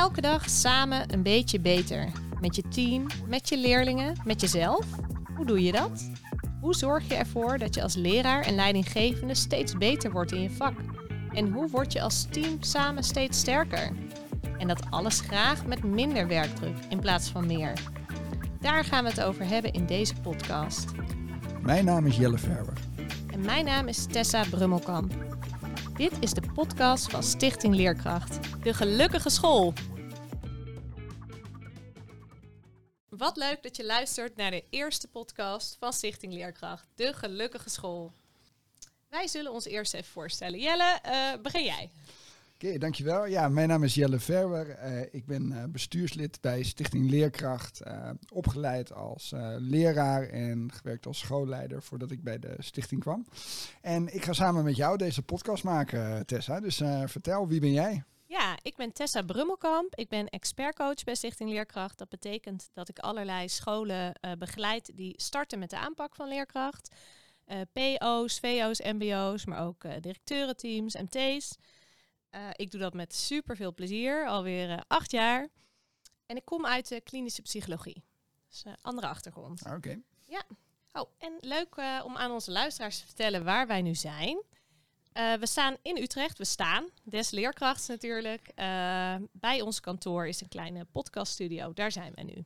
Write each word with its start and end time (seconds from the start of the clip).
Elke 0.00 0.20
dag 0.20 0.50
samen 0.50 1.12
een 1.12 1.22
beetje 1.22 1.60
beter. 1.60 2.08
Met 2.40 2.56
je 2.56 2.62
team, 2.68 3.06
met 3.26 3.48
je 3.48 3.58
leerlingen, 3.58 4.16
met 4.24 4.40
jezelf. 4.40 4.86
Hoe 5.36 5.46
doe 5.46 5.62
je 5.62 5.72
dat? 5.72 6.10
Hoe 6.60 6.74
zorg 6.74 7.08
je 7.08 7.14
ervoor 7.14 7.58
dat 7.58 7.74
je 7.74 7.82
als 7.82 7.94
leraar 7.94 8.42
en 8.42 8.54
leidinggevende 8.54 9.34
steeds 9.34 9.76
beter 9.76 10.12
wordt 10.12 10.32
in 10.32 10.42
je 10.42 10.50
vak? 10.50 10.74
En 11.32 11.52
hoe 11.52 11.68
word 11.68 11.92
je 11.92 12.00
als 12.00 12.26
team 12.30 12.56
samen 12.60 13.02
steeds 13.02 13.38
sterker? 13.38 13.92
En 14.58 14.68
dat 14.68 14.82
alles 14.90 15.20
graag 15.20 15.66
met 15.66 15.84
minder 15.84 16.26
werkdruk 16.26 16.76
in 16.88 17.00
plaats 17.00 17.28
van 17.28 17.46
meer. 17.46 17.72
Daar 18.60 18.84
gaan 18.84 19.04
we 19.04 19.10
het 19.10 19.22
over 19.22 19.46
hebben 19.46 19.72
in 19.72 19.86
deze 19.86 20.14
podcast. 20.22 20.84
Mijn 21.62 21.84
naam 21.84 22.06
is 22.06 22.16
Jelle 22.16 22.38
Verwer. 22.38 22.78
En 23.32 23.40
mijn 23.40 23.64
naam 23.64 23.88
is 23.88 24.06
Tessa 24.06 24.44
Brummelkamp. 24.50 25.12
Dit 26.00 26.12
is 26.20 26.32
de 26.32 26.42
podcast 26.54 27.10
van 27.10 27.22
Stichting 27.22 27.74
Leerkracht, 27.74 28.38
de 28.62 28.74
gelukkige 28.74 29.30
school. 29.30 29.72
Wat 33.20 33.36
leuk 33.36 33.62
dat 33.62 33.76
je 33.76 33.86
luistert 33.86 34.36
naar 34.36 34.50
de 34.50 34.64
eerste 34.70 35.08
podcast 35.08 35.76
van 35.78 35.92
Stichting 35.92 36.32
Leerkracht, 36.32 36.86
de 36.94 37.12
gelukkige 37.12 37.70
school. 37.70 38.12
Wij 39.08 39.28
zullen 39.28 39.52
ons 39.52 39.64
eerst 39.64 39.94
even 39.94 40.10
voorstellen. 40.10 40.60
Jelle, 40.60 40.98
uh, 41.06 41.42
begin 41.42 41.64
jij. 41.64 41.90
Oké, 42.54 42.78
dankjewel. 42.78 43.26
Ja, 43.26 43.48
mijn 43.48 43.68
naam 43.68 43.84
is 43.84 43.94
Jelle 43.94 44.18
Verwer. 44.18 44.78
Uh, 44.84 45.00
ik 45.10 45.26
ben 45.26 45.50
uh, 45.50 45.64
bestuurslid 45.64 46.40
bij 46.40 46.62
Stichting 46.62 47.10
Leerkracht. 47.10 47.80
Opgeleid 48.32 48.92
als 48.92 49.32
leraar 49.58 50.28
en 50.28 50.72
gewerkt 50.72 51.06
als 51.06 51.18
schoolleider 51.18 51.82
voordat 51.82 52.10
ik 52.10 52.22
bij 52.22 52.38
de 52.38 52.54
stichting 52.58 53.00
kwam. 53.00 53.26
En 53.80 54.14
ik 54.14 54.24
ga 54.24 54.32
samen 54.32 54.64
met 54.64 54.76
jou 54.76 54.96
deze 54.96 55.22
podcast 55.22 55.64
maken, 55.64 56.26
Tessa. 56.26 56.60
Dus 56.60 56.76
vertel, 57.06 57.48
wie 57.48 57.60
ben 57.60 57.72
jij? 57.72 58.04
Ja, 58.30 58.58
ik 58.62 58.76
ben 58.76 58.92
Tessa 58.92 59.22
Brummelkamp. 59.22 59.94
Ik 59.94 60.08
ben 60.08 60.28
expertcoach 60.28 61.04
bij 61.04 61.14
Stichting 61.14 61.50
Leerkracht. 61.50 61.98
Dat 61.98 62.08
betekent 62.08 62.70
dat 62.72 62.88
ik 62.88 62.98
allerlei 62.98 63.48
scholen 63.48 64.20
begeleid 64.38 64.96
die 64.96 65.14
starten 65.16 65.58
met 65.58 65.70
de 65.70 65.78
aanpak 65.78 66.14
van 66.14 66.28
leerkracht. 66.28 66.94
PO's, 67.72 68.38
VO's, 68.38 68.80
MBO's, 68.80 69.44
maar 69.44 69.66
ook 69.66 70.02
directeurenteams, 70.02 70.94
MT's. 70.94 71.56
Uh, 72.30 72.48
ik 72.52 72.70
doe 72.70 72.80
dat 72.80 72.94
met 72.94 73.14
super 73.14 73.56
veel 73.56 73.74
plezier, 73.74 74.26
alweer 74.26 74.70
uh, 74.70 74.78
acht 74.86 75.10
jaar. 75.10 75.48
En 76.26 76.36
ik 76.36 76.44
kom 76.44 76.66
uit 76.66 76.88
de 76.88 77.00
klinische 77.00 77.42
psychologie. 77.42 78.04
Dus 78.48 78.64
een 78.64 78.70
uh, 78.70 78.76
andere 78.82 79.06
achtergrond. 79.06 79.60
Oké. 79.66 79.74
Okay. 79.74 80.02
Ja. 80.24 80.42
Oh, 80.92 81.10
en 81.18 81.36
leuk 81.40 81.76
om 82.04 82.16
aan 82.16 82.30
onze 82.30 82.50
luisteraars 82.50 82.98
te 82.98 83.06
vertellen 83.06 83.44
waar 83.44 83.66
wij 83.66 83.82
nu 83.82 83.94
zijn. 83.94 84.42
We 85.12 85.46
staan 85.46 85.76
in 85.82 85.96
Utrecht. 85.96 86.38
We 86.38 86.44
staan, 86.44 86.88
des 87.04 87.30
leerkrachts 87.30 87.86
natuurlijk. 87.86 88.52
bij 89.32 89.60
ons 89.60 89.80
kantoor 89.80 90.26
is 90.26 90.40
een 90.40 90.48
kleine 90.48 90.86
podcaststudio. 90.92 91.72
Daar 91.72 91.92
zijn 91.92 92.12
we 92.14 92.22
nu. 92.22 92.44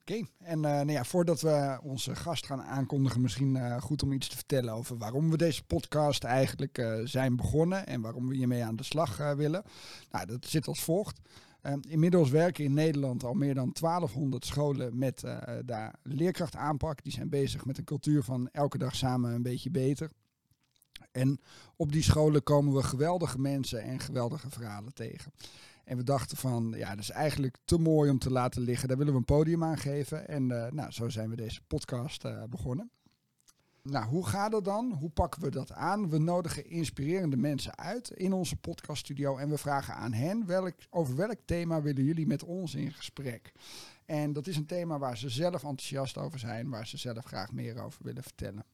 Oké, 0.00 0.26
en 0.38 0.56
uh, 0.56 0.62
nou 0.62 0.90
ja, 0.90 1.04
voordat 1.04 1.40
we 1.40 1.78
onze 1.82 2.14
gast 2.14 2.46
gaan 2.46 2.62
aankondigen, 2.62 3.20
misschien 3.20 3.80
goed 3.80 4.02
om 4.02 4.12
iets 4.12 4.28
te 4.28 4.36
vertellen 4.36 4.74
over 4.74 4.98
waarom 4.98 5.30
we 5.30 5.36
deze 5.36 5.64
podcast 5.64 6.24
eigenlijk 6.24 7.00
zijn 7.04 7.36
begonnen 7.36 7.86
en 7.86 8.00
waarom 8.00 8.28
we 8.28 8.34
hiermee 8.34 8.64
aan 8.64 8.76
de 8.76 8.82
slag 8.82 9.34
willen. 9.34 9.62
Nou, 10.10 10.26
dat 10.26 10.46
zit 10.46 10.66
als 10.66 10.82
volgt. 10.82 11.20
Ehm, 11.60 11.78
inmiddels 11.88 12.30
werken 12.30 12.64
in 12.64 12.74
Nederland 12.74 13.24
al 13.24 13.34
meer 13.34 13.54
dan 13.54 13.72
1200 13.72 14.46
scholen 14.46 14.98
met 14.98 15.24
daar 15.64 15.94
leerkrachtaanpak. 16.02 17.02
Die 17.02 17.12
zijn 17.12 17.28
bezig 17.28 17.64
met 17.64 17.78
een 17.78 17.84
cultuur 17.84 18.22
van 18.22 18.48
elke 18.52 18.78
dag 18.78 18.94
samen 18.94 19.32
een 19.32 19.42
beetje 19.42 19.70
beter. 19.70 20.10
En 21.14 21.40
op 21.76 21.92
die 21.92 22.02
scholen 22.02 22.42
komen 22.42 22.74
we 22.74 22.82
geweldige 22.82 23.38
mensen 23.38 23.82
en 23.82 24.00
geweldige 24.00 24.50
verhalen 24.50 24.94
tegen. 24.94 25.32
En 25.84 25.96
we 25.96 26.02
dachten 26.02 26.36
van, 26.36 26.74
ja, 26.76 26.90
dat 26.90 26.98
is 26.98 27.10
eigenlijk 27.10 27.56
te 27.64 27.78
mooi 27.78 28.10
om 28.10 28.18
te 28.18 28.30
laten 28.30 28.62
liggen. 28.62 28.88
Daar 28.88 28.96
willen 28.96 29.12
we 29.12 29.18
een 29.18 29.24
podium 29.24 29.64
aan 29.64 29.78
geven. 29.78 30.28
En 30.28 30.50
uh, 30.50 30.70
nou, 30.70 30.90
zo 30.90 31.08
zijn 31.08 31.30
we 31.30 31.36
deze 31.36 31.60
podcast 31.66 32.24
uh, 32.24 32.42
begonnen. 32.50 32.90
Nou, 33.82 34.06
hoe 34.06 34.26
gaat 34.26 34.52
het 34.52 34.64
dan? 34.64 34.92
Hoe 34.92 35.10
pakken 35.10 35.42
we 35.42 35.50
dat 35.50 35.72
aan? 35.72 36.08
We 36.10 36.18
nodigen 36.18 36.66
inspirerende 36.66 37.36
mensen 37.36 37.78
uit 37.78 38.10
in 38.10 38.32
onze 38.32 38.56
podcaststudio 38.56 39.36
en 39.36 39.48
we 39.48 39.58
vragen 39.58 39.94
aan 39.94 40.12
hen 40.12 40.46
welk, 40.46 40.74
over 40.90 41.16
welk 41.16 41.38
thema 41.44 41.82
willen 41.82 42.04
jullie 42.04 42.26
met 42.26 42.44
ons 42.44 42.74
in 42.74 42.92
gesprek. 42.92 43.52
En 44.04 44.32
dat 44.32 44.46
is 44.46 44.56
een 44.56 44.66
thema 44.66 44.98
waar 44.98 45.18
ze 45.18 45.28
zelf 45.28 45.62
enthousiast 45.64 46.18
over 46.18 46.38
zijn, 46.38 46.70
waar 46.70 46.86
ze 46.86 46.96
zelf 46.96 47.24
graag 47.24 47.52
meer 47.52 47.82
over 47.82 48.04
willen 48.04 48.22
vertellen. 48.22 48.64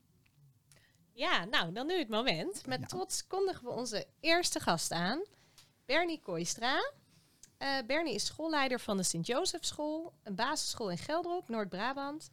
Ja, 1.20 1.44
nou, 1.44 1.72
dan 1.72 1.86
nu 1.86 1.98
het 1.98 2.08
moment. 2.08 2.66
Met 2.66 2.80
ja. 2.80 2.86
trots 2.86 3.26
kondigen 3.26 3.64
we 3.64 3.70
onze 3.70 4.06
eerste 4.20 4.60
gast 4.60 4.92
aan, 4.92 5.24
Bernie 5.86 6.20
Kooistra. 6.22 6.92
Uh, 7.58 7.78
Bernie 7.86 8.14
is 8.14 8.26
schoolleider 8.26 8.80
van 8.80 8.96
de 8.96 9.02
Sint-Jozef 9.02 9.64
School, 9.64 10.12
een 10.22 10.34
basisschool 10.34 10.90
in 10.90 10.98
Gelderop, 10.98 11.48
Noord-Brabant. 11.48 12.28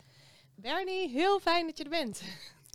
Bernie, 0.55 1.09
heel 1.09 1.39
fijn 1.39 1.65
dat 1.65 1.77
je 1.77 1.83
er 1.83 1.89
bent. 1.89 2.21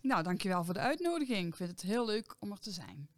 Nou, 0.02 0.22
dankjewel 0.22 0.64
voor 0.64 0.74
de 0.74 0.80
uitnodiging. 0.80 1.48
Ik 1.48 1.56
vind 1.56 1.70
het 1.70 1.82
heel 1.82 2.06
leuk 2.06 2.34
om 2.38 2.50
er 2.50 2.60
te 2.60 2.70
zijn. 2.70 3.08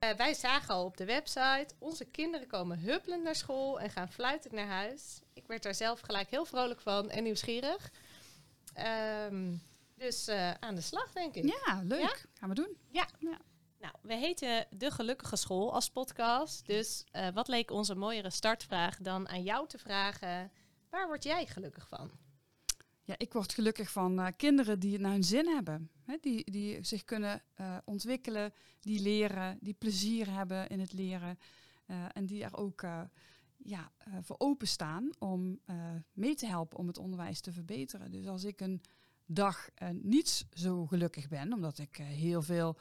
Uh, 0.00 0.10
wij 0.10 0.34
zagen 0.34 0.74
al 0.74 0.84
op 0.84 0.96
de 0.96 1.04
website, 1.04 1.74
onze 1.78 2.04
kinderen 2.04 2.46
komen 2.46 2.78
huppelend 2.78 3.22
naar 3.22 3.34
school 3.34 3.80
en 3.80 3.90
gaan 3.90 4.08
fluitend 4.08 4.52
naar 4.52 4.66
huis. 4.66 5.20
Ik 5.32 5.46
werd 5.46 5.62
daar 5.62 5.74
zelf 5.74 6.00
gelijk 6.00 6.30
heel 6.30 6.44
vrolijk 6.44 6.80
van 6.80 7.10
en 7.10 7.22
nieuwsgierig. 7.22 7.90
Um, 9.26 9.68
dus 10.00 10.28
uh, 10.28 10.50
aan 10.50 10.74
de 10.74 10.80
slag, 10.80 11.12
denk 11.12 11.34
ik. 11.34 11.44
Ja, 11.44 11.82
leuk. 11.82 12.00
Ja? 12.00 12.14
Gaan 12.34 12.48
we 12.48 12.54
doen. 12.54 12.76
Ja. 12.88 13.08
ja. 13.18 13.38
Nou, 13.78 13.94
we 14.02 14.14
heten 14.14 14.66
De 14.70 14.90
Gelukkige 14.90 15.36
School 15.36 15.74
als 15.74 15.90
podcast. 15.90 16.66
Dus 16.66 17.04
uh, 17.12 17.28
wat 17.28 17.48
leek 17.48 17.70
onze 17.70 17.94
mooiere 17.94 18.30
startvraag 18.30 18.98
dan 18.98 19.28
aan 19.28 19.42
jou 19.42 19.68
te 19.68 19.78
vragen: 19.78 20.50
waar 20.90 21.06
word 21.06 21.22
jij 21.22 21.46
gelukkig 21.46 21.88
van? 21.88 22.10
Ja, 23.02 23.14
ik 23.18 23.32
word 23.32 23.52
gelukkig 23.52 23.90
van 23.90 24.18
uh, 24.18 24.26
kinderen 24.36 24.80
die 24.80 24.92
het 24.92 25.00
naar 25.00 25.12
hun 25.12 25.24
zin 25.24 25.46
hebben. 25.46 25.90
Hè, 26.04 26.16
die, 26.20 26.50
die 26.50 26.84
zich 26.84 27.04
kunnen 27.04 27.42
ontwikkelen, 27.84 28.52
die 28.80 29.00
leren, 29.00 29.58
die 29.60 29.74
plezier 29.74 30.32
hebben 30.32 30.68
in 30.68 30.80
het 30.80 30.92
leren. 30.92 31.38
en 32.12 32.26
die 32.26 32.44
er 32.44 32.56
ook 32.56 32.82
ja, 33.56 33.92
voor 34.22 34.36
openstaan 34.38 35.10
om 35.18 35.60
mee 36.12 36.34
te 36.34 36.46
helpen 36.46 36.78
om 36.78 36.86
het 36.86 36.98
onderwijs 36.98 37.40
te 37.40 37.52
verbeteren. 37.52 38.10
Dus 38.10 38.26
als 38.26 38.44
ik 38.44 38.60
een 38.60 38.82
dag 39.32 39.68
niet 39.92 40.46
zo 40.52 40.86
gelukkig 40.86 41.28
ben, 41.28 41.52
omdat 41.52 41.78
ik 41.78 41.96
heel 41.96 42.42
veel 42.42 42.76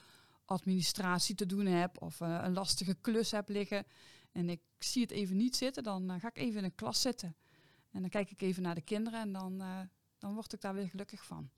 administratie 0.45 1.35
te 1.35 1.45
doen 1.45 1.65
heb 1.65 2.01
of 2.01 2.19
uh, 2.19 2.39
een 2.43 2.53
lastige 2.53 2.95
klus 3.01 3.31
heb 3.31 3.49
liggen 3.49 3.85
en 4.31 4.49
ik 4.49 4.61
zie 4.79 5.01
het 5.01 5.11
even 5.11 5.37
niet 5.37 5.55
zitten, 5.55 5.83
dan 5.83 6.19
ga 6.19 6.27
ik 6.27 6.37
even 6.37 6.57
in 6.57 6.63
een 6.63 6.75
klas 6.75 7.01
zitten. 7.01 7.35
En 7.91 8.01
dan 8.01 8.09
kijk 8.09 8.31
ik 8.31 8.41
even 8.41 8.63
naar 8.63 8.75
de 8.75 8.81
kinderen 8.81 9.19
en 9.19 9.31
dan, 9.31 9.63
dan 10.17 10.33
word 10.33 10.53
ik 10.53 10.61
daar 10.61 10.73
weer 10.73 10.89
gelukkig 10.89 11.25
van. 11.25 11.49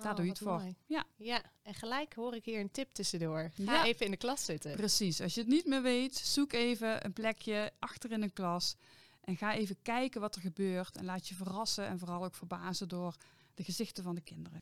Oh, 0.00 0.06
daar 0.06 0.14
doe 0.14 0.24
je 0.24 0.30
het 0.30 0.40
voor. 0.40 0.62
Ja. 0.86 1.04
ja, 1.16 1.42
en 1.62 1.74
gelijk 1.74 2.14
hoor 2.14 2.34
ik 2.34 2.44
hier 2.44 2.60
een 2.60 2.70
tip 2.70 2.92
tussendoor. 2.92 3.50
Ga 3.54 3.72
ja. 3.72 3.84
even 3.84 4.04
in 4.04 4.10
de 4.10 4.16
klas 4.16 4.44
zitten. 4.44 4.76
Precies. 4.76 5.20
Als 5.20 5.34
je 5.34 5.40
het 5.40 5.48
niet 5.48 5.66
meer 5.66 5.82
weet, 5.82 6.16
zoek 6.16 6.52
even 6.52 7.04
een 7.04 7.12
plekje 7.12 7.72
achter 7.78 8.12
in 8.12 8.22
een 8.22 8.32
klas. 8.32 8.76
En 9.20 9.36
ga 9.36 9.54
even 9.54 9.76
kijken 9.82 10.20
wat 10.20 10.34
er 10.34 10.40
gebeurt. 10.40 10.96
En 10.96 11.04
laat 11.04 11.28
je 11.28 11.34
verrassen 11.34 11.86
en 11.86 11.98
vooral 11.98 12.24
ook 12.24 12.34
verbazen 12.34 12.88
door 12.88 13.16
de 13.60 13.66
gezichten 13.66 14.04
van 14.04 14.14
de 14.14 14.20
kinderen. 14.20 14.60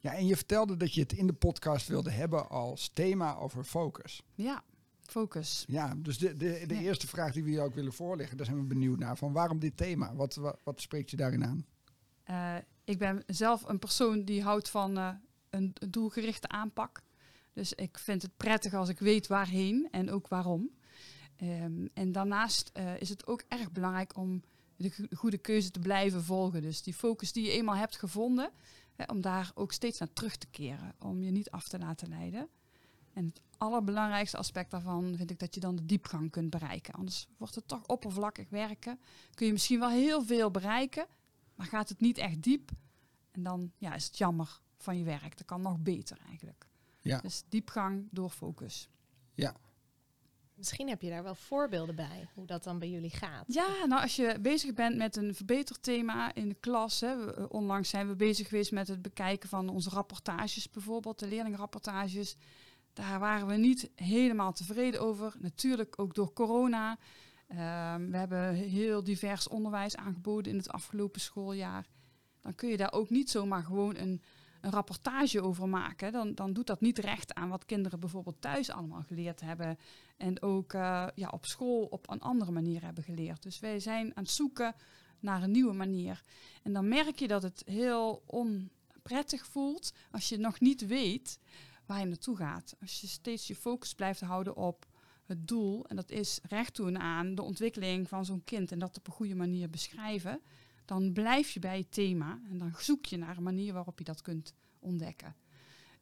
Ja, 0.00 0.14
en 0.14 0.26
je 0.26 0.36
vertelde 0.36 0.76
dat 0.76 0.94
je 0.94 1.00
het 1.00 1.12
in 1.12 1.26
de 1.26 1.32
podcast 1.32 1.86
wilde 1.88 2.10
hebben 2.10 2.48
als 2.48 2.90
thema 2.92 3.36
over 3.36 3.64
focus. 3.64 4.22
Ja, 4.34 4.64
focus. 5.00 5.64
Ja, 5.66 5.94
dus 5.96 6.18
de, 6.18 6.36
de, 6.36 6.64
de 6.66 6.74
ja. 6.74 6.80
eerste 6.80 7.06
vraag 7.06 7.32
die 7.32 7.44
we 7.44 7.50
je 7.50 7.60
ook 7.60 7.74
willen 7.74 7.92
voorleggen, 7.92 8.36
daar 8.36 8.46
zijn 8.46 8.58
we 8.58 8.64
benieuwd 8.64 8.98
naar. 8.98 9.16
Van 9.16 9.32
waarom 9.32 9.58
dit 9.58 9.76
thema? 9.76 10.14
Wat, 10.14 10.34
wat, 10.34 10.60
wat 10.64 10.80
spreekt 10.80 11.10
je 11.10 11.16
daarin 11.16 11.44
aan? 11.44 11.66
Uh, 12.30 12.56
ik 12.84 12.98
ben 12.98 13.22
zelf 13.26 13.68
een 13.68 13.78
persoon 13.78 14.24
die 14.24 14.42
houdt 14.42 14.68
van 14.68 14.98
uh, 14.98 15.08
een 15.50 15.74
doelgerichte 15.88 16.48
aanpak. 16.48 17.02
Dus 17.52 17.72
ik 17.72 17.98
vind 17.98 18.22
het 18.22 18.36
prettig 18.36 18.74
als 18.74 18.88
ik 18.88 18.98
weet 18.98 19.26
waarheen 19.26 19.88
en 19.90 20.10
ook 20.10 20.28
waarom. 20.28 20.70
Um, 21.42 21.88
en 21.94 22.12
daarnaast 22.12 22.70
uh, 22.76 23.00
is 23.00 23.08
het 23.08 23.26
ook 23.26 23.44
erg 23.48 23.72
belangrijk 23.72 24.16
om 24.16 24.42
de 24.82 25.08
goede 25.16 25.38
keuze 25.38 25.70
te 25.70 25.78
blijven 25.78 26.24
volgen. 26.24 26.62
Dus 26.62 26.82
die 26.82 26.94
focus 26.94 27.32
die 27.32 27.44
je 27.44 27.50
eenmaal 27.50 27.76
hebt 27.76 27.96
gevonden, 27.96 28.50
om 29.06 29.20
daar 29.20 29.50
ook 29.54 29.72
steeds 29.72 29.98
naar 29.98 30.12
terug 30.12 30.36
te 30.36 30.46
keren, 30.46 30.94
om 30.98 31.22
je 31.22 31.30
niet 31.30 31.50
af 31.50 31.68
te 31.68 31.78
laten 31.78 32.08
leiden. 32.08 32.48
En 33.12 33.24
het 33.24 33.40
allerbelangrijkste 33.56 34.36
aspect 34.36 34.70
daarvan 34.70 35.16
vind 35.16 35.30
ik 35.30 35.38
dat 35.38 35.54
je 35.54 35.60
dan 35.60 35.76
de 35.76 35.86
diepgang 35.86 36.30
kunt 36.30 36.50
bereiken. 36.50 36.94
Anders 36.94 37.26
wordt 37.36 37.54
het 37.54 37.68
toch 37.68 37.86
oppervlakkig 37.86 38.48
werken. 38.48 39.00
Kun 39.34 39.46
je 39.46 39.52
misschien 39.52 39.78
wel 39.78 39.90
heel 39.90 40.22
veel 40.22 40.50
bereiken, 40.50 41.06
maar 41.54 41.66
gaat 41.66 41.88
het 41.88 42.00
niet 42.00 42.18
echt 42.18 42.42
diep. 42.42 42.70
En 43.30 43.42
dan 43.42 43.72
ja, 43.78 43.94
is 43.94 44.04
het 44.04 44.18
jammer 44.18 44.60
van 44.76 44.98
je 44.98 45.04
werk. 45.04 45.36
Dat 45.36 45.46
kan 45.46 45.60
nog 45.60 45.78
beter 45.78 46.18
eigenlijk. 46.28 46.66
Ja. 47.00 47.20
Dus 47.20 47.42
diepgang 47.48 48.08
door 48.10 48.30
focus. 48.30 48.88
Ja, 49.34 49.56
Misschien 50.62 50.88
heb 50.88 51.02
je 51.02 51.10
daar 51.10 51.22
wel 51.22 51.34
voorbeelden 51.34 51.94
bij, 51.94 52.28
hoe 52.34 52.46
dat 52.46 52.64
dan 52.64 52.78
bij 52.78 52.90
jullie 52.90 53.10
gaat. 53.10 53.44
Ja, 53.46 53.86
nou 53.86 54.02
als 54.02 54.16
je 54.16 54.38
bezig 54.40 54.72
bent 54.72 54.96
met 54.96 55.16
een 55.16 55.34
verbeterthema 55.34 56.34
in 56.34 56.48
de 56.48 56.54
klas. 56.60 57.00
Hè, 57.00 57.24
we, 57.24 57.48
onlangs 57.48 57.88
zijn 57.88 58.08
we 58.08 58.16
bezig 58.16 58.48
geweest 58.48 58.72
met 58.72 58.88
het 58.88 59.02
bekijken 59.02 59.48
van 59.48 59.68
onze 59.68 59.90
rapportages 59.90 60.70
bijvoorbeeld, 60.70 61.18
de 61.18 61.26
leerlingrapportages. 61.26 62.36
Daar 62.92 63.18
waren 63.18 63.46
we 63.46 63.54
niet 63.54 63.90
helemaal 63.94 64.52
tevreden 64.52 65.00
over. 65.00 65.34
Natuurlijk 65.38 65.98
ook 65.98 66.14
door 66.14 66.32
corona. 66.32 66.98
Ehm, 67.48 68.10
we 68.10 68.16
hebben 68.16 68.54
heel 68.54 69.04
divers 69.04 69.48
onderwijs 69.48 69.96
aangeboden 69.96 70.52
in 70.52 70.58
het 70.58 70.72
afgelopen 70.72 71.20
schooljaar. 71.20 71.86
Dan 72.40 72.54
kun 72.54 72.68
je 72.68 72.76
daar 72.76 72.92
ook 72.92 73.10
niet 73.10 73.30
zomaar 73.30 73.62
gewoon 73.62 73.96
een, 73.96 74.22
een 74.62 74.70
rapportage 74.70 75.42
over 75.42 75.68
maken. 75.68 76.12
Dan, 76.12 76.34
dan 76.34 76.52
doet 76.52 76.66
dat 76.66 76.80
niet 76.80 76.98
recht 76.98 77.34
aan 77.34 77.48
wat 77.48 77.64
kinderen 77.64 78.00
bijvoorbeeld 78.00 78.40
thuis 78.40 78.70
allemaal 78.70 79.02
geleerd 79.02 79.40
hebben. 79.40 79.78
En 80.16 80.42
ook 80.42 80.72
eh, 80.72 81.06
ja, 81.14 81.28
op 81.28 81.46
school 81.46 81.84
op 81.84 82.10
een 82.10 82.20
andere 82.20 82.50
manier 82.50 82.82
hebben 82.84 83.04
geleerd. 83.04 83.42
Dus 83.42 83.60
wij 83.60 83.80
zijn 83.80 84.16
aan 84.16 84.22
het 84.22 84.32
zoeken 84.32 84.74
naar 85.20 85.42
een 85.42 85.50
nieuwe 85.50 85.72
manier. 85.72 86.22
En 86.62 86.72
dan 86.72 86.88
merk 86.88 87.18
je 87.18 87.28
dat 87.28 87.42
het 87.42 87.62
heel 87.66 88.22
onprettig 88.26 89.46
voelt 89.46 89.92
als 90.10 90.28
je 90.28 90.38
nog 90.38 90.60
niet 90.60 90.86
weet 90.86 91.38
waar 91.86 92.00
je 92.00 92.06
naartoe 92.06 92.36
gaat. 92.36 92.76
Als 92.80 93.00
je 93.00 93.06
steeds 93.06 93.46
je 93.46 93.54
focus 93.54 93.94
blijft 93.94 94.20
houden 94.20 94.56
op 94.56 94.86
het 95.24 95.48
doel, 95.48 95.86
en 95.86 95.96
dat 95.96 96.10
is 96.10 96.40
recht 96.42 96.76
doen 96.76 96.98
aan 96.98 97.34
de 97.34 97.42
ontwikkeling 97.42 98.08
van 98.08 98.24
zo'n 98.24 98.44
kind 98.44 98.72
en 98.72 98.78
dat 98.78 98.96
op 98.98 99.06
een 99.06 99.12
goede 99.12 99.34
manier 99.34 99.70
beschrijven, 99.70 100.40
dan 100.92 101.12
blijf 101.12 101.50
je 101.50 101.60
bij 101.60 101.78
het 101.78 101.92
thema 101.92 102.40
en 102.50 102.58
dan 102.58 102.72
zoek 102.78 103.04
je 103.04 103.16
naar 103.16 103.36
een 103.36 103.42
manier 103.42 103.72
waarop 103.72 103.98
je 103.98 104.04
dat 104.04 104.22
kunt 104.22 104.54
ontdekken. 104.78 105.36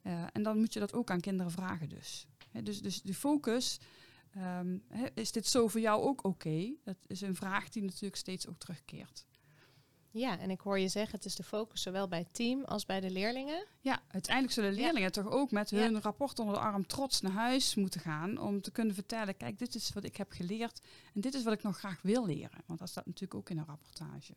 Uh, 0.02 0.24
en 0.32 0.42
dan 0.42 0.58
moet 0.58 0.72
je 0.72 0.80
dat 0.80 0.92
ook 0.92 1.10
aan 1.10 1.20
kinderen 1.20 1.52
vragen 1.52 1.88
dus. 1.88 2.26
dus, 2.62 2.82
dus 2.82 3.02
de 3.02 3.14
focus, 3.14 3.78
um, 4.36 4.82
is 5.14 5.32
dit 5.32 5.46
zo 5.46 5.68
voor 5.68 5.80
jou 5.80 6.02
ook 6.02 6.24
oké? 6.24 6.72
Dat 6.84 6.96
is 7.06 7.20
een 7.20 7.34
vraag 7.34 7.68
die 7.68 7.82
natuurlijk 7.82 8.16
steeds 8.16 8.48
ook 8.48 8.58
terugkeert. 8.58 9.26
Ja, 10.12 10.38
en 10.38 10.50
ik 10.50 10.60
hoor 10.60 10.78
je 10.78 10.88
zeggen, 10.88 11.16
het 11.16 11.24
is 11.24 11.34
de 11.34 11.42
focus 11.42 11.82
zowel 11.82 12.08
bij 12.08 12.18
het 12.18 12.34
team 12.34 12.64
als 12.64 12.86
bij 12.86 13.00
de 13.00 13.10
leerlingen. 13.10 13.66
Ja, 13.80 14.02
uiteindelijk 14.08 14.54
zullen 14.54 14.72
leerlingen 14.72 15.12
toch 15.12 15.30
ook 15.30 15.50
met 15.50 15.70
hun 15.70 16.00
rapport 16.00 16.38
onder 16.38 16.54
de 16.54 16.60
arm 16.60 16.86
trots 16.86 17.20
naar 17.20 17.32
huis 17.32 17.74
moeten 17.74 18.00
gaan 18.00 18.38
om 18.38 18.60
te 18.60 18.70
kunnen 18.70 18.94
vertellen, 18.94 19.36
kijk, 19.36 19.58
dit 19.58 19.74
is 19.74 19.92
wat 19.92 20.04
ik 20.04 20.16
heb 20.16 20.30
geleerd 20.30 20.80
en 21.14 21.20
dit 21.20 21.34
is 21.34 21.42
wat 21.42 21.52
ik 21.52 21.62
nog 21.62 21.78
graag 21.78 22.02
wil 22.02 22.26
leren. 22.26 22.62
Want 22.66 22.78
dat 22.78 22.88
staat 22.88 23.06
natuurlijk 23.06 23.34
ook 23.34 23.50
in 23.50 23.58
een 23.58 23.64
rapportage. 23.64 24.34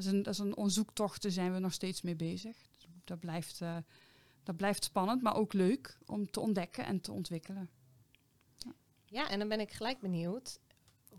Dat, 0.00 0.08
is 0.08 0.18
een, 0.18 0.22
dat 0.22 0.32
is 0.32 0.38
een 0.38 0.56
onderzoektocht, 0.56 1.22
daar 1.22 1.32
zijn 1.32 1.52
we 1.52 1.58
nog 1.58 1.72
steeds 1.72 2.02
mee 2.02 2.16
bezig. 2.16 2.56
Dat 3.04 3.20
blijft, 3.20 3.60
uh, 3.60 3.76
dat 4.42 4.56
blijft 4.56 4.84
spannend, 4.84 5.22
maar 5.22 5.34
ook 5.34 5.52
leuk 5.52 5.98
om 6.06 6.30
te 6.30 6.40
ontdekken 6.40 6.84
en 6.84 7.00
te 7.00 7.12
ontwikkelen. 7.12 7.70
Ja. 8.56 8.72
ja, 9.04 9.30
en 9.30 9.38
dan 9.38 9.48
ben 9.48 9.60
ik 9.60 9.70
gelijk 9.70 10.00
benieuwd 10.00 10.58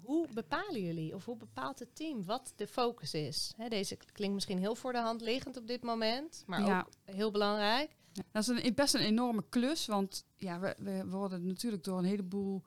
hoe 0.04 0.28
bepalen 0.34 0.82
jullie 0.82 1.16
of 1.16 1.26
hoe 1.26 1.38
bepaalt 1.38 1.80
het 1.80 1.96
team 1.96 2.26
wat 2.26 2.54
de 2.56 2.68
focus 2.68 3.14
is? 3.14 3.54
deze 3.70 3.98
klinkt 4.12 4.34
misschien 4.34 4.60
heel 4.60 4.76
voor 4.76 4.92
de 4.92 5.00
hand 5.00 5.22
liggend 5.22 5.58
op 5.58 5.68
dit 5.68 5.84
moment, 5.84 6.44
maar 6.48 6.80
ook 6.80 6.90
heel 7.06 7.32
belangrijk. 7.32 7.96
dat 8.32 8.42
is 8.42 8.48
een, 8.48 8.74
best 8.76 8.94
een 8.94 9.02
enorme 9.02 9.44
klus, 9.50 9.86
want 9.86 10.26
ja, 10.38 10.60
we, 10.60 10.76
we 10.78 11.10
worden 11.10 11.48
natuurlijk 11.48 11.84
door 11.84 11.98
een 11.98 12.06
heleboel 12.06 12.64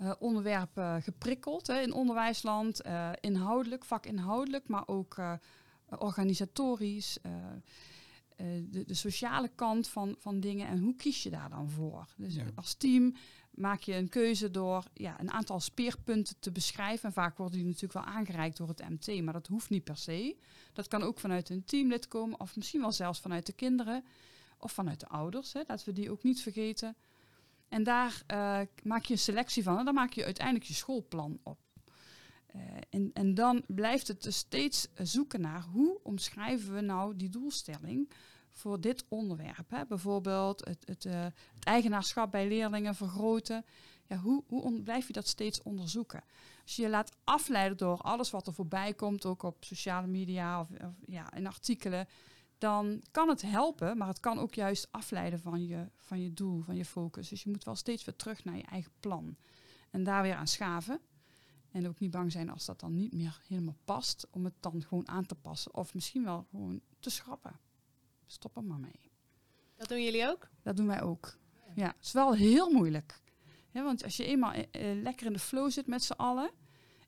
uh, 0.00 0.12
onderwerpen 0.18 1.02
geprikkeld 1.02 1.66
hè, 1.66 1.80
in 1.80 1.92
onderwijsland. 1.92 2.86
Uh, 2.86 3.10
inhoudelijk, 3.20 3.84
vakinhoudelijk, 3.84 4.68
maar 4.68 4.88
ook 4.88 5.16
uh, 5.16 5.32
organisatorisch. 5.98 7.18
De, 8.36 8.84
de, 8.84 8.94
sociale 8.94 9.50
kant 9.54 9.88
van, 9.88 10.16
van 10.18 10.40
dingen 10.40 10.68
en 10.68 10.78
hoe 10.78 10.96
kies 10.96 11.22
je 11.22 11.30
daar 11.30 11.50
dan 11.50 11.70
voor? 11.70 12.06
Dus 12.16 12.36
als 12.54 12.74
team 12.74 13.14
maak 13.54 13.80
je 13.80 13.94
een 13.94 14.08
keuze 14.08 14.50
door 14.50 14.84
ja, 14.94 15.20
een 15.20 15.30
aantal 15.30 15.60
speerpunten 15.60 16.36
te 16.38 16.52
beschrijven. 16.52 17.08
En 17.08 17.12
vaak 17.12 17.36
worden 17.36 17.58
die 17.58 17.66
natuurlijk 17.66 17.92
wel 17.92 18.14
aangereikt 18.14 18.56
door 18.56 18.68
het 18.68 18.88
MT, 18.88 19.22
maar 19.22 19.32
dat 19.32 19.46
hoeft 19.46 19.70
niet 19.70 19.84
per 19.84 19.96
se. 19.96 20.36
Dat 20.72 20.88
kan 20.88 21.02
ook 21.02 21.20
vanuit 21.20 21.50
een 21.50 21.64
teamlid 21.64 22.08
komen, 22.08 22.40
of 22.40 22.56
misschien 22.56 22.80
wel 22.80 22.92
zelfs 22.92 23.20
vanuit 23.20 23.46
de 23.46 23.52
kinderen 23.52 24.04
of 24.58 24.72
vanuit 24.72 25.00
de 25.00 25.08
ouders. 25.08 25.52
Hè. 25.52 25.60
Laten 25.66 25.86
we 25.86 25.92
die 25.92 26.10
ook 26.10 26.22
niet 26.22 26.42
vergeten. 26.42 26.96
En 27.74 27.82
daar 27.82 28.22
uh, 28.32 28.60
maak 28.82 29.04
je 29.04 29.12
een 29.12 29.18
selectie 29.18 29.62
van 29.62 29.78
en 29.78 29.84
dan 29.84 29.94
maak 29.94 30.12
je 30.12 30.24
uiteindelijk 30.24 30.66
je 30.66 30.74
schoolplan 30.74 31.38
op. 31.42 31.58
Uh, 32.54 32.62
en, 32.90 33.10
en 33.12 33.34
dan 33.34 33.64
blijft 33.66 34.08
het 34.08 34.22
dus 34.22 34.36
steeds 34.36 34.88
zoeken 34.96 35.40
naar 35.40 35.62
hoe 35.62 35.98
omschrijven 36.02 36.74
we 36.74 36.80
nou 36.80 37.16
die 37.16 37.28
doelstelling 37.28 38.10
voor 38.50 38.80
dit 38.80 39.04
onderwerp. 39.08 39.70
Hè? 39.70 39.86
Bijvoorbeeld 39.86 40.64
het, 40.64 40.82
het, 40.84 41.04
het, 41.04 41.64
eigenaarschap 41.64 42.30
bij 42.30 42.48
leerlingen 42.48 42.94
vergroten. 42.94 43.64
Ja, 44.06 44.16
hoe, 44.16 44.42
hoe 44.46 44.82
blijf 44.82 45.06
je 45.06 45.12
dat 45.12 45.28
steeds 45.28 45.62
onderzoeken? 45.62 46.24
Als 46.62 46.76
je 46.76 46.82
je 46.82 46.88
laat 46.88 47.16
afleiden 47.24 47.76
door 47.76 47.98
alles 47.98 48.30
wat 48.30 48.46
er 48.46 48.54
voorbij 48.54 48.94
komt, 48.94 49.26
ook 49.26 49.42
op 49.42 49.64
sociale 49.64 50.06
media 50.06 50.60
of, 50.60 50.68
of 50.70 50.94
ja, 51.06 51.32
in 51.32 51.46
artikelen, 51.46 52.08
dan 52.58 53.02
kan 53.10 53.28
het 53.28 53.42
helpen, 53.42 53.96
maar 53.96 54.08
het 54.08 54.20
kan 54.20 54.38
ook 54.38 54.54
juist 54.54 54.88
afleiden 54.90 55.40
van 55.40 55.66
je, 55.66 55.86
van 55.96 56.20
je 56.20 56.32
doel, 56.32 56.62
van 56.62 56.76
je 56.76 56.84
focus. 56.84 57.28
Dus 57.28 57.42
je 57.42 57.50
moet 57.50 57.64
wel 57.64 57.76
steeds 57.76 58.04
weer 58.04 58.16
terug 58.16 58.44
naar 58.44 58.56
je 58.56 58.62
eigen 58.62 58.92
plan. 59.00 59.36
En 59.90 60.04
daar 60.04 60.22
weer 60.22 60.34
aan 60.34 60.46
schaven. 60.46 61.00
En 61.70 61.88
ook 61.88 61.98
niet 61.98 62.10
bang 62.10 62.32
zijn 62.32 62.50
als 62.50 62.64
dat 62.64 62.80
dan 62.80 62.94
niet 62.94 63.12
meer 63.12 63.40
helemaal 63.48 63.76
past, 63.84 64.26
om 64.30 64.44
het 64.44 64.54
dan 64.60 64.82
gewoon 64.82 65.08
aan 65.08 65.26
te 65.26 65.34
passen. 65.34 65.74
Of 65.74 65.94
misschien 65.94 66.24
wel 66.24 66.46
gewoon 66.50 66.80
te 67.00 67.10
schrappen 67.10 67.60
stop 68.26 68.56
er 68.56 68.64
maar 68.64 68.78
mee. 68.78 69.10
Dat 69.76 69.88
doen 69.88 70.02
jullie 70.02 70.28
ook? 70.28 70.48
Dat 70.62 70.76
doen 70.76 70.86
wij 70.86 71.02
ook. 71.02 71.36
Ja, 71.74 71.86
het 71.86 72.04
is 72.04 72.12
wel 72.12 72.34
heel 72.34 72.70
moeilijk. 72.70 73.22
Ja, 73.70 73.82
want 73.82 74.04
als 74.04 74.16
je 74.16 74.24
eenmaal 74.24 74.52
eh, 74.52 74.90
eh, 74.90 75.02
lekker 75.02 75.26
in 75.26 75.32
de 75.32 75.38
flow 75.38 75.70
zit 75.70 75.86
met 75.86 76.04
z'n 76.04 76.12
allen. 76.12 76.50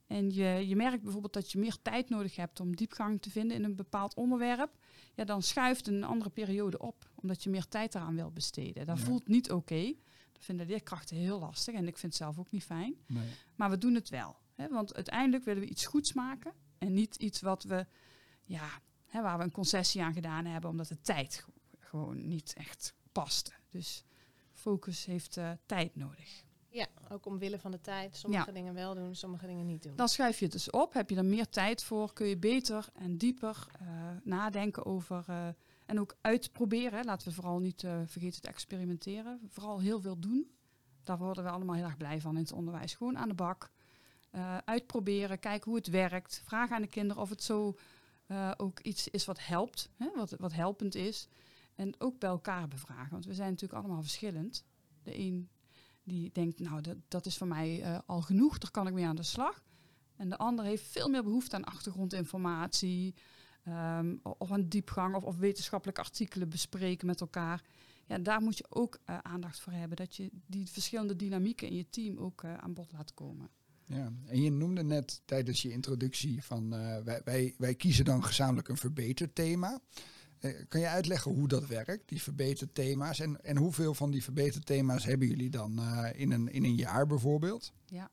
En 0.06 0.30
je, 0.30 0.68
je 0.68 0.76
merkt 0.76 1.02
bijvoorbeeld 1.02 1.32
dat 1.32 1.52
je 1.52 1.58
meer 1.58 1.76
tijd 1.82 2.08
nodig 2.08 2.36
hebt 2.36 2.60
om 2.60 2.76
diepgang 2.76 3.22
te 3.22 3.30
vinden 3.30 3.56
in 3.56 3.64
een 3.64 3.76
bepaald 3.76 4.14
onderwerp. 4.14 4.78
Ja, 5.16 5.24
dan 5.24 5.42
schuift 5.42 5.86
een 5.86 6.04
andere 6.04 6.30
periode 6.30 6.78
op. 6.78 7.10
Omdat 7.14 7.42
je 7.42 7.50
meer 7.50 7.68
tijd 7.68 7.94
eraan 7.94 8.14
wil 8.14 8.30
besteden. 8.30 8.86
Dat 8.86 8.98
voelt 8.98 9.28
niet 9.28 9.50
oké. 9.50 9.94
Dat 10.32 10.44
vinden 10.44 10.66
leerkrachten 10.66 11.16
heel 11.16 11.38
lastig. 11.38 11.74
En 11.74 11.86
ik 11.86 11.98
vind 11.98 12.12
het 12.12 12.22
zelf 12.22 12.38
ook 12.38 12.50
niet 12.50 12.64
fijn. 12.64 12.94
Nee. 13.06 13.28
Maar 13.54 13.70
we 13.70 13.78
doen 13.78 13.94
het 13.94 14.08
wel. 14.08 14.36
Hè, 14.54 14.68
want 14.68 14.94
uiteindelijk 14.94 15.44
willen 15.44 15.62
we 15.62 15.68
iets 15.68 15.86
goeds 15.86 16.12
maken. 16.12 16.52
En 16.78 16.92
niet 16.92 17.16
iets 17.16 17.40
wat 17.40 17.62
we 17.62 17.86
ja, 18.44 18.80
Hè, 19.06 19.22
waar 19.22 19.38
we 19.38 19.44
een 19.44 19.50
concessie 19.50 20.02
aan 20.02 20.12
gedaan 20.12 20.44
hebben, 20.44 20.70
omdat 20.70 20.88
de 20.88 21.00
tijd 21.00 21.44
gewoon 21.78 22.28
niet 22.28 22.54
echt 22.56 22.94
paste. 23.12 23.52
Dus 23.68 24.04
focus 24.52 25.04
heeft 25.04 25.36
uh, 25.36 25.50
tijd 25.66 25.96
nodig. 25.96 26.44
Ja, 26.76 26.86
ook 27.08 27.26
omwille 27.26 27.58
van 27.58 27.70
de 27.70 27.80
tijd. 27.80 28.16
Sommige 28.16 28.52
dingen 28.52 28.74
wel 28.74 28.94
doen, 28.94 29.14
sommige 29.14 29.46
dingen 29.46 29.66
niet 29.66 29.82
doen. 29.82 29.96
Dan 29.96 30.08
schuif 30.08 30.38
je 30.38 30.44
het 30.44 30.54
dus 30.54 30.70
op. 30.70 30.92
Heb 30.92 31.10
je 31.10 31.16
er 31.16 31.24
meer 31.24 31.48
tijd 31.48 31.82
voor, 31.82 32.12
kun 32.12 32.26
je 32.26 32.36
beter 32.36 32.88
en 32.94 33.16
dieper 33.16 33.66
uh, 33.82 33.88
nadenken 34.22 34.86
over 34.86 35.24
uh, 35.30 35.46
en 35.86 36.00
ook 36.00 36.16
uitproberen. 36.20 37.04
Laten 37.04 37.28
we 37.28 37.34
vooral 37.34 37.58
niet 37.58 37.86
vergeten 38.06 38.40
te 38.40 38.48
experimenteren. 38.48 39.40
Vooral 39.48 39.80
heel 39.80 40.00
veel 40.00 40.18
doen. 40.18 40.50
Daar 41.02 41.18
worden 41.18 41.44
we 41.44 41.50
allemaal 41.50 41.74
heel 41.74 41.84
erg 41.84 41.96
blij 41.96 42.20
van 42.20 42.36
in 42.36 42.42
het 42.42 42.52
onderwijs. 42.52 42.94
Gewoon 42.94 43.18
aan 43.18 43.28
de 43.28 43.34
bak. 43.34 43.70
uitproberen, 44.64 45.38
kijken 45.38 45.70
hoe 45.70 45.78
het 45.78 45.88
werkt. 45.88 46.42
Vragen 46.44 46.76
aan 46.76 46.82
de 46.82 46.88
kinderen 46.88 47.22
of 47.22 47.28
het 47.28 47.42
zo 47.42 47.76
ook 48.56 48.80
iets 48.80 49.08
is 49.08 49.24
wat 49.24 49.46
helpt, 49.46 49.90
hè, 49.96 50.08
wat, 50.14 50.30
wat 50.30 50.52
helpend 50.52 50.94
is. 50.94 51.28
En 51.74 51.94
ook 51.98 52.18
bij 52.18 52.30
elkaar 52.30 52.68
bevragen. 52.68 53.10
Want 53.10 53.24
we 53.24 53.34
zijn 53.34 53.50
natuurlijk 53.50 53.80
allemaal 53.80 54.02
verschillend. 54.02 54.64
De 55.02 55.18
een 55.18 55.48
die 56.06 56.30
denkt, 56.32 56.60
nou, 56.60 56.80
dat, 56.80 56.96
dat 57.08 57.26
is 57.26 57.36
voor 57.36 57.46
mij 57.46 57.80
uh, 57.80 57.98
al 58.06 58.20
genoeg, 58.20 58.58
daar 58.58 58.70
kan 58.70 58.86
ik 58.86 58.92
mee 58.92 59.06
aan 59.06 59.16
de 59.16 59.22
slag. 59.22 59.62
En 60.16 60.28
de 60.28 60.38
ander 60.38 60.64
heeft 60.64 60.86
veel 60.86 61.08
meer 61.08 61.22
behoefte 61.22 61.56
aan 61.56 61.64
achtergrondinformatie, 61.64 63.14
um, 63.68 64.20
of 64.22 64.50
aan 64.50 64.68
diepgang, 64.68 65.14
of, 65.14 65.22
of 65.24 65.36
wetenschappelijke 65.36 66.00
artikelen 66.00 66.48
bespreken 66.48 67.06
met 67.06 67.20
elkaar. 67.20 67.64
Ja, 68.06 68.18
daar 68.18 68.40
moet 68.40 68.58
je 68.58 68.66
ook 68.68 68.98
uh, 69.06 69.18
aandacht 69.18 69.60
voor 69.60 69.72
hebben, 69.72 69.96
dat 69.96 70.16
je 70.16 70.30
die 70.46 70.68
verschillende 70.68 71.16
dynamieken 71.16 71.68
in 71.68 71.76
je 71.76 71.90
team 71.90 72.18
ook 72.18 72.44
aan 72.44 72.74
bod 72.74 72.92
laat 72.92 73.14
komen. 73.14 73.50
Ja, 73.84 74.12
en 74.26 74.42
je 74.42 74.50
noemde 74.50 74.82
net 74.82 75.22
tijdens 75.24 75.62
je 75.62 75.70
introductie 75.70 76.44
van 76.44 76.70
wij, 77.04 77.20
wij, 77.24 77.54
wij 77.58 77.74
kiezen 77.74 78.04
dan 78.04 78.24
gezamenlijk 78.24 78.68
een 78.68 78.76
verbeterd 78.76 79.34
thema. 79.34 79.80
Uh, 80.40 80.64
kan 80.68 80.80
je 80.80 80.88
uitleggen 80.88 81.32
hoe 81.32 81.48
dat 81.48 81.66
werkt, 81.66 82.08
die 82.08 82.22
verbeterd 82.22 82.74
thema's? 82.74 83.20
En, 83.20 83.44
en 83.44 83.56
hoeveel 83.56 83.94
van 83.94 84.10
die 84.10 84.22
verbeterd 84.22 84.66
thema's 84.66 85.04
hebben 85.04 85.28
jullie 85.28 85.50
dan 85.50 85.80
uh, 85.80 86.08
in, 86.14 86.32
een, 86.32 86.52
in 86.52 86.64
een 86.64 86.74
jaar 86.74 87.06
bijvoorbeeld? 87.06 87.72
Ja, 87.86 88.10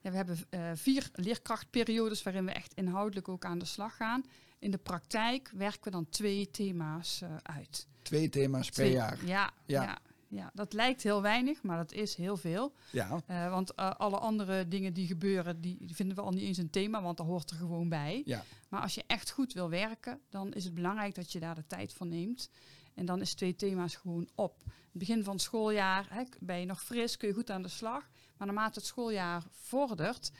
ja 0.00 0.10
we 0.10 0.16
hebben 0.16 0.38
vier 0.78 1.10
leerkrachtperiodes 1.12 2.22
waarin 2.22 2.44
we 2.44 2.52
echt 2.52 2.74
inhoudelijk 2.74 3.28
ook 3.28 3.44
aan 3.44 3.58
de 3.58 3.64
slag 3.64 3.96
gaan. 3.96 4.24
In 4.58 4.70
de 4.70 4.78
praktijk 4.78 5.50
werken 5.54 5.84
we 5.84 5.90
dan 5.90 6.08
twee 6.08 6.50
thema's 6.50 7.22
uit. 7.42 7.86
Twee 8.02 8.28
thema's 8.28 8.70
per 8.70 8.86
jaar? 8.86 9.18
ja. 9.24 9.52
ja. 9.66 9.82
ja 9.82 9.98
ja, 10.34 10.50
dat 10.54 10.72
lijkt 10.72 11.02
heel 11.02 11.22
weinig, 11.22 11.62
maar 11.62 11.76
dat 11.76 11.92
is 11.92 12.14
heel 12.14 12.36
veel. 12.36 12.72
Ja. 12.90 13.22
Uh, 13.30 13.50
want 13.50 13.72
uh, 13.76 13.90
alle 13.90 14.18
andere 14.18 14.68
dingen 14.68 14.92
die 14.92 15.06
gebeuren, 15.06 15.60
die, 15.60 15.78
vinden 15.86 16.16
we 16.16 16.22
al 16.22 16.30
niet 16.30 16.42
eens 16.42 16.58
een 16.58 16.70
thema, 16.70 17.02
want 17.02 17.16
dat 17.16 17.26
hoort 17.26 17.50
er 17.50 17.56
gewoon 17.56 17.88
bij. 17.88 18.22
Ja. 18.24 18.44
Maar 18.68 18.80
als 18.80 18.94
je 18.94 19.04
echt 19.06 19.30
goed 19.30 19.52
wil 19.52 19.70
werken, 19.70 20.20
dan 20.30 20.52
is 20.52 20.64
het 20.64 20.74
belangrijk 20.74 21.14
dat 21.14 21.32
je 21.32 21.40
daar 21.40 21.54
de 21.54 21.66
tijd 21.66 21.92
voor 21.92 22.06
neemt. 22.06 22.50
En 22.94 23.06
dan 23.06 23.20
is 23.20 23.34
twee 23.34 23.56
thema's 23.56 23.94
gewoon 23.94 24.28
op. 24.34 24.62
Het 24.64 25.02
begin 25.02 25.24
van 25.24 25.32
het 25.32 25.42
schooljaar 25.42 26.06
hè, 26.10 26.22
ben 26.40 26.60
je 26.60 26.66
nog 26.66 26.82
fris, 26.82 27.16
kun 27.16 27.28
je 27.28 27.34
goed 27.34 27.50
aan 27.50 27.62
de 27.62 27.68
slag. 27.68 28.08
Maar 28.36 28.46
naarmate 28.46 28.78
het 28.78 28.88
schooljaar 28.88 29.42
vordert, 29.50 30.30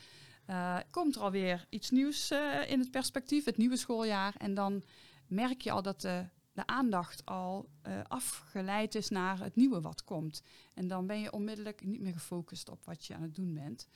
uh, 0.49 0.77
komt 0.91 1.15
er 1.15 1.21
alweer 1.21 1.65
iets 1.69 1.89
nieuws 1.89 2.31
in 2.67 2.79
het 2.79 2.91
perspectief, 2.91 3.45
het 3.45 3.57
nieuwe 3.57 3.77
schooljaar. 3.77 4.35
En 4.37 4.53
dan 4.53 4.83
merk 5.27 5.61
je 5.61 5.71
al 5.71 5.81
dat 5.81 6.01
de 6.01 6.25
de 6.55 6.67
aandacht 6.67 7.25
al 7.25 7.69
uh, 7.87 8.01
afgeleid 8.07 8.95
is 8.95 9.09
naar 9.09 9.39
het 9.39 9.55
nieuwe 9.55 9.81
wat 9.81 10.03
komt. 10.03 10.41
En 10.73 10.87
dan 10.87 11.07
ben 11.07 11.19
je 11.19 11.31
onmiddellijk 11.31 11.85
niet 11.85 12.01
meer 12.01 12.13
gefocust 12.13 12.69
op 12.69 12.85
wat 12.85 13.05
je 13.05 13.15
aan 13.15 13.21
het 13.21 13.35
doen 13.35 13.53
bent. 13.53 13.87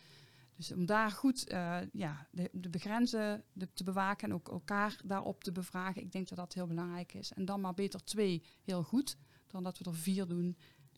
Dus 0.56 0.72
om 0.72 0.86
daar 0.86 1.12
goed 1.12 1.48
eh, 1.48 1.78
ja, 1.92 2.28
de, 2.32 2.50
de 2.54 2.70
begrenzen 2.70 3.44
te 3.74 3.84
bewaken 3.84 4.30
en 4.30 4.36
ook 4.36 4.50
elkaar 4.50 5.02
daarop 5.06 5.44
te 5.44 5.52
bevragen. 5.52 6.02
Ik 6.02 6.12
denk 6.12 6.28
dat 6.28 6.38
dat 6.38 6.54
heel 6.54 6.68
belangrijk 6.68 7.14
is. 7.14 7.34
En 7.34 7.46
dan 7.46 7.62
maar 7.62 7.74
beter 7.74 8.04
twee 8.04 8.44
heel 8.64 8.84
goed, 8.84 9.18
dan 9.48 9.64
dat 9.64 9.78
we 9.78 9.86
er 9.86 9.96
vier 9.96 10.28
doen 10.28 10.58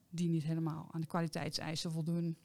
die 0.10 0.30
niet 0.30 0.44
helemaal 0.44 0.88
aan 0.92 1.02
de 1.02 1.08
kwaliteitseisen 1.08 1.92
voldoen. 1.92 2.38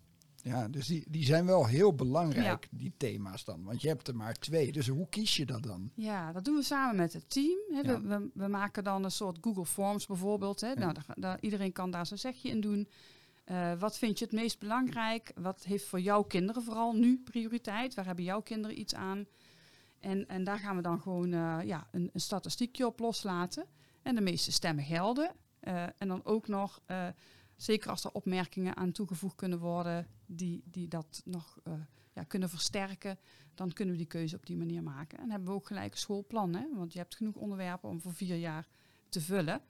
Ja, 0.46 0.68
dus 0.68 0.86
die, 0.86 1.04
die 1.08 1.24
zijn 1.24 1.46
wel 1.46 1.66
heel 1.66 1.94
belangrijk, 1.94 2.68
die 2.70 2.92
thema's 2.96 3.44
dan. 3.44 3.64
Want 3.64 3.82
je 3.82 3.88
hebt 3.88 4.08
er 4.08 4.16
maar 4.16 4.34
twee. 4.34 4.72
Dus 4.72 4.88
hoe 4.88 5.08
kies 5.08 5.36
je 5.36 5.46
dat 5.46 5.62
dan? 5.62 5.90
Ja, 5.94 6.32
dat 6.32 6.44
doen 6.44 6.56
we 6.56 6.62
samen 6.62 6.96
met 6.96 7.12
het 7.12 7.30
team. 7.30 7.58
Ja. 7.70 7.82
We, 7.82 8.00
we, 8.00 8.30
we 8.34 8.48
maken 8.48 8.84
dan 8.84 9.04
een 9.04 9.10
soort 9.10 9.38
Google 9.40 9.66
Forms 9.66 10.06
bijvoorbeeld. 10.06 10.60
Hè. 10.60 10.68
Ja. 10.68 10.74
Nou, 10.74 10.92
daar, 10.92 11.04
daar- 11.18 11.40
iedereen 11.40 11.72
kan 11.72 11.90
daar 11.90 12.06
zijn 12.06 12.18
zegje 12.18 12.48
in 12.48 12.60
doen. 12.60 12.88
Eh, 13.44 13.72
wat 13.78 13.98
vind 13.98 14.18
je 14.18 14.24
het 14.24 14.34
meest 14.34 14.58
belangrijk? 14.58 15.32
Wat 15.34 15.64
heeft 15.64 15.84
voor 15.84 16.00
jouw 16.00 16.22
kinderen 16.22 16.62
vooral 16.62 16.92
nu 16.92 17.20
prioriteit? 17.24 17.94
Waar 17.94 18.06
hebben 18.06 18.24
jouw 18.24 18.40
kinderen 18.42 18.78
iets 18.80 18.94
aan? 18.94 19.26
En, 20.00 20.28
en 20.28 20.44
daar 20.44 20.58
gaan 20.58 20.76
we 20.76 20.82
dan 20.82 21.00
gewoon 21.00 21.32
eh, 21.32 21.58
ja, 21.64 21.86
een, 21.90 22.10
een 22.12 22.20
statistiekje 22.20 22.86
op 22.86 22.98
loslaten. 23.00 23.66
En 24.02 24.14
de 24.14 24.20
meeste 24.20 24.52
stemmen 24.52 24.84
gelden. 24.84 25.32
Eh, 25.60 25.82
en 25.82 26.08
dan 26.08 26.24
ook 26.24 26.48
nog, 26.48 26.80
zeker 27.56 27.90
als 27.90 28.04
er 28.04 28.12
opmerkingen 28.12 28.76
aan 28.76 28.92
toegevoegd 28.92 29.36
kunnen 29.36 29.58
worden 29.58 30.06
die, 30.26 30.62
die 30.64 30.88
dat 30.88 31.22
nog 31.25 31.58
eh, 31.64 31.72
ja, 32.12 32.22
kunnen 32.22 32.48
versterken, 32.48 33.18
dan 33.54 33.72
kunnen 33.72 33.94
we 33.94 34.00
die 34.00 34.10
keuze 34.10 34.36
op 34.36 34.46
die 34.46 34.56
manier 34.56 34.82
maken. 34.82 35.18
En 35.18 35.30
hebben 35.30 35.48
we 35.48 35.54
ook 35.54 35.66
gelijk 35.66 35.92
een 35.92 35.98
schoolplan, 35.98 36.54
hè? 36.54 36.66
want 36.75 36.92
je 36.92 36.98
hebt 36.98 37.14
genoeg 37.14 37.34
onderwerpen 37.34 37.88
om 37.88 38.00
voor 38.00 38.14
vier 38.14 38.36
jaar 38.36 38.66
te 39.08 39.20
vullen. 39.20 39.60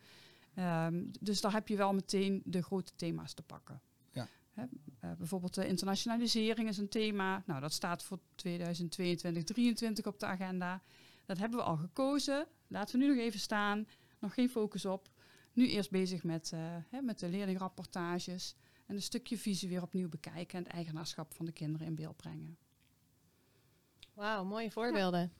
Ehm, 0.54 1.04
dus 1.20 1.40
daar 1.40 1.52
heb 1.52 1.68
je 1.68 1.76
wel 1.76 1.94
meteen 1.94 2.42
de 2.44 2.62
grote 2.62 2.92
thema's 2.96 3.34
te 3.34 3.42
pakken. 3.42 3.80
Ja. 4.12 4.28
Hè, 4.52 4.64
eh, 5.00 5.12
bijvoorbeeld 5.12 5.54
de 5.54 5.66
internationalisering 5.66 6.68
is 6.68 6.78
een 6.78 6.88
thema. 6.88 7.42
Nou, 7.46 7.60
dat 7.60 7.72
staat 7.72 8.02
voor 8.02 8.18
2022, 8.34 9.18
2023 9.18 10.06
op 10.06 10.20
de 10.20 10.26
agenda. 10.26 10.82
Dat 11.24 11.38
hebben 11.38 11.58
we 11.58 11.64
al 11.64 11.76
gekozen. 11.76 12.46
Laten 12.66 12.98
we 12.98 13.04
nu 13.04 13.14
nog 13.14 13.24
even 13.24 13.40
staan. 13.40 13.86
Nog 14.18 14.34
geen 14.34 14.48
focus 14.48 14.84
op. 14.84 15.08
Nu 15.56 15.68
eerst 15.68 15.90
bezig 15.90 16.22
met, 16.24 16.52
eh, 16.52 16.60
hè, 16.90 17.00
met 17.00 17.18
de 17.18 17.28
leerlingrapportages. 17.28 18.54
En 18.86 18.94
een 18.94 19.02
stukje 19.02 19.38
visie 19.38 19.68
weer 19.68 19.82
opnieuw 19.82 20.08
bekijken. 20.08 20.58
En 20.58 20.64
het 20.64 20.72
eigenaarschap 20.72 21.34
van 21.34 21.46
de 21.46 21.52
kinderen 21.52 21.86
in 21.86 21.94
beeld 21.94 22.16
brengen. 22.16 22.58
Wauw, 24.14 24.44
mooie 24.44 24.70
voorbeelden. 24.70 25.32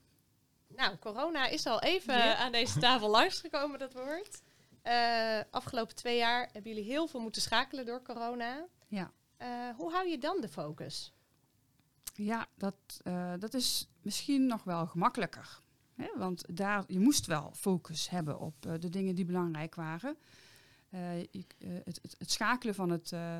Nou, 0.67 0.97
corona 0.97 1.47
is 1.47 1.65
al 1.65 1.81
even 1.81 2.13
Ja. 2.13 2.35
aan 2.35 2.51
deze 2.51 2.79
tafel 2.79 3.09
langsgekomen, 3.19 3.79
dat 3.79 3.93
woord. 3.93 4.41
Eh, 4.81 5.39
afgelopen 5.51 5.95
twee 5.95 6.17
jaar 6.17 6.49
hebben 6.51 6.71
jullie 6.73 6.91
heel 6.91 7.07
veel 7.07 7.19
moeten 7.19 7.41
schakelen 7.41 7.85
door 7.85 8.01
corona. 8.01 8.67
Ja. 8.87 9.11
Eh, 9.37 9.69
hoe 9.75 9.91
hou 9.91 10.07
je 10.07 10.17
dan 10.17 10.41
de 10.41 10.49
focus? 10.49 11.13
Ja, 12.13 12.47
dat, 12.55 13.01
dat 13.39 13.53
is 13.53 13.87
misschien 14.01 14.45
nog 14.47 14.63
wel 14.63 14.87
gemakkelijker. 14.87 15.61
Hè? 15.97 16.07
Want 16.17 16.57
daar, 16.57 16.83
je 16.87 16.99
moest 16.99 17.25
wel 17.25 17.51
focus 17.55 18.09
hebben 18.09 18.39
op 18.39 18.65
eh, 18.65 18.73
de 18.79 18.89
dingen 18.89 19.15
die 19.15 19.25
belangrijk 19.25 19.75
waren. 19.75 20.17
Eh, 20.89 21.19
ik, 21.19 21.55
eh, 21.59 21.69
het, 21.83 21.99
het, 22.01 22.15
het 22.17 22.31
schakelen 22.31 22.75
van 22.75 22.89
het, 22.89 23.11
eh, 23.11 23.39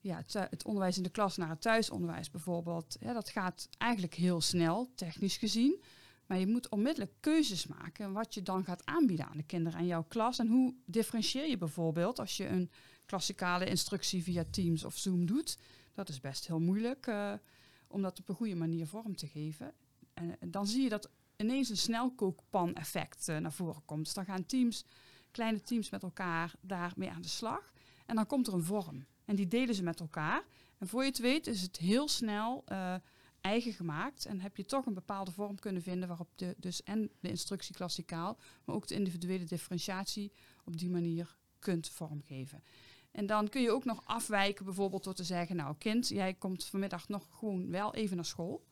ja, 0.00 0.16
het, 0.16 0.32
het 0.32 0.64
onderwijs 0.64 0.96
in 0.96 1.02
de 1.02 1.08
klas 1.08 1.36
naar 1.36 1.48
het 1.48 1.60
thuisonderwijs 1.60 2.30
bijvoorbeeld, 2.30 2.96
dat 3.00 3.28
gaat 3.28 3.68
eigenlijk 3.78 4.14
heel 4.14 4.40
snel, 4.40 4.90
technisch 4.94 5.36
gezien. 5.36 5.82
Maar 6.26 6.38
je 6.38 6.46
moet 6.46 6.68
onmiddellijk 6.68 7.12
keuzes 7.20 7.66
maken 7.66 8.12
wat 8.12 8.34
je 8.34 8.42
dan 8.42 8.64
gaat 8.64 8.86
aanbieden 8.86 9.26
aan 9.26 9.36
de 9.36 9.42
kinderen 9.42 9.78
en 9.78 9.86
jouw 9.86 10.04
klas. 10.08 10.38
En 10.38 10.48
hoe 10.48 10.74
differentieer 10.84 11.48
je 11.48 11.58
bijvoorbeeld 11.58 12.18
als 12.18 12.36
je 12.36 12.48
een 12.48 12.70
klassikale 13.06 13.64
instructie 13.64 14.22
via 14.22 14.44
Teams 14.50 14.84
of 14.84 14.96
Zoom 14.98 15.26
doet. 15.26 15.58
Dat 15.94 16.08
is 16.08 16.20
best 16.20 16.46
heel 16.46 16.60
moeilijk 16.60 17.06
eh, 17.06 17.32
om 17.86 18.02
dat 18.02 18.18
op 18.18 18.28
een 18.28 18.34
goede 18.34 18.54
manier 18.54 18.86
vorm 18.86 19.16
te 19.16 19.26
geven. 19.26 19.72
En, 20.14 20.40
en 20.40 20.50
dan 20.50 20.66
zie 20.66 20.82
je 20.82 20.88
dat 20.88 21.10
ineens 21.36 21.68
een 21.68 21.76
snelkookpan-effect 21.76 23.28
eh, 23.28 23.36
naar 23.36 23.52
voren 23.52 23.84
komt. 23.84 24.04
Dus 24.04 24.14
dan 24.14 24.24
gaan 24.24 24.46
teams, 24.46 24.84
kleine 25.30 25.60
teams 25.60 25.90
met 25.90 26.02
elkaar 26.02 26.54
daarmee 26.60 27.10
aan 27.10 27.22
de 27.22 27.28
slag. 27.28 27.72
En 28.06 28.14
dan 28.14 28.26
komt 28.26 28.46
er 28.46 28.54
een 28.54 28.62
vorm. 28.62 29.06
En 29.24 29.36
die 29.36 29.48
delen 29.48 29.74
ze 29.74 29.82
met 29.82 30.00
elkaar. 30.00 30.44
En 30.78 30.88
voor 30.88 31.02
je 31.02 31.08
het 31.08 31.18
weet 31.18 31.46
is 31.46 31.62
het 31.62 31.76
heel 31.76 32.08
snel 32.08 32.62
eh, 32.66 32.94
eigen 33.40 33.72
gemaakt. 33.72 34.24
En 34.26 34.40
heb 34.40 34.56
je 34.56 34.64
toch 34.64 34.86
een 34.86 34.94
bepaalde 34.94 35.30
vorm 35.30 35.58
kunnen 35.58 35.82
vinden 35.82 36.08
waarop 36.08 36.28
de, 36.34 36.54
dus 36.58 36.82
en 36.82 37.10
de 37.20 37.28
instructie 37.28 37.74
klassikaal, 37.74 38.38
maar 38.64 38.74
ook 38.76 38.86
de 38.86 38.94
individuele 38.94 39.44
differentiatie 39.44 40.32
op 40.64 40.78
die 40.78 40.90
manier 40.90 41.36
kunt 41.58 41.88
vormgeven. 41.88 42.62
En 43.10 43.26
dan 43.26 43.48
kun 43.48 43.62
je 43.62 43.70
ook 43.70 43.84
nog 43.84 44.02
afwijken, 44.04 44.64
bijvoorbeeld 44.64 45.04
door 45.04 45.14
te 45.14 45.24
zeggen: 45.24 45.56
Nou, 45.56 45.76
kind, 45.78 46.08
jij 46.08 46.34
komt 46.34 46.64
vanmiddag 46.64 47.08
nog 47.08 47.28
gewoon 47.30 47.70
wel 47.70 47.94
even 47.94 48.16
naar 48.16 48.24
school. 48.24 48.64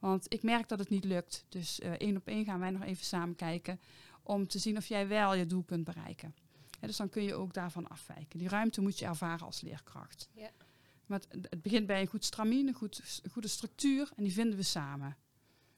Want 0.00 0.32
ik 0.32 0.42
merk 0.42 0.68
dat 0.68 0.78
het 0.78 0.88
niet 0.88 1.04
lukt. 1.04 1.44
Dus 1.48 1.80
eh, 1.80 1.90
één 1.92 2.16
op 2.16 2.26
één 2.26 2.44
gaan 2.44 2.60
wij 2.60 2.70
nog 2.70 2.82
even 2.82 3.04
samen 3.04 3.34
kijken. 3.36 3.80
Om 4.22 4.46
te 4.46 4.58
zien 4.58 4.76
of 4.76 4.86
jij 4.86 5.08
wel 5.08 5.34
je 5.34 5.46
doel 5.46 5.62
kunt 5.62 5.84
bereiken. 5.84 6.34
Hè, 6.80 6.86
dus 6.86 6.96
dan 6.96 7.08
kun 7.08 7.22
je 7.22 7.34
ook 7.34 7.54
daarvan 7.54 7.88
afwijken. 7.88 8.38
Die 8.38 8.48
ruimte 8.48 8.80
moet 8.80 8.98
je 8.98 9.06
ervaren 9.06 9.46
als 9.46 9.60
leerkracht. 9.60 10.28
Ja. 10.32 10.50
Maar 11.06 11.20
het, 11.28 11.46
het 11.50 11.62
begint 11.62 11.86
bij 11.86 12.00
een 12.00 12.06
goed 12.06 12.24
stramien, 12.24 12.68
een 12.68 12.74
goed, 12.74 13.20
een 13.22 13.30
goede 13.30 13.48
structuur. 13.48 14.10
En 14.16 14.24
die 14.24 14.32
vinden 14.32 14.56
we 14.58 14.62
samen. 14.62 15.16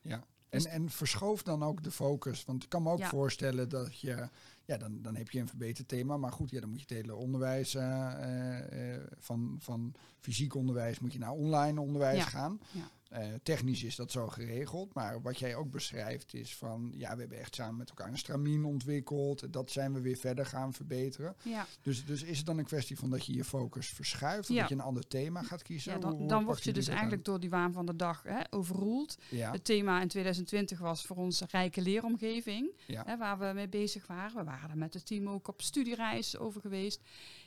Ja. 0.00 0.24
Dus- 0.48 0.64
En, 0.64 0.70
en 0.72 0.90
verschoof 0.90 1.42
dan 1.42 1.62
ook 1.62 1.82
de 1.82 1.90
focus. 1.90 2.44
Want 2.44 2.62
ik 2.62 2.68
kan 2.68 2.82
me 2.82 2.90
ook 2.90 2.98
Ja. 2.98 3.08
voorstellen 3.08 3.68
dat 3.68 4.00
je... 4.00 4.28
Ja, 4.64 4.76
dan, 4.76 5.02
dan 5.02 5.16
heb 5.16 5.30
je 5.30 5.40
een 5.40 5.48
verbeterd 5.48 5.88
thema. 5.88 6.16
Maar 6.16 6.32
goed, 6.32 6.50
ja, 6.50 6.60
dan 6.60 6.68
moet 6.68 6.78
je 6.78 6.84
het 6.94 6.96
hele 7.04 7.14
onderwijs... 7.14 7.74
eh, 7.74 8.12
eh, 8.12 8.94
eh, 8.94 9.02
van, 9.18 9.56
van 9.58 9.94
fysiek 10.20 10.54
onderwijs 10.54 10.98
moet 10.98 11.12
je 11.12 11.18
naar 11.18 11.30
online 11.30 11.80
onderwijs 11.80 12.18
Ja. 12.18 12.24
gaan. 12.24 12.60
Ja. 12.72 12.90
Eh, 13.12 13.26
technisch 13.42 13.82
is 13.82 13.96
dat 13.96 14.10
zo 14.10 14.28
geregeld. 14.28 14.94
Maar 14.94 15.22
wat 15.22 15.38
jij 15.38 15.56
ook 15.56 15.70
beschrijft 15.70 16.34
is 16.34 16.56
van... 16.56 16.92
Ja, 16.96 17.14
we 17.14 17.20
hebben 17.20 17.38
echt 17.38 17.54
samen 17.54 17.76
met 17.76 17.88
elkaar 17.88 18.08
een 18.08 18.18
stramien 18.18 18.64
ontwikkeld. 18.64 19.52
Dat 19.52 19.70
zijn 19.70 19.92
we 19.92 20.00
weer 20.00 20.16
verder 20.16 20.46
gaan 20.46 20.72
verbeteren. 20.72 21.34
Ja, 21.42 21.66
Dus, 21.82 22.04
dus 22.04 22.22
is 22.22 22.36
het 22.36 22.46
dan 22.46 22.58
een 22.58 22.64
kwestie 22.64 22.98
van 22.98 23.10
dat 23.10 23.26
je 23.26 23.34
je 23.34 23.44
focus 23.44 23.88
verschuift? 23.88 24.48
Ja. 24.48 24.60
dat 24.60 24.68
je 24.68 24.74
een 24.74 24.80
ander 24.80 25.06
thema 25.06 25.42
gaat 25.42 25.62
kiezen? 25.62 25.92
ja 25.92 25.98
dan, 25.98 26.10
hoe 26.10 26.18
dan 26.18 26.28
pakken 26.28 26.46
word 26.46 26.64
je 26.64 26.72
dus 26.72 26.86
aan? 26.86 26.92
eigenlijk 26.92 27.24
door 27.24 27.40
die 27.40 27.50
waan 27.50 27.72
van 27.72 27.86
de 27.86 27.96
dag 27.96 28.22
hè, 28.22 28.40
overroeld. 28.50 29.16
Het 29.36 29.64
thema 29.64 30.00
in 30.00 30.08
2020 30.08 30.78
was 30.78 31.04
voor 31.04 31.16
ons 31.16 31.42
rijke 31.50 31.82
leeromgeving, 31.82 32.70
hè, 32.86 33.16
waar 33.16 33.38
we 33.38 33.50
mee 33.54 33.68
bezig 33.68 34.06
waren. 34.06 34.36
We 34.36 34.44
waren 34.44 34.70
er 34.70 34.78
met 34.78 34.94
het 34.94 35.06
team 35.06 35.28
ook 35.28 35.48
op 35.48 35.62
studiereis 35.62 36.38
over 36.38 36.60
geweest. 36.60 37.00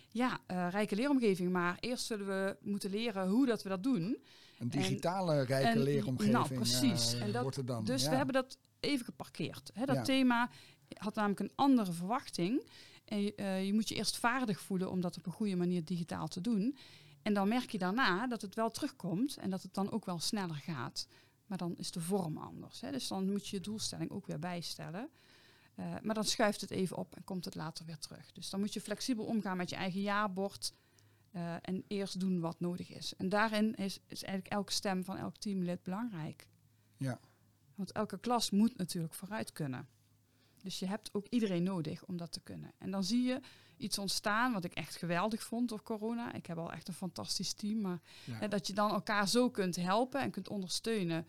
Ja, 0.09 0.39
eh, 0.45 0.67
rijke 0.71 0.95
leeromgeving, 0.95 1.51
maar 1.51 1.77
eerst 1.79 2.05
zullen 2.05 2.27
we 2.27 2.57
moeten 2.61 2.89
leren 2.89 3.29
hoe 3.29 3.45
dat 3.45 3.63
we 3.63 3.69
dat 3.69 3.83
doen. 3.83 4.17
Een 4.59 4.69
digitale 4.69 5.41
rijke 5.43 5.67
en- 5.69 5.79
leeromgeving 5.83 6.33
nou, 6.33 6.53
precies. 6.53 7.13
eh, 7.13 7.21
En 7.21 7.31
dat- 7.31 7.41
wordt 7.41 7.57
er 7.57 7.65
dan. 7.65 7.85
Dus 7.85 8.03
ja. 8.03 8.09
we 8.09 8.15
hebben 8.15 8.33
dat 8.35 8.57
even 8.79 9.05
geparkeerd. 9.05 9.71
Hè, 9.73 9.85
dat 9.85 9.95
Ja. 9.95 10.01
thema 10.01 10.49
had 10.97 11.15
namelijk 11.15 11.39
een 11.39 11.51
andere 11.55 11.93
verwachting. 11.93 12.67
En 13.05 13.21
je, 13.21 13.35
eh, 13.35 13.65
je 13.65 13.73
moet 13.73 13.89
je 13.89 13.95
eerst 13.95 14.17
vaardig 14.17 14.59
voelen 14.59 14.91
om 14.91 15.01
dat 15.01 15.17
op 15.17 15.25
een 15.25 15.31
goede 15.31 15.55
manier 15.55 15.85
digitaal 15.85 16.27
te 16.27 16.41
doen. 16.41 16.77
En 17.21 17.33
dan 17.33 17.47
merk 17.47 17.69
je 17.71 17.77
daarna 17.77 18.27
dat 18.27 18.41
het 18.41 18.55
wel 18.55 18.71
terugkomt 18.71 19.37
en 19.37 19.49
dat 19.49 19.61
het 19.63 19.73
dan 19.73 19.91
ook 19.91 20.05
wel 20.05 20.19
sneller 20.19 20.55
gaat. 20.55 21.07
Maar 21.45 21.57
dan 21.57 21.77
is 21.77 21.91
de 21.91 22.01
vorm 22.01 22.37
anders. 22.37 22.81
Hè. 22.81 22.91
Dus 22.91 23.07
dan 23.07 23.31
moet 23.31 23.47
je 23.47 23.55
je 23.55 23.61
doelstelling 23.61 24.11
ook 24.11 24.27
weer 24.27 24.39
bijstellen. 24.39 25.09
Eh, 25.75 25.93
maar 26.01 26.15
dan 26.15 26.23
schuift 26.23 26.61
het 26.61 26.71
even 26.71 26.97
op 26.97 27.15
en 27.15 27.23
komt 27.23 27.45
het 27.45 27.55
later 27.55 27.85
weer 27.85 27.97
terug. 27.97 28.31
Dus 28.31 28.49
dan 28.49 28.59
moet 28.59 28.73
je 28.73 28.81
flexibel 28.81 29.25
omgaan 29.25 29.57
met 29.57 29.69
je 29.69 29.75
eigen 29.75 30.01
jaarbord. 30.01 30.73
Eh, 31.35 31.55
en 31.61 31.83
eerst 31.87 32.19
doen 32.19 32.39
wat 32.39 32.59
nodig 32.59 32.89
is. 32.89 33.15
En 33.15 33.29
daarin 33.29 33.75
is, 33.75 33.99
is 34.07 34.23
eigenlijk 34.23 34.53
elke 34.53 34.71
stem 34.71 35.03
van 35.03 35.17
elk 35.17 35.37
teamlid 35.37 35.83
belangrijk. 35.83 36.47
Ja. 36.97 37.19
Want 37.75 37.91
elke 37.91 38.19
klas 38.19 38.49
moet 38.49 38.77
natuurlijk 38.77 39.13
vooruit 39.13 39.51
kunnen. 39.51 39.87
Dus 40.61 40.79
je 40.79 40.85
hebt 40.87 41.13
ook 41.13 41.27
iedereen 41.29 41.63
nodig 41.63 42.05
om 42.05 42.17
dat 42.17 42.31
te 42.31 42.39
kunnen. 42.39 42.71
En 42.77 42.91
dan 42.91 43.03
zie 43.03 43.23
je 43.23 43.39
iets 43.77 43.97
ontstaan 43.97 44.53
wat 44.53 44.63
ik 44.63 44.73
echt 44.73 44.95
geweldig 44.95 45.43
vond 45.43 45.69
door 45.69 45.81
corona. 45.83 46.33
Ik 46.33 46.45
heb 46.45 46.57
al 46.57 46.71
echt 46.71 46.87
een 46.87 46.93
fantastisch 46.93 47.53
team. 47.53 47.81
Maar 47.81 48.01
Ja. 48.25 48.37
hè, 48.37 48.47
dat 48.47 48.67
je 48.67 48.73
dan 48.73 48.91
elkaar 48.91 49.27
zo 49.27 49.49
kunt 49.49 49.75
helpen 49.75 50.21
en 50.21 50.31
kunt 50.31 50.49
ondersteunen. 50.49 51.27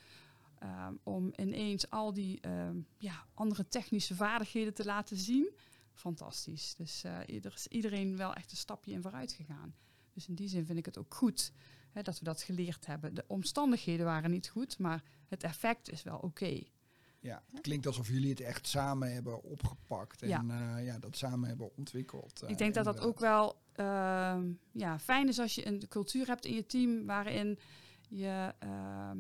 ehm, 0.58 0.94
om 1.02 1.32
ineens 1.36 1.90
al 1.90 2.12
die 2.12 2.40
ehm, 2.40 2.78
ja, 2.98 3.24
andere 3.34 3.68
technische 3.68 4.14
vaardigheden 4.14 4.74
te 4.74 4.84
laten 4.84 5.16
zien. 5.16 5.50
Fantastisch. 5.92 6.74
Dus 6.74 7.04
eh, 7.04 7.44
er 7.44 7.52
is 7.54 7.66
iedereen 7.66 8.16
wel 8.16 8.34
echt 8.34 8.50
een 8.50 8.56
stapje 8.56 8.92
in 8.92 9.02
vooruit 9.02 9.32
gegaan. 9.32 9.74
Dus 10.16 10.28
in 10.28 10.34
die 10.34 10.48
zin 10.48 10.66
vind 10.66 10.78
ik 10.78 10.84
het 10.84 10.98
ook 10.98 11.14
goed 11.14 11.52
hè, 11.90 12.02
dat 12.02 12.18
we 12.18 12.24
dat 12.24 12.42
geleerd 12.42 12.86
hebben. 12.86 13.14
De 13.14 13.24
omstandigheden 13.26 14.06
waren 14.06 14.30
niet 14.30 14.48
goed, 14.48 14.78
maar 14.78 15.02
het 15.28 15.42
effect 15.42 15.90
is 15.90 16.02
wel 16.02 16.18
oké. 16.18 16.62
Ja, 17.20 17.42
het 17.50 17.60
klinkt 17.60 17.86
alsof 17.86 18.08
jullie 18.08 18.30
het 18.30 18.40
echt 18.40 18.66
samen 18.66 19.12
hebben 19.12 19.42
opgepakt 19.42 20.22
en 20.22 20.28
Ja. 20.28 20.44
ja, 20.48 20.76
ja 20.76 20.98
dat 20.98 21.16
samen 21.16 21.48
hebben 21.48 21.76
ontwikkeld. 21.76 22.42
eh, 22.42 22.48
ik 22.50 22.58
denk 22.58 22.74
dat 22.74 22.84
dat 22.84 23.00
ook 23.00 23.18
wel 23.18 23.56
ehm, 23.72 24.52
ja, 24.72 24.98
fijn 24.98 25.28
is 25.28 25.38
als 25.38 25.54
je 25.54 25.66
een 25.66 25.88
cultuur 25.88 26.26
hebt 26.26 26.44
in 26.44 26.54
je 26.54 26.66
team 26.66 27.06
waarin 27.06 27.58
je 28.08 28.54
ehm, 28.58 29.18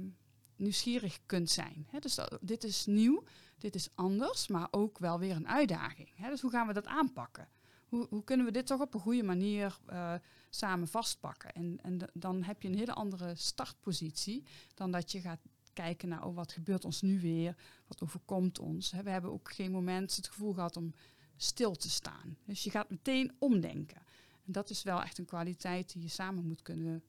nieuwsgierig 0.56 1.18
kunt 1.26 1.50
zijn. 1.50 1.86
Dus 2.00 2.14
dat- 2.14 2.38
dit 2.40 2.64
is 2.64 2.86
nieuw, 2.86 3.24
dit 3.58 3.74
is 3.74 3.88
anders, 3.94 4.48
maar 4.48 4.68
ook 4.70 4.98
wel 4.98 5.18
weer 5.18 5.36
een 5.36 5.48
uitdaging. 5.48 6.28
Dus 6.28 6.40
hoe 6.40 6.50
gaan 6.50 6.66
we 6.66 6.72
dat 6.72 6.86
aanpakken? 6.86 7.48
Hoe, 7.88 8.06
hoe 8.10 8.24
kunnen 8.24 8.46
we 8.46 8.52
dit 8.52 8.66
toch 8.66 8.80
op 8.80 8.94
een 8.94 9.00
goede 9.00 9.22
manier 9.22 9.78
uh, 9.90 10.14
samen 10.50 10.88
vastpakken? 10.88 11.52
En, 11.52 11.78
en 11.82 11.98
dan 12.12 12.42
heb 12.42 12.62
je 12.62 12.68
een 12.68 12.78
hele 12.78 12.94
andere 12.94 13.34
startpositie 13.34 14.44
dan 14.74 14.90
dat 14.90 15.12
je 15.12 15.20
gaat 15.20 15.40
kijken 15.72 16.08
naar 16.08 16.24
oh, 16.24 16.34
wat 16.34 16.52
gebeurt 16.52 16.84
ons 16.84 17.02
nu 17.02 17.20
weer, 17.20 17.56
wat 17.86 18.02
overkomt 18.02 18.58
ons. 18.58 18.90
We 18.90 19.10
hebben 19.10 19.32
ook 19.32 19.52
geen 19.52 19.70
moment 19.70 20.16
het 20.16 20.28
gevoel 20.28 20.52
gehad 20.52 20.76
om 20.76 20.94
stil 21.36 21.74
te 21.74 21.90
staan. 21.90 22.36
Dus 22.44 22.64
je 22.64 22.70
gaat 22.70 22.90
meteen 22.90 23.32
omdenken. 23.38 24.02
En 24.44 24.52
dat 24.52 24.70
is 24.70 24.82
wel 24.82 25.02
echt 25.02 25.18
een 25.18 25.24
kwaliteit 25.24 25.92
die 25.92 26.02
je 26.02 26.08
samen 26.08 26.46
moet 26.46 26.62
kunnen, 26.62 27.04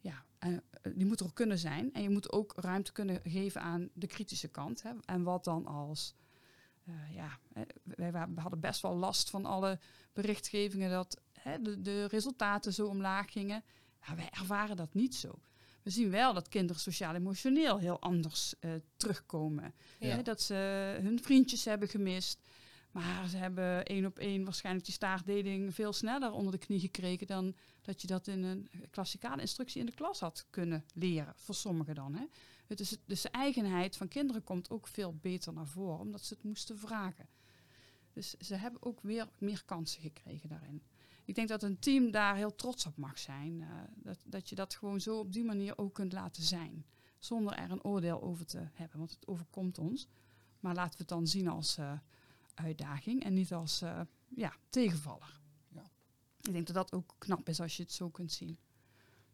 ja, 0.00 0.24
uh, 0.46 0.58
die 0.94 1.06
moet 1.06 1.20
er 1.20 1.32
kunnen 1.32 1.58
zijn. 1.58 1.92
En 1.92 2.02
je 2.02 2.10
moet 2.10 2.32
ook 2.32 2.52
ruimte 2.56 2.92
kunnen 2.92 3.20
geven 3.24 3.60
aan 3.60 3.88
de 3.92 4.06
kritische 4.06 4.48
kant. 4.48 4.82
Hè. 4.82 4.90
En 5.04 5.22
wat 5.22 5.44
dan 5.44 5.66
als, 5.66 6.14
ja, 7.12 7.38
wij, 7.98 8.26
hadden 8.34 8.60
best 8.60 8.80
wel 8.80 8.96
last 8.96 9.30
van 9.30 9.44
alle 9.44 9.78
berichtgevingen 10.12 10.90
dat 10.90 11.20
hè, 11.32 11.62
de, 11.62 11.80
de, 11.80 12.04
resultaten 12.04 12.72
zo 12.72 12.86
omlaag 12.86 13.32
gingen. 13.32 13.64
Ja, 14.06 14.14
wij 14.14 14.28
ervaren 14.30 14.76
dat 14.76 14.94
niet 14.94 15.14
zo. 15.14 15.38
We 15.82 15.90
zien 15.90 16.10
wel 16.10 16.34
dat 16.34 16.48
kinderen 16.48 16.82
sociaal-emotioneel 16.82 17.78
heel 17.78 18.00
anders 18.00 18.54
uh, 18.60 18.72
terugkomen. 18.96 19.74
Ja. 19.98 20.08
Hè, 20.08 20.22
dat 20.22 20.42
ze 20.42 20.54
hun 21.02 21.22
vriendjes 21.22 21.64
hebben 21.64 21.88
gemist. 21.88 22.48
Maar 22.90 23.28
ze 23.28 23.36
hebben 23.36 23.84
één 23.84 24.06
op 24.06 24.18
één 24.18 24.44
waarschijnlijk 24.44 24.84
die 24.84 24.94
staartdeling 24.94 25.74
veel 25.74 25.92
sneller 25.92 26.32
onder 26.32 26.52
de 26.52 26.58
knie 26.58 26.80
gekregen 26.80 27.26
dan 27.26 27.54
dat 27.82 28.00
je 28.00 28.06
dat 28.06 28.26
in 28.26 28.42
een 28.42 28.68
klassikale 28.90 29.40
instructie 29.40 29.80
in 29.80 29.86
de 29.86 29.94
klas 29.94 30.20
had 30.20 30.46
kunnen 30.50 30.84
leren. 30.94 31.32
Voor 31.36 31.54
sommigen 31.54 31.94
dan. 31.94 32.14
Hè. 32.14 32.24
Het 32.66 32.80
is, 32.80 32.96
dus 33.06 33.22
de 33.22 33.30
eigenheid 33.30 33.96
van 33.96 34.08
kinderen 34.08 34.44
komt 34.44 34.70
ook 34.70 34.86
veel 34.86 35.14
beter 35.14 35.52
naar 35.52 35.66
voren, 35.66 35.98
omdat 35.98 36.24
ze 36.24 36.34
het 36.34 36.42
moesten 36.42 36.78
vragen. 36.78 37.28
Dus 38.18 38.34
ze 38.38 38.54
hebben 38.54 38.82
ook 38.82 39.00
weer 39.00 39.28
meer 39.38 39.62
kansen 39.64 40.00
gekregen 40.00 40.48
daarin. 40.48 40.82
Ik 41.24 41.34
denk 41.34 41.48
dat 41.48 41.62
een 41.62 41.78
team 41.78 42.10
daar 42.10 42.36
heel 42.36 42.54
trots 42.54 42.86
op 42.86 42.96
mag 42.96 43.18
zijn. 43.18 43.60
Uh, 43.60 43.66
dat, 43.94 44.18
dat 44.24 44.48
je 44.48 44.54
dat 44.54 44.74
gewoon 44.74 45.00
zo 45.00 45.18
op 45.18 45.32
die 45.32 45.44
manier 45.44 45.78
ook 45.78 45.94
kunt 45.94 46.12
laten 46.12 46.42
zijn. 46.42 46.86
Zonder 47.18 47.52
er 47.54 47.70
een 47.70 47.84
oordeel 47.84 48.22
over 48.22 48.46
te 48.46 48.68
hebben, 48.72 48.98
want 48.98 49.10
het 49.10 49.26
overkomt 49.26 49.78
ons. 49.78 50.08
Maar 50.60 50.74
laten 50.74 50.92
we 50.92 50.98
het 50.98 51.08
dan 51.08 51.26
zien 51.26 51.48
als 51.48 51.78
uh, 51.78 51.92
uitdaging 52.54 53.24
en 53.24 53.34
niet 53.34 53.52
als 53.52 53.82
uh, 53.82 54.00
ja, 54.28 54.52
tegenvaller. 54.68 55.40
Ja. 55.68 55.90
Ik 56.40 56.52
denk 56.52 56.66
dat 56.66 56.76
dat 56.76 56.92
ook 56.92 57.14
knap 57.18 57.48
is 57.48 57.60
als 57.60 57.76
je 57.76 57.82
het 57.82 57.92
zo 57.92 58.08
kunt 58.10 58.32
zien. 58.32 58.58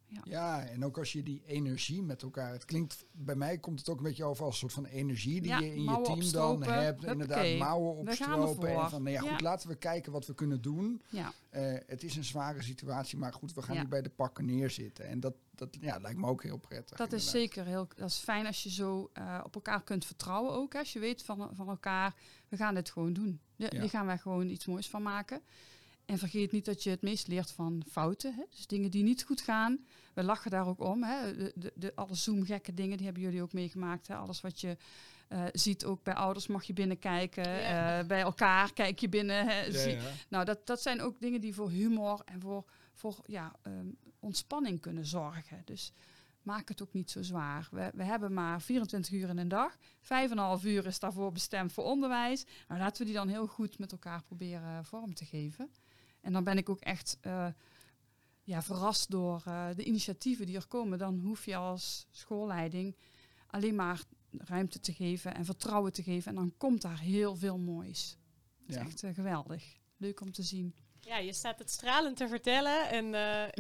Ja. 0.09 0.21
ja, 0.25 0.67
en 0.67 0.85
ook 0.85 0.99
als 0.99 1.13
je 1.13 1.23
die 1.23 1.43
energie 1.47 2.03
met 2.03 2.23
elkaar. 2.23 2.53
Het 2.53 2.65
klinkt 2.65 3.07
bij 3.13 3.35
mij 3.35 3.59
komt 3.59 3.79
het 3.79 3.89
ook 3.89 3.97
een 3.97 4.03
beetje 4.03 4.25
over 4.25 4.45
als 4.45 4.55
een 4.55 4.61
soort 4.61 4.73
van 4.73 4.85
energie 4.85 5.41
die 5.41 5.51
ja, 5.51 5.59
je 5.59 5.75
in 5.75 5.83
je 5.83 6.01
team 6.03 6.33
dan 6.33 6.63
hebt. 6.63 7.05
Inderdaad, 7.05 7.59
mouwen 7.59 7.97
opstropen. 7.97 8.69
En 8.69 8.91
van 8.91 9.03
nou 9.03 9.15
ja, 9.15 9.31
goed, 9.31 9.41
laten 9.41 9.69
we 9.69 9.75
kijken 9.75 10.13
wat 10.13 10.27
we 10.27 10.35
kunnen 10.35 10.63
doen. 10.63 11.03
Ja. 11.09 11.33
Uh, 11.51 11.77
het 11.87 12.03
is 12.03 12.17
een 12.17 12.25
zware 12.25 12.63
situatie, 12.63 13.19
maar 13.19 13.33
goed, 13.33 13.55
we 13.55 13.63
gaan 13.63 13.77
niet 13.79 13.89
bij 13.89 14.03
de 14.03 14.11
pakken 14.11 14.45
neerzitten. 14.45 15.07
En 15.07 15.21
dat, 15.21 15.35
dat 15.55 15.77
ja, 15.81 15.99
lijkt 15.99 16.19
me 16.19 16.27
ook 16.27 16.43
heel 16.43 16.59
prettig. 16.59 16.97
Dat 16.97 17.13
is 17.13 17.31
zeker 17.31 17.65
heel 17.65 17.89
dat 17.97 18.09
is 18.09 18.19
fijn 18.19 18.47
als 18.47 18.63
je 18.63 18.71
zo 18.71 19.11
uh, 19.19 19.41
op 19.45 19.55
elkaar 19.55 19.83
kunt 19.83 20.05
vertrouwen 20.05 20.53
ook. 20.53 20.75
Als 20.75 20.93
je 20.93 20.99
weet 20.99 21.23
van, 21.23 21.51
van 21.53 21.69
elkaar, 21.69 22.15
we 22.49 22.57
gaan 22.57 22.75
dit 22.75 22.91
gewoon 22.91 23.13
doen. 23.13 23.41
Die 23.57 23.89
gaan 23.89 24.07
wij 24.07 24.19
gewoon 24.19 24.49
iets 24.49 24.67
moois 24.67 24.89
van 24.89 25.03
maken. 25.03 25.43
En 26.07 26.19
vergeet 26.19 26.53
niet 26.53 26.65
dat 26.65 26.83
je 26.83 26.91
het 26.91 27.03
meest 27.03 27.27
leert 27.27 27.51
van 27.51 27.83
fouten. 27.91 28.35
Hè? 28.35 28.43
Dus 28.51 28.67
dingen 28.67 28.91
die 28.91 29.03
niet 29.03 29.23
goed 29.23 29.41
gaan. 29.41 29.85
We 30.15 30.23
lachen 30.23 30.51
daar 30.51 30.67
ook 30.67 30.81
om. 30.81 31.03
Hè? 31.03 31.37
De, 31.37 31.53
de, 31.55 31.73
de, 31.75 31.93
alle 31.95 32.15
Zoom-gekke 32.15 32.75
dingen, 32.75 32.97
die 32.97 33.07
hebben 33.07 33.23
jullie 33.23 33.43
ook 33.43 33.53
meegemaakt. 33.53 34.07
Hè? 34.07 34.15
Alles 34.17 34.41
wat 34.41 34.61
je 34.61 34.77
uh, 35.29 35.45
ziet, 35.53 35.85
ook 35.85 36.03
bij 36.03 36.15
ouders 36.15 36.47
mag 36.47 36.65
je 36.65 36.73
binnenkijken. 36.73 37.49
Ja. 37.51 38.01
Uh, 38.01 38.07
bij 38.07 38.21
elkaar 38.21 38.73
kijk 38.73 38.99
je 38.99 39.09
binnen. 39.09 39.47
Hè? 39.47 39.61
Ja, 39.61 39.87
ja. 39.87 40.01
Nou, 40.29 40.45
dat, 40.45 40.67
dat 40.67 40.83
zijn 40.83 41.01
ook 41.01 41.21
dingen 41.21 41.41
die 41.41 41.55
voor 41.55 41.71
humor 41.71 42.23
en 42.25 42.41
voor, 42.41 42.65
voor 42.93 43.17
ja, 43.27 43.53
um, 43.67 43.97
ontspanning 44.19 44.81
kunnen 44.81 45.07
zorgen. 45.07 45.63
Dus 45.65 45.93
maak 46.43 46.69
het 46.69 46.83
ook 46.83 46.93
niet 46.93 47.11
zo 47.11 47.23
zwaar. 47.23 47.69
We, 47.71 47.91
we 47.95 48.05
hebben 48.05 48.33
maar 48.33 48.63
24 48.63 49.13
uur 49.13 49.29
in 49.29 49.39
een 49.39 49.49
dag. 49.49 49.77
Vijf 50.01 50.31
en 50.31 50.39
een 50.39 50.45
half 50.45 50.65
uur 50.65 50.87
is 50.87 50.99
daarvoor 50.99 51.33
bestemd 51.33 51.73
voor 51.73 51.85
onderwijs. 51.85 52.45
Nou, 52.69 52.81
laten 52.81 52.99
we 52.99 53.05
die 53.05 53.15
dan 53.15 53.29
heel 53.29 53.47
goed 53.47 53.79
met 53.79 53.93
elkaar 53.93 54.23
proberen 54.23 54.85
vorm 54.85 55.15
te 55.15 55.25
geven. 55.25 55.71
En 56.25 56.33
dan 56.33 56.45
ben 56.45 56.57
ik 56.57 56.69
ook 56.69 56.81
echt 56.81 57.19
uh, 57.23 57.47
ja, 58.43 58.63
verrast 58.63 59.11
door 59.11 59.43
uh, 59.49 59.69
de 59.77 59.85
initiatieven 59.85 60.47
die 60.47 60.57
er 60.57 60.67
komen. 60.67 60.99
Dan 60.99 61.19
hoef 61.19 61.45
je 61.45 61.57
als 61.57 62.07
schoolleiding 62.11 62.97
alleen 63.47 63.75
maar 63.75 64.03
ruimte 64.31 64.81
te 64.81 64.93
geven 64.93 65.35
en 65.35 65.45
vertrouwen 65.45 65.93
te 65.93 66.03
geven. 66.03 66.31
En 66.31 66.35
dan 66.35 66.55
komt 66.57 66.83
daar 66.83 67.01
heel 67.01 67.37
veel 67.37 67.59
moois. 67.59 68.17
Dat 68.59 68.69
is 68.69 68.75
ja. 68.75 68.81
echt 68.81 69.03
uh, 69.03 69.15
geweldig. 69.15 69.79
Leuk 69.97 70.21
om 70.21 70.33
te 70.33 70.43
zien. 70.43 70.75
Ja, 71.01 71.19
je 71.19 71.33
staat 71.33 71.59
het 71.59 71.71
stralend 71.71 72.17
te 72.17 72.29
vertellen. 72.29 72.91
En 72.91 73.07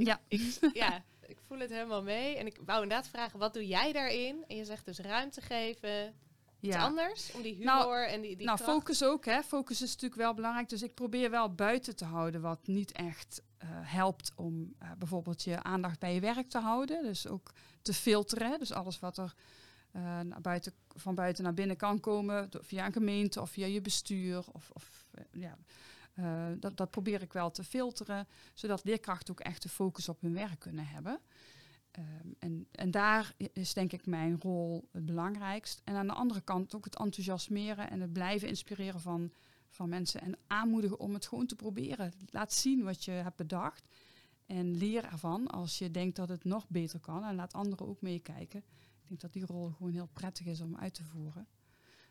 ja. 0.05 0.20
Ik, 0.29 0.59
ja, 0.72 1.05
ik 1.27 1.38
voel 1.46 1.59
het 1.59 1.70
helemaal 1.70 2.03
mee. 2.03 2.37
En 2.37 2.46
ik 2.46 2.61
wou 2.64 2.83
inderdaad 2.83 3.09
vragen, 3.09 3.38
wat 3.38 3.55
doe 3.55 3.66
jij 3.66 3.92
daarin? 3.92 4.44
En 4.48 4.57
je 4.57 4.64
zegt 4.64 4.85
dus 4.85 4.98
ruimte 4.98 5.40
geven, 5.40 6.14
ja. 6.66 6.83
anders? 6.85 7.33
Om 7.33 7.42
die 7.42 7.55
humor 7.55 7.74
nou, 7.74 8.05
en 8.07 8.20
die, 8.20 8.37
die 8.37 8.46
Nou, 8.46 8.59
focus 8.59 9.05
ook. 9.05 9.24
Hè. 9.24 9.42
Focus 9.42 9.83
is 9.83 9.92
natuurlijk 9.92 10.20
wel 10.20 10.35
belangrijk. 10.35 10.68
Dus 10.68 10.83
ik 10.83 10.94
probeer 10.94 11.31
wel 11.31 11.55
buiten 11.55 11.96
te 11.96 12.05
houden 12.05 12.40
wat 12.40 12.66
niet 12.66 12.92
echt 12.92 13.42
uh, 13.62 13.68
helpt 13.70 14.33
om 14.35 14.74
uh, 14.83 14.90
bijvoorbeeld 14.98 15.42
je 15.42 15.62
aandacht 15.62 15.98
bij 15.98 16.14
je 16.14 16.20
werk 16.20 16.48
te 16.48 16.59
houden. 16.59 17.03
Dus 17.03 17.27
ook 17.27 17.53
te 17.83 17.94
filteren. 17.94 18.59
Dus 18.59 18.72
alles 18.72 18.98
wat 18.98 19.18
er 19.18 19.35
uh, 19.96 20.20
naar 20.20 20.40
buiten, 20.40 20.72
van 20.88 21.14
buiten 21.14 21.44
naar 21.44 21.55
binnen 21.55 21.77
kan 21.77 22.00
komen. 22.00 22.48
Via 22.61 22.87
een 22.87 22.92
gemeente 22.92 23.40
of 23.40 23.50
via 23.50 23.66
je 23.66 23.81
bestuur. 23.81 24.44
Of, 24.53 24.70
of 24.72 25.07
ja, 25.33 25.59
dat, 26.57 26.77
dat 26.77 26.90
probeer 26.90 27.22
ik 27.22 27.33
wel 27.33 27.50
te 27.50 27.64
filteren. 27.64 28.29
Zodat 28.55 28.85
leerkrachten 28.85 29.35
ook 29.35 29.40
echt 29.40 29.62
de 29.62 29.68
focus 29.68 30.09
op 30.09 30.20
hun 30.20 30.35
werk 30.35 30.59
kunnen 30.59 30.87
hebben. 30.87 31.20
Um, 31.98 32.35
en, 32.38 32.66
en 32.70 32.90
daar 32.90 33.35
is 33.52 33.74
denk 33.74 33.92
ik 33.92 34.07
mijn 34.07 34.40
rol 34.40 34.88
het 34.92 35.07
belangrijkst. 35.07 35.80
En 35.85 35.94
aan 35.94 36.07
de 36.07 36.12
andere 36.12 36.40
kant 36.40 36.74
ook 36.74 36.85
het 36.85 36.98
enthousiasmeren 36.98 37.90
en 37.90 38.00
het 38.00 38.12
blijven 38.12 38.48
inspireren 38.48 39.00
van, 39.00 39.33
van 39.68 39.88
mensen. 39.88 40.20
En 40.20 40.38
aanmoedigen 40.46 40.98
om 40.98 41.14
het 41.14 41.26
gewoon 41.26 41.46
te 41.46 41.57
proberen. 41.57 42.12
Laat 42.26 42.52
zien 42.52 42.83
wat 42.83 43.04
je 43.04 43.11
hebt 43.11 43.37
bedacht. 43.37 43.88
En 44.46 44.76
leer 44.76 45.04
ervan 45.04 45.46
als 45.46 45.78
je 45.78 45.90
denkt 45.90 46.16
dat 46.16 46.28
het 46.28 46.44
nog 46.44 46.68
beter 46.68 47.00
kan. 47.00 47.24
En 47.24 47.35
laat 47.35 47.52
anderen 47.52 47.87
ook 47.87 48.00
meekijken. 48.00 48.59
Ik 49.02 49.09
denk 49.09 49.20
dat 49.20 49.33
die 49.33 49.46
rol 49.46 49.70
gewoon 49.70 49.92
heel 49.92 50.09
prettig 50.12 50.46
is 50.46 50.61
om 50.61 50.76
uit 50.76 50.94
te 50.94 51.04
voeren. 51.04 51.46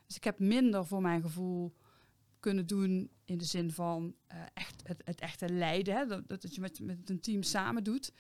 Dus 0.06 0.16
ik 0.16 0.24
heb 0.24 0.40
minder 0.40 0.86
voor 0.86 1.02
mijn 1.02 1.22
gevoel 1.22 1.74
kunnen 2.40 2.68
doen 2.68 3.12
in 3.26 3.38
de 3.38 3.46
zin 3.46 3.72
van 3.72 4.16
uh, 4.32 4.42
echt 4.54 4.88
het, 4.88 5.02
het 5.06 5.20
echte 5.20 5.50
leiden. 5.50 5.96
Hè? 5.96 6.06
Dat, 6.06 6.28
dat 6.28 6.56
je 6.56 6.62
met, 6.62 6.80
met 6.80 7.10
een 7.10 7.22
team 7.22 7.44
samen 7.44 7.84
doet. 7.84 8.12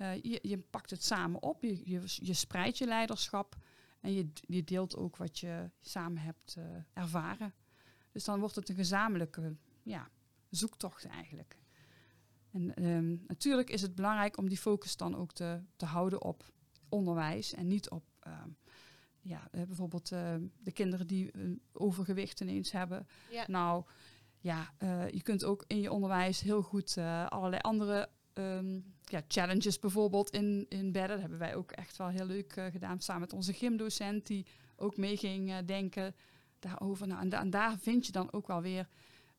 Uh, 0.00 0.14
je, 0.14 0.38
je, 0.42 0.58
pakt 0.58 0.90
het 0.90 1.04
samen 1.04 1.42
op, 1.42 1.62
je, 1.62 1.90
je, 1.90 2.00
je 2.04 2.34
spreidt 2.34 2.78
je 2.78 2.86
leiderschap 2.86 3.56
en 4.00 4.12
je, 4.12 4.28
je, 4.40 4.64
deelt 4.64 4.96
ook 4.96 5.16
wat 5.16 5.38
je 5.38 5.70
samen 5.80 6.22
hebt 6.22 6.56
uh, 6.58 6.64
ervaren. 6.92 7.54
Dus 8.12 8.24
dan 8.24 8.40
wordt 8.40 8.54
het 8.54 8.68
een 8.68 8.74
gezamenlijke 8.74 9.56
ja, 9.82 10.10
zoektocht 10.48 11.04
eigenlijk. 11.04 11.58
En 12.50 12.84
um, 12.84 13.24
natuurlijk 13.26 13.70
is 13.70 13.82
het 13.82 13.94
belangrijk 13.94 14.36
om 14.36 14.48
die 14.48 14.58
focus 14.58 14.96
dan 14.96 15.16
ook 15.16 15.32
te, 15.32 15.60
te 15.76 15.84
houden 15.84 16.22
op 16.22 16.52
onderwijs 16.88 17.54
en 17.54 17.66
niet 17.66 17.90
op 17.90 18.04
uh, 18.26 18.32
ja, 19.20 19.48
uh, 19.52 19.62
bijvoorbeeld 19.62 20.08
de 20.08 20.72
kinderen 20.72 21.06
die 21.06 21.30
overgewicht 21.72 22.40
ineens 22.40 22.72
hebben. 22.72 23.06
Ja. 23.30 23.44
Nou, 23.46 23.84
ja, 24.38 24.74
je 25.10 25.22
kunt 25.22 25.44
ook 25.44 25.64
in 25.66 25.80
je 25.80 25.92
onderwijs 25.92 26.40
heel 26.40 26.62
goed 26.62 26.98
allerlei 27.28 27.60
andere 27.60 28.08
um, 28.34 28.94
ja, 29.10 29.22
challenges 29.28 29.78
bijvoorbeeld 29.78 30.30
in, 30.30 30.66
in 30.68 30.92
bedden. 30.92 31.10
Dat 31.10 31.20
hebben 31.20 31.38
wij 31.38 31.54
ook 31.54 31.70
echt 31.70 31.96
wel 31.96 32.08
heel 32.08 32.26
leuk 32.26 32.56
uh, 32.56 32.64
gedaan. 32.66 33.00
Samen 33.00 33.20
met 33.20 33.32
onze 33.32 33.52
gymdocent 33.52 34.26
die 34.26 34.46
ook 34.76 34.96
mee 34.96 35.16
ging 35.16 35.48
uh, 35.48 35.56
denken 35.66 36.14
daarover. 36.58 37.06
Nou, 37.06 37.20
en, 37.20 37.28
da 37.28 37.40
en, 37.40 37.50
daar 37.50 37.78
vind 37.78 38.06
je 38.06 38.12
dan 38.12 38.32
ook 38.32 38.46
wel 38.46 38.62
weer 38.62 38.88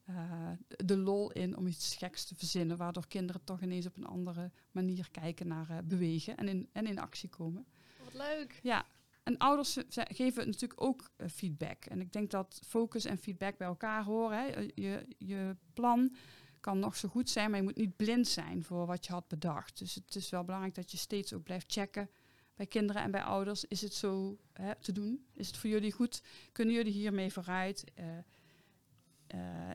uh, 0.10 0.52
de 0.68 0.98
lol 0.98 1.32
in 1.32 1.58
om 1.58 1.68
iets 1.68 1.96
geks 1.96 2.26
te 2.26 2.36
verzinnen. 2.36 2.78
Waardoor 2.78 3.08
kinderen 3.08 3.44
toch 3.44 3.62
ineens 3.62 3.86
op 3.86 3.98
een 3.98 4.06
andere 4.06 4.52
manier 4.72 5.08
kijken 5.12 5.48
naar 5.48 5.82
bewegen 5.84 6.38
en 6.38 6.48
in, 6.48 6.70
en 6.72 6.88
in 6.88 7.00
actie 7.00 7.30
komen. 7.30 7.66
Wat 8.04 8.14
leuk. 8.14 8.60
Ja, 8.64 8.86
en 9.24 9.38
ouders 9.38 9.78
geven 9.90 10.46
natuurlijk 10.46 10.82
ook 10.82 11.12
feedback. 11.28 11.86
En 11.86 12.02
ik 12.02 12.12
denk 12.12 12.32
dat 12.32 12.62
focus 12.66 13.06
en 13.06 13.18
feedback 13.18 13.58
bij 13.58 13.68
elkaar 13.68 14.04
horen. 14.04 14.38
Hè. 14.38 14.68
Je, 14.76 15.06
je 15.18 15.56
plan 15.74 16.16
kan 16.62 16.80
nog 16.80 16.96
zo 16.96 17.10
goed 17.10 17.30
zijn, 17.30 17.50
maar 17.50 17.60
je 17.60 17.66
moet 17.66 17.76
niet 17.76 17.96
blind 17.96 18.28
zijn 18.28 18.64
voor 18.64 18.86
wat 18.86 19.06
je 19.06 19.12
had 19.12 19.28
bedacht. 19.28 19.80
Dus 19.80 19.96
het 19.96 20.16
is 20.16 20.30
wel 20.30 20.44
belangrijk 20.44 20.76
dat 20.76 20.92
je 20.92 20.98
steeds 20.98 21.34
ook 21.34 21.44
blijft 21.44 21.72
checken 21.72 22.10
bij 22.56 22.66
kinderen 22.66 23.02
en 23.02 23.12
bij 23.12 23.24
ouders. 23.24 23.66
Is 23.66 23.82
het 23.82 23.94
zo 23.94 24.38
hè, 24.54 24.76
te 24.76 24.92
doen? 24.92 25.26
Is 25.34 25.48
het 25.48 25.58
voor 25.58 25.70
jullie 25.70 25.92
goed? 25.92 26.22
Kunnen 26.52 26.76
jullie 26.76 26.92
hiermee 26.92 27.32
vooruit? 27.32 27.84
Uh, 28.00 28.06
uh, 28.08 28.20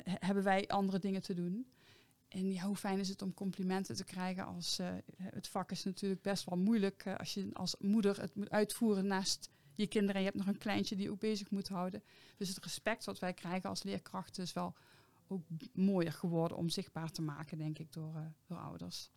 hebben 0.04 0.44
wij 0.44 0.68
andere 0.68 0.98
dingen 0.98 1.22
te 1.22 1.34
doen? 1.34 1.70
En 2.28 2.52
ja, 2.52 2.62
hoe 2.62 2.76
fijn 2.76 2.98
is 2.98 3.08
het 3.08 3.22
om 3.22 3.34
complimenten 3.34 3.96
te 3.96 4.04
krijgen 4.04 4.46
als 4.46 4.80
uh, 4.80 4.94
het 5.22 5.48
vak 5.48 5.70
is 5.70 5.84
natuurlijk 5.84 6.22
best 6.22 6.44
wel 6.44 6.58
moeilijk 6.58 7.06
als 7.06 7.34
je 7.34 7.48
als 7.52 7.76
moeder 7.78 8.20
het 8.20 8.34
moet 8.34 8.50
uitvoeren 8.50 9.06
naast 9.06 9.50
je 9.74 9.86
kinderen 9.86 10.14
en 10.14 10.20
je 10.20 10.26
hebt 10.26 10.38
nog 10.38 10.54
een 10.54 10.58
kleintje 10.58 10.96
die 10.96 11.10
ook 11.10 11.20
bezig 11.20 11.50
moet 11.50 11.68
houden. 11.68 12.02
Dus 12.36 12.48
het 12.48 12.64
respect 12.64 13.04
wat 13.04 13.18
wij 13.18 13.34
krijgen 13.34 13.68
als 13.68 13.82
leerkrachten 13.82 14.42
is 14.42 14.52
wel 14.52 14.74
ook 15.28 15.42
mooier 15.72 16.12
geworden 16.12 16.56
om 16.56 16.68
zichtbaar 16.68 17.10
te 17.10 17.22
maken, 17.22 17.58
denk 17.58 17.78
ik, 17.78 17.92
door, 17.92 18.12
uh, 18.16 18.26
door 18.46 18.58
ouders. 18.58 19.10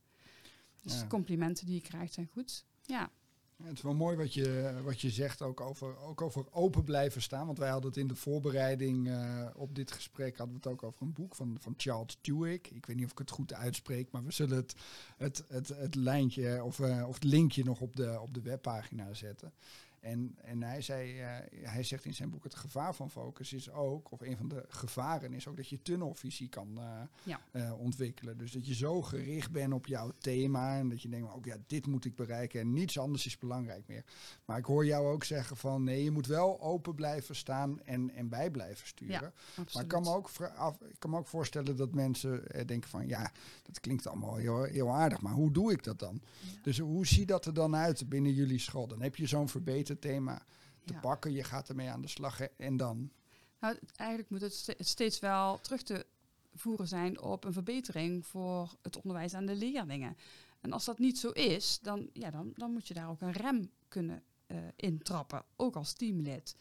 Dus 0.82 0.93
Ja. 0.93 1.00
de 1.02 1.08
complimenten 1.08 1.65
die 1.65 1.76
je 1.76 1.82
krijgt 1.82 2.13
zijn 2.13 2.28
goed. 2.32 2.65
Ja, 2.86 3.10
Ja, 3.58 3.65
Het 3.65 3.78
is 3.78 3.82
wel 3.82 3.93
mooi 3.93 4.17
wat 4.17 4.34
je, 4.34 4.80
wat 4.84 5.02
je 5.02 5.10
zegt, 5.10 5.41
ook 5.41 5.62
over, 5.62 5.98
ook 5.98 6.22
over 6.22 6.52
open 6.52 6.84
blijven 6.84 7.22
staan. 7.22 7.45
Want 7.45 7.58
wij 7.58 7.69
hadden 7.69 7.89
het 7.89 8.00
in 8.00 8.08
de 8.08 8.15
voorbereiding 8.15 9.08
eh, 9.10 9.48
op 9.56 9.76
dit 9.76 9.91
gesprek 9.91 10.38
hadden 10.38 10.56
we 10.56 10.62
het 10.63 10.72
ook 10.72 10.84
over 10.84 11.02
een 11.02 11.13
boek 11.13 11.36
van, 11.36 11.58
van 11.60 11.74
Charles 11.78 12.17
Duhigg. 12.22 12.72
Ik 12.72 12.86
weet 12.86 12.95
niet 12.95 13.06
of 13.06 13.12
ik 13.12 13.17
het 13.17 13.32
goed 13.32 13.54
uitspreek, 13.54 14.12
maar 14.12 14.24
we 14.24 14.32
zullen 14.32 14.58
het, 14.58 14.76
het, 15.17 15.43
het, 15.48 15.67
het 15.67 15.95
lijntje 15.95 16.63
of, 16.63 16.80
eh, 16.80 17.08
of 17.08 17.13
het 17.13 17.24
linkje 17.24 17.63
nog 17.63 17.82
op 17.82 17.95
de, 17.95 18.19
op 18.22 18.34
de 18.34 18.41
webpagina 18.41 19.13
zetten. 19.13 19.54
En, 19.99 20.35
en 20.41 20.63
hij, 20.63 20.81
zei, 20.81 21.19
eh, 21.19 21.27
hij 21.69 21.83
zegt 21.83 22.05
in 22.05 22.13
zijn 22.13 22.29
boek: 22.29 22.43
het 22.43 22.55
gevaar 22.55 22.95
van 22.95 23.12
focus 23.12 23.53
is 23.53 23.71
ook, 23.71 24.12
of 24.12 24.21
een 24.21 24.38
van 24.38 24.47
de 24.47 24.65
gevaren 24.67 25.33
is 25.33 25.47
ook 25.47 25.57
dat 25.57 25.67
je 25.67 25.81
tunnelvisie 25.81 26.49
kan 26.49 26.77
eh, 26.77 27.01
Ja. 27.23 27.39
eh, 27.51 27.79
ontwikkelen. 27.79 28.38
Dus 28.38 28.51
dat 28.51 28.67
je 28.67 28.73
zo 28.73 29.01
gericht 29.01 29.51
bent 29.51 29.73
op 29.73 29.88
jouw 29.88 30.12
thema 30.17 30.77
en 30.77 30.89
dat 30.89 31.01
je 31.01 31.09
denkt: 31.09 31.33
ook 31.33 31.45
ja, 31.45 31.57
dit 31.67 31.88
moet 31.88 32.05
ik 32.05 32.15
bereiken 32.15 32.59
en 32.59 32.73
niets 32.73 32.99
anders 32.99 33.25
is 33.25 33.38
belangrijk 33.38 33.88
meer. 33.88 34.03
Maar 34.45 34.57
ik 34.57 34.65
hoor 34.65 34.85
jou 34.85 35.07
ook 35.07 35.23
zeggen 35.23 35.57
van 35.57 35.83
nee, 35.83 36.03
je 36.03 36.12
moet 36.12 36.27
wel 36.27 36.62
open 36.62 36.95
blijven 36.95 37.35
staan 37.35 37.81
en, 37.83 38.12
en 38.15 38.29
bij 38.29 38.51
blijven 38.51 38.88
sturen. 38.88 39.13
Ja. 39.21 39.33
Maar 39.73 39.83
ik 39.83 39.89
kan, 39.89 40.01
me 40.01 40.09
ook 40.09 40.29
af, 40.55 40.81
ik 40.81 40.99
kan 40.99 41.09
me 41.09 41.17
ook 41.17 41.27
voorstellen 41.27 41.75
dat 41.75 41.93
mensen 41.93 42.43
denken 42.65 42.89
van 42.89 43.07
ja, 43.07 43.31
dat 43.63 43.79
klinkt 43.79 44.07
allemaal 44.07 44.35
heel, 44.35 44.63
heel 44.63 44.89
aardig, 44.93 45.21
maar 45.21 45.33
hoe 45.33 45.51
doe 45.51 45.71
ik 45.71 45.83
dat 45.83 45.99
dan? 45.99 46.21
Ja. 46.41 46.47
Dus 46.62 46.79
hoe 46.79 47.07
ziet 47.07 47.27
dat 47.27 47.45
er 47.45 47.53
dan 47.53 47.75
uit 47.75 48.09
binnen 48.09 48.33
jullie 48.33 48.59
school? 48.59 48.88
Dan 48.88 49.01
heb 49.01 49.15
je 49.15 49.27
zo'n 49.27 49.49
verbeterd 49.89 50.02
thema 50.02 50.45
te 50.86 50.93
Ja. 50.93 50.99
pakken, 50.99 51.32
je 51.32 51.43
gaat 51.43 51.69
ermee 51.69 51.89
aan 51.89 52.02
de 52.02 52.08
slag 52.08 52.39
en 52.41 52.78
dan? 52.78 53.12
Nou, 53.60 53.73
het- 53.82 53.91
eigenlijk 53.97 54.30
moet 54.30 54.41
het 54.41 54.54
ste- 54.54 54.73
het 54.78 54.88
steeds 54.88 55.19
wel 55.19 55.60
terug 55.62 55.84
te 55.84 56.06
voeren 56.54 56.88
zijn 56.88 57.21
op 57.21 57.43
een 57.43 57.54
verbetering 57.54 58.25
voor 58.25 58.75
het 58.82 58.95
onderwijs 59.02 59.34
aan 59.34 59.45
de 59.45 59.56
leerlingen. 59.56 60.17
En 60.62 60.71
als 60.71 60.86
dat 60.86 60.99
niet 60.99 61.17
zo 61.19 61.30
is, 61.30 61.80
dan, 61.82 62.10
ja, 62.13 62.30
dan, 62.32 62.52
dan 62.56 62.71
moet 62.71 62.88
je 62.88 62.93
daar 62.93 63.10
ook 63.10 63.21
een 63.21 63.32
rem 63.32 63.71
kunnen 63.88 64.23
eh, 64.47 64.58
intrappen, 64.75 65.43
ook 65.56 65.75
als 65.75 65.93
teamlid. 65.93 66.56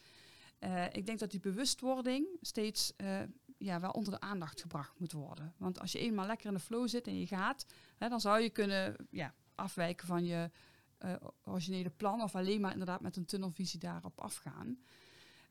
Eh, 0.59 0.85
ik 0.93 1.07
denk 1.07 1.19
dat 1.19 1.31
die 1.31 1.41
bewustwording 1.41 2.27
steeds 2.41 2.93
eh, 2.97 3.21
ja, 3.59 3.81
wel 3.81 3.91
onder 3.91 4.13
de 4.13 4.21
aandacht 4.21 4.61
gebracht 4.61 4.99
moet 4.99 5.13
worden. 5.13 5.55
Want 5.57 5.81
als 5.81 5.93
je 5.93 5.99
eenmaal 5.99 6.27
lekker 6.27 6.47
in 6.47 6.55
de 6.55 6.61
flow 6.61 6.89
zit 6.89 7.07
en 7.07 7.19
je 7.19 7.27
gaat, 7.27 7.67
hè, 7.97 8.09
dan 8.09 8.21
zou 8.21 8.41
je 8.41 8.51
kunnen 8.51 8.97
ja, 9.11 9.35
afwijken 9.55 10.07
van 10.07 10.25
je 10.25 10.51
eh, 10.99 11.15
originele 11.45 11.91
plan 11.91 12.23
of 12.23 12.35
alleen 12.35 12.61
maar 12.61 12.73
inderdaad 12.73 13.01
met 13.01 13.17
een 13.17 13.25
tunnelvisie 13.25 13.79
daarop 13.81 14.21
afgaan. 14.21 14.79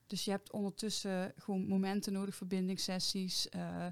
Dus 0.08 0.26
je 0.26 0.32
hebt 0.32 0.52
ondertussen 0.52 1.34
gewoon 1.38 1.68
momenten 1.68 2.14
nodig, 2.14 2.36
verbindingssessies, 2.36 3.50
eh, 3.50 3.86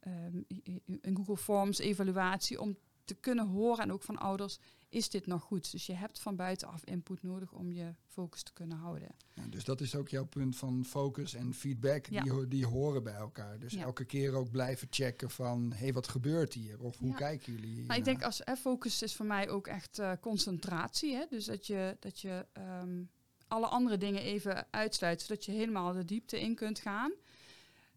ehm, 0.00 0.36
i- 0.48 0.60
i- 0.64 0.82
een 1.00 1.16
Google 1.16 1.36
Forms 1.36 1.78
evaluatie 1.78 2.60
om 2.60 2.76
te 3.06 3.14
kunnen 3.14 3.46
horen 3.46 3.82
en 3.84 3.92
ook 3.92 4.02
van 4.02 4.16
ouders, 4.18 4.58
is 4.88 5.10
dit 5.10 5.26
nog 5.26 5.42
goed? 5.42 5.70
Dus 5.72 5.86
je 5.86 5.92
hebt 5.92 6.20
van 6.20 6.36
buitenaf 6.36 6.84
input 6.84 7.22
nodig 7.22 7.52
om 7.52 7.72
je 7.72 7.94
focus 8.06 8.42
te 8.42 8.52
kunnen 8.52 8.76
houden. 8.76 9.08
Ja, 9.34 9.42
dus 9.48 9.64
dat 9.64 9.80
is 9.80 9.94
ook 9.94 10.08
jouw 10.08 10.24
punt 10.24 10.56
van 10.56 10.84
focus 10.84 11.34
en 11.34 11.54
feedback, 11.54 12.06
Ja. 12.06 12.22
die, 12.22 12.48
die 12.48 12.66
horen 12.66 13.02
bij 13.02 13.14
elkaar. 13.14 13.58
Dus 13.58 13.72
Ja. 13.72 13.82
elke 13.82 14.04
keer 14.04 14.32
ook 14.34 14.50
blijven 14.50 14.86
checken 14.90 15.30
van 15.30 15.72
hé, 15.72 15.78
hey, 15.78 15.92
wat 15.92 16.08
gebeurt 16.08 16.54
hier? 16.54 16.80
Of 16.80 16.98
hoe 16.98 17.14
kijken 17.14 17.52
jullie 17.52 17.74
hier? 17.74 17.84
Nou, 17.86 17.98
ik 17.98 18.04
denk 18.04 18.22
als 18.22 18.40
hè, 18.44 18.56
focus 18.56 19.02
is 19.02 19.14
voor 19.14 19.26
mij 19.26 19.48
ook 19.48 19.66
echt 19.66 19.98
eh, 19.98 20.12
concentratie. 20.20 21.14
Hè? 21.14 21.24
Dus 21.30 21.44
dat 21.44 21.66
je, 21.66 21.96
dat 22.00 22.20
je 22.20 22.46
ehm, 22.52 23.02
alle 23.48 23.66
andere 23.66 23.96
dingen 23.98 24.22
even 24.22 24.66
uitsluit, 24.72 25.22
zodat 25.22 25.44
je 25.44 25.52
helemaal 25.52 25.92
de 25.92 26.04
diepte 26.04 26.40
in 26.40 26.54
kunt 26.54 26.78
gaan. 26.78 27.12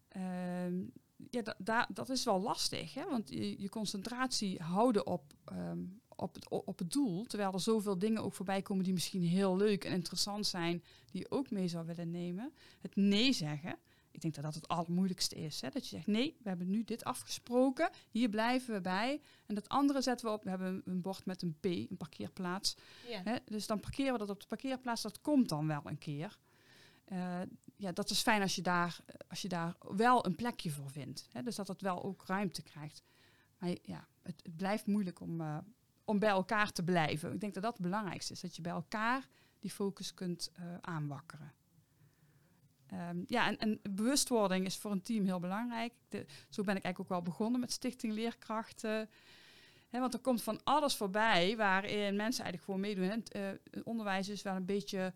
Ehm, 0.08 0.82
ja, 1.30 1.42
da- 1.42 1.56
da- 1.58 1.88
dat 1.92 2.08
is 2.08 2.24
wel 2.24 2.40
lastig, 2.40 2.94
hè? 2.94 3.04
want 3.08 3.30
je, 3.30 3.60
je 3.60 3.68
concentratie 3.68 4.62
houden 4.62 5.06
op, 5.06 5.34
ehm, 5.44 5.78
op, 6.16 6.34
het, 6.34 6.48
op 6.48 6.78
het 6.78 6.92
doel, 6.92 7.24
terwijl 7.24 7.52
er 7.52 7.60
zoveel 7.60 7.98
dingen 7.98 8.22
ook 8.22 8.34
voorbij 8.34 8.62
komen 8.62 8.84
die 8.84 8.92
misschien 8.92 9.22
heel 9.22 9.56
leuk 9.56 9.84
en 9.84 9.92
interessant 9.92 10.46
zijn, 10.46 10.82
die 11.10 11.20
je 11.20 11.30
ook 11.30 11.50
mee 11.50 11.68
zou 11.68 11.86
willen 11.86 12.10
nemen. 12.10 12.52
Het 12.80 12.96
nee 12.96 13.32
zeggen, 13.32 13.78
ik 14.10 14.20
denk 14.20 14.34
dat 14.34 14.44
dat 14.44 14.54
het 14.54 14.68
allermoeilijkste 14.68 15.34
is. 15.36 15.60
Hè? 15.60 15.68
Dat 15.68 15.88
je 15.88 15.96
zegt, 15.96 16.06
nee, 16.06 16.36
we 16.42 16.48
hebben 16.48 16.70
nu 16.70 16.84
dit 16.84 17.04
afgesproken, 17.04 17.90
hier 18.10 18.28
blijven 18.28 18.74
we 18.74 18.80
bij. 18.80 19.20
En 19.46 19.54
dat 19.54 19.68
andere 19.68 20.02
zetten 20.02 20.26
we 20.26 20.32
op, 20.32 20.42
we 20.42 20.50
hebben 20.50 20.68
een, 20.68 20.82
een 20.84 21.00
bord 21.00 21.26
met 21.26 21.42
een 21.42 21.56
P, 21.60 21.64
een 21.64 21.96
parkeerplaats. 21.96 22.76
Ja. 23.08 23.20
Hè? 23.24 23.36
Dus 23.44 23.66
dan 23.66 23.80
parkeren 23.80 24.12
we 24.12 24.18
dat 24.18 24.30
op 24.30 24.40
de 24.40 24.46
parkeerplaats, 24.46 25.02
dat 25.02 25.20
komt 25.20 25.48
dan 25.48 25.66
wel 25.66 25.82
een 25.84 25.98
keer. 25.98 26.38
Eh, 27.10 27.40
ja, 27.76 27.92
dat 27.92 28.10
is 28.10 28.22
fijn 28.22 28.42
als 28.42 28.54
je 28.54 28.62
daar, 28.62 28.98
als 29.28 29.42
je 29.42 29.48
daar 29.48 29.76
wel 29.80 30.26
een 30.26 30.34
plekje 30.34 30.70
voor 30.70 30.90
vindt. 30.90 31.28
Hè? 31.32 31.42
Dus 31.42 31.56
dat 31.56 31.68
het 31.68 31.80
wel 31.80 32.02
ook 32.02 32.24
ruimte 32.26 32.62
krijgt. 32.62 33.02
Maar 33.58 33.70
ja, 33.82 34.06
het, 34.22 34.56
blijft 34.56 34.86
moeilijk 34.86 35.20
om, 35.20 35.40
eh, 35.40 35.58
om 36.04 36.18
bij 36.18 36.28
elkaar 36.28 36.72
te 36.72 36.84
blijven. 36.84 37.32
Ik 37.32 37.40
denk 37.40 37.54
dat 37.54 37.62
dat 37.62 37.72
het 37.72 37.82
belangrijkste 37.82 38.32
is. 38.32 38.40
Dat 38.40 38.56
je 38.56 38.62
bij 38.62 38.72
elkaar 38.72 39.28
die 39.58 39.70
focus 39.70 40.14
kunt 40.14 40.50
eh, 40.54 40.64
aanwakkeren. 40.80 41.52
Ehm, 42.86 43.22
ja, 43.26 43.46
en, 43.46 43.58
en 43.58 43.80
bewustwording 43.82 44.66
is 44.66 44.76
voor 44.76 44.90
een 44.90 45.02
team 45.02 45.24
heel 45.24 45.40
belangrijk. 45.40 45.92
Zo 46.48 46.62
ben 46.62 46.76
ik 46.76 46.84
eigenlijk 46.84 46.98
ook 46.98 47.08
wel 47.08 47.22
begonnen 47.22 47.60
met 47.60 47.72
Stichting 47.72 48.12
Leerkrachten. 48.12 49.08
Want 49.90 50.14
er 50.14 50.20
komt 50.20 50.42
van 50.42 50.64
alles 50.64 50.96
voorbij 50.96 51.56
waarin 51.56 52.16
mensen 52.16 52.44
eigenlijk 52.44 52.64
gewoon 52.64 52.80
meedoen. 52.80 53.08
Het 53.08 53.84
onderwijs 53.84 54.28
is 54.28 54.42
wel 54.42 54.54
een 54.54 54.64
beetje 54.64 55.12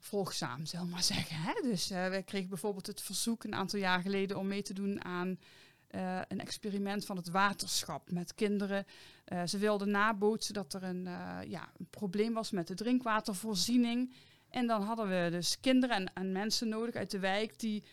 volgzaam, 0.00 0.66
zal 0.66 0.86
maar 0.86 1.02
zeggen. 1.02 1.36
Hè? 1.36 1.52
Dus 1.62 1.90
eh 1.90 2.08
we 2.08 2.22
kregen 2.22 2.48
bijvoorbeeld 2.48 2.86
het 2.86 3.02
verzoek 3.02 3.44
een 3.44 3.54
aantal 3.54 3.78
jaar 3.78 4.00
geleden 4.00 4.38
om 4.38 4.46
mee 4.46 4.62
te 4.62 4.74
doen 4.74 5.04
aan 5.04 5.38
eh, 5.86 6.20
een 6.28 6.40
experiment 6.40 7.06
van 7.06 7.16
het 7.16 7.28
waterschap 7.28 8.10
met 8.10 8.34
kinderen. 8.34 8.86
Eh, 9.24 9.46
ze 9.46 9.58
wilden 9.58 9.90
nabootsen 9.90 10.54
dat 10.54 10.74
er 10.74 10.82
een, 10.82 11.08
ja, 11.48 11.72
een 11.78 11.90
probleem 11.90 12.34
was 12.34 12.50
met 12.50 12.66
de 12.66 12.74
drinkwatervoorziening. 12.74 14.14
En 14.50 14.66
dan 14.66 14.82
hadden 14.82 15.08
we 15.08 15.30
dus 15.30 15.60
kinderen 15.60 15.96
en, 15.96 16.12
en 16.14 16.32
mensen 16.32 16.68
nodig 16.68 16.94
uit 16.94 17.10
de 17.10 17.18
wijk 17.18 17.58
die 17.58 17.84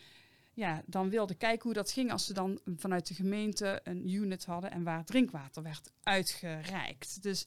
ja, 0.54 0.82
dan 0.86 1.10
wilden 1.10 1.36
kijken 1.36 1.62
hoe 1.62 1.72
dat 1.72 1.90
ging 1.90 2.12
als 2.12 2.26
ze 2.26 2.32
dan 2.32 2.60
vanuit 2.76 3.06
de 3.06 3.14
gemeente 3.14 3.80
een 3.84 4.08
unit 4.12 4.44
hadden 4.44 4.70
en 4.70 4.82
waar 4.82 5.04
drinkwater 5.04 5.62
werd 5.62 5.90
uitgereikt. 6.02 7.22
Dus 7.22 7.46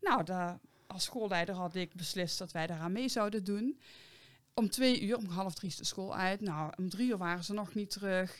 nou, 0.00 0.24
daar, 0.24 0.58
als 0.86 1.04
schoolleider 1.04 1.54
had 1.54 1.74
ik 1.74 1.94
beslist 1.94 2.38
dat 2.38 2.52
wij 2.52 2.66
daaraan 2.66 2.92
mee 2.92 3.08
zouden 3.08 3.44
doen. 3.44 3.80
Om 4.54 4.70
twee 4.70 5.02
uur, 5.02 5.16
om 5.16 5.26
half 5.26 5.54
drie 5.54 5.70
is 5.70 5.76
de 5.76 5.84
school 5.84 6.16
uit. 6.16 6.40
Nou, 6.40 6.72
om 6.78 6.88
drie 6.88 7.08
uur 7.08 7.18
waren 7.18 7.44
ze 7.44 7.52
nog 7.52 7.74
niet 7.74 7.90
terug. 7.90 8.36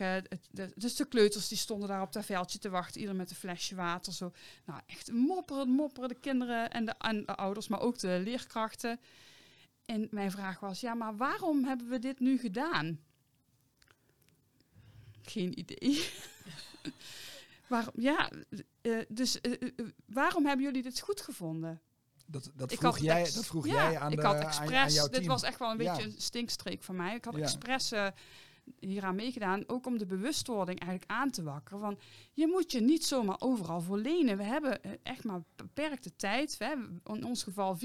Dus 0.75 0.97
de 0.97 1.09
kleuters 1.09 1.49
die 1.49 1.59
stonden 1.59 1.89
daar 1.89 2.03
op 2.03 2.13
dat 2.13 2.25
veldje 2.25 2.59
te 2.59 2.69
wachten. 2.69 3.01
Ieder 3.01 3.17
met 3.17 3.31
een 3.31 3.37
flesje 3.37 3.75
water. 3.75 4.13
Zo. 4.13 4.33
Nou, 4.65 4.81
echt 4.87 5.13
mopperen, 5.13 5.69
mopperen 5.69 6.09
de 6.09 6.21
kinderen 6.21 6.71
en 6.71 6.85
de, 6.85 6.95
en 6.99 7.25
de 7.25 7.35
ouders, 7.35 7.69
maar 7.69 7.81
ook 7.81 7.99
de 7.99 8.21
leerkrachten. 8.25 9.01
En 9.85 10.09
mijn 10.11 10.31
vraag 10.31 10.61
was, 10.61 10.81
ja, 10.81 10.95
maar 10.95 11.17
waarom 11.17 11.65
hebben 11.65 11.89
we 11.89 11.99
dit 11.99 12.21
nu 12.21 12.39
gedaan? 12.39 13.01
Geen 15.23 15.59
idee. 15.59 16.09
waarom, 17.69 17.93
ja, 17.97 18.31
eh, 18.81 18.99
dus 19.09 19.41
eh, 19.41 19.53
eh, 19.53 19.87
waarom 20.07 20.47
hebben 20.47 20.65
jullie 20.65 20.83
dit 20.83 21.01
goed 21.01 21.21
gevonden? 21.21 21.81
Dat, 22.27 22.51
dat 22.55 22.73
Ik 22.73 22.79
vroeg, 22.79 22.93
had 22.95 23.05
jij, 23.05 23.23
dat 23.23 23.47
vroeg 23.47 23.67
ja, 23.67 23.73
jij 23.73 23.99
aan, 23.99 24.13
ik 24.13 24.21
de, 24.21 24.27
had 24.27 24.39
expres, 24.39 25.01
aan 25.01 25.11
dit 25.11 25.27
was 25.27 25.43
echt 25.43 25.59
wel 25.59 25.71
een 25.71 25.77
beetje 25.77 26.03
Ja. 26.03 26.07
een 26.07 26.15
stinkstreek 26.19 26.83
van 26.83 26.97
mij. 26.97 27.15
Ik 27.15 27.25
had 27.25 27.35
expres 27.35 27.93
eh, 27.93 28.07
hieraan 28.79 29.15
meegedaan, 29.15 29.65
ook 29.67 29.87
om 29.87 29.99
de 29.99 30.07
bewustwording 30.07 30.81
eigenlijk 30.81 31.11
aan 31.11 31.31
te 31.31 31.43
wakkeren. 31.43 31.81
Van, 31.81 31.99
je 32.33 32.47
moet 32.47 32.73
je 32.73 32.81
niet 32.81 33.05
zomaar 33.07 33.37
overal 33.39 33.81
voor 33.81 33.99
lenen. 33.99 34.37
We 34.37 34.43
hebben 34.43 34.83
eh, 34.83 34.93
echt 35.03 35.25
maar 35.25 35.43
beperkte 35.57 36.17
tijd. 36.17 36.57
We 36.57 36.65
hebben 36.65 37.01
in 37.05 37.25
ons 37.25 37.43
geval 37.43 37.79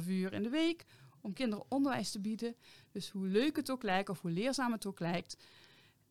24,5 0.00 0.08
uur 0.08 0.32
in 0.32 0.42
de 0.42 0.48
week 0.48 0.84
om 1.20 1.32
kinderen 1.32 1.64
onderwijs 1.68 2.10
te 2.10 2.20
bieden. 2.20 2.56
Dus 2.92 3.10
hoe 3.10 3.26
leuk 3.26 3.56
het 3.56 3.70
ook 3.70 3.82
lijkt 3.82 4.08
of 4.08 4.20
hoe 4.20 4.30
leerzaam 4.30 4.72
het 4.72 4.86
ook 4.86 5.00
lijkt, 5.00 5.36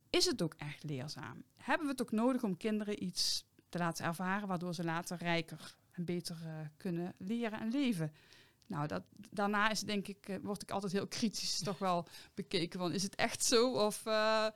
is 0.10 0.26
het 0.26 0.42
ook 0.42 0.54
echt 0.58 0.84
leerzaam. 0.84 1.44
Hebben 1.56 1.86
we 1.86 1.92
het 1.92 2.02
ook 2.02 2.12
nodig 2.12 2.44
om 2.44 2.58
kinderen 2.58 3.04
iets 3.04 3.46
te 3.70 3.78
laten 3.78 4.06
ervaren, 4.06 4.48
waardoor 4.48 4.74
ze 4.74 4.84
later 4.84 5.18
rijker 5.18 5.76
en 5.93 6.06
beter 6.06 6.38
eh, 6.43 6.60
kunnen 6.77 7.15
leren 7.17 7.60
en 7.60 7.71
leven. 7.71 8.13
Nou, 8.67 8.88
dat, 8.88 9.03
daarna 9.29 9.69
is 9.69 9.79
denk 9.79 10.08
ik, 10.08 10.29
eh, 10.29 10.36
word 10.41 10.62
ik 10.62 10.71
altijd 10.71 10.91
heel 10.91 11.08
kritisch 11.08 11.60
toch 11.60 11.77
wel 11.77 12.08
bekeken 12.34 12.79
van, 12.79 12.93
is 12.93 13.03
het 13.03 13.15
echt 13.15 13.43
zo? 13.43 13.71
Of, 13.71 14.06
eh, 14.06 14.47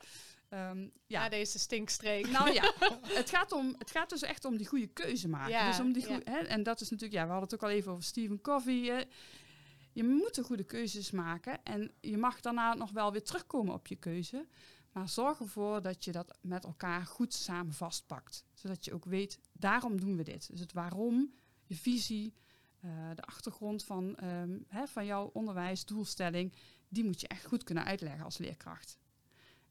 ehm, 0.49 0.79
Ja, 0.79 1.23
ja, 1.23 1.29
deze 1.29 1.59
stinkstreek. 1.59 2.29
nou 2.29 2.53
ja, 2.53 2.73
het 3.21 3.29
gaat, 3.29 3.51
om, 3.51 3.75
het 3.77 3.91
gaat 3.91 4.09
dus 4.09 4.21
echt 4.21 4.45
om 4.45 4.57
die 4.57 4.67
goede 4.67 4.87
keuze 4.87 5.27
maken. 5.27 5.51
Ja, 5.51 5.67
dus 5.69 5.79
om 5.79 5.93
die 5.93 6.09
ja. 6.09 6.19
hè, 6.23 6.37
en 6.37 6.63
dat 6.63 6.81
is 6.81 6.89
natuurlijk, 6.89 7.19
ja, 7.19 7.25
we 7.25 7.31
hadden 7.31 7.49
het 7.49 7.63
ook 7.63 7.69
al 7.69 7.75
even 7.75 7.91
over 7.91 8.03
Stephen 8.03 8.41
Covey. 8.41 8.83
hè. 8.85 9.03
Je 9.93 10.03
moet 10.03 10.35
de 10.35 10.43
goede 10.43 10.63
keuzes 10.63 11.11
maken 11.11 11.63
en 11.63 11.91
je 12.01 12.17
mag 12.17 12.39
daarna 12.39 12.73
nog 12.73 12.91
wel 12.91 13.11
weer 13.11 13.23
terugkomen 13.23 13.73
op 13.73 13.87
je 13.87 13.95
keuze. 13.95 14.47
Maar 14.91 15.09
zorg 15.09 15.39
ervoor 15.39 15.81
dat 15.81 16.03
je 16.03 16.11
dat 16.11 16.37
met 16.41 16.63
elkaar 16.63 17.05
goed 17.05 17.33
samen 17.33 17.73
vastpakt. 17.73 18.45
Zodat 18.53 18.85
je 18.85 18.93
ook 18.93 19.05
weet, 19.05 19.39
daarom 19.59 19.99
doen 19.99 20.17
we 20.17 20.23
dit. 20.23 20.47
Dus 20.51 20.59
het 20.59 20.73
waarom, 20.73 21.33
je 21.65 21.75
visie, 21.75 22.33
eh, 22.79 22.89
de 23.15 23.21
achtergrond 23.21 23.83
van, 23.83 24.15
ehm, 24.15 24.57
hè, 24.67 24.87
van 24.87 25.05
jouw 25.05 25.29
onderwijs, 25.33 25.85
doelstelling, 25.85 26.53
die 26.89 27.03
moet 27.03 27.21
je 27.21 27.27
echt 27.27 27.45
goed 27.45 27.63
kunnen 27.63 27.83
uitleggen 27.85 28.23
als 28.25 28.37
leerkracht. 28.37 28.97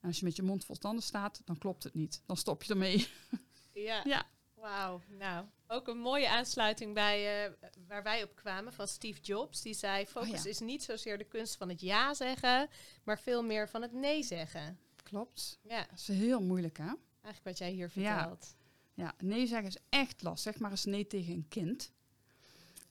En 0.01 0.09
als 0.09 0.18
je 0.18 0.25
met 0.25 0.37
je 0.37 0.42
mond 0.42 0.64
vol 0.64 0.77
tanden 0.77 1.03
staat, 1.03 1.42
dan 1.44 1.59
klopt 1.59 1.83
het 1.85 1.94
niet. 1.94 2.22
Dan 2.27 2.37
stop 2.37 2.62
je 2.62 2.72
ermee. 2.72 3.07
Ja. 3.72 4.01
Ja. 4.05 4.27
Wauw. 4.55 5.01
Nou, 5.18 5.46
ook 5.66 5.88
een 5.88 5.99
mooie 5.99 6.29
aansluiting 6.31 6.94
bij 6.94 7.44
eh, 7.44 7.53
waar 7.88 8.03
wij 8.03 8.22
op 8.22 8.35
kwamen 8.37 8.72
van 8.72 8.88
Steve 8.88 9.20
Jobs. 9.20 9.62
Die 9.62 9.75
zei: 9.75 10.07
focus 10.07 10.31
Oh 10.31 10.44
ja. 10.44 10.51
is 10.51 10.59
niet 10.61 10.83
zozeer 10.83 11.18
de 11.18 11.25
kunst 11.25 11.57
van 11.57 11.68
het 11.68 11.81
ja 11.81 12.14
zeggen, 12.14 12.68
maar 13.05 13.18
veel 13.18 13.42
meer 13.42 13.68
van 13.68 13.83
het 13.83 13.92
nee 13.92 14.22
zeggen. 14.22 14.79
Klopt. 15.03 15.59
Ja, 15.62 15.87
Dat 15.90 15.99
is 15.99 16.07
heel 16.09 16.40
moeilijk, 16.42 16.77
hè? 16.79 16.85
eigenlijk 17.22 17.44
wat 17.44 17.59
jij 17.59 17.70
hier 17.70 17.90
Ja. 17.94 18.18
vertelt. 18.18 18.56
Ja, 18.96 19.14
nee 19.18 19.46
zeggen 19.46 19.68
is 19.68 19.78
echt 19.88 20.22
lastig. 20.22 20.52
Zeg 20.52 20.61
maar 20.61 20.70
eens 20.70 20.85
nee 20.85 21.06
tegen 21.06 21.32
een 21.35 21.48
kind. 21.48 21.92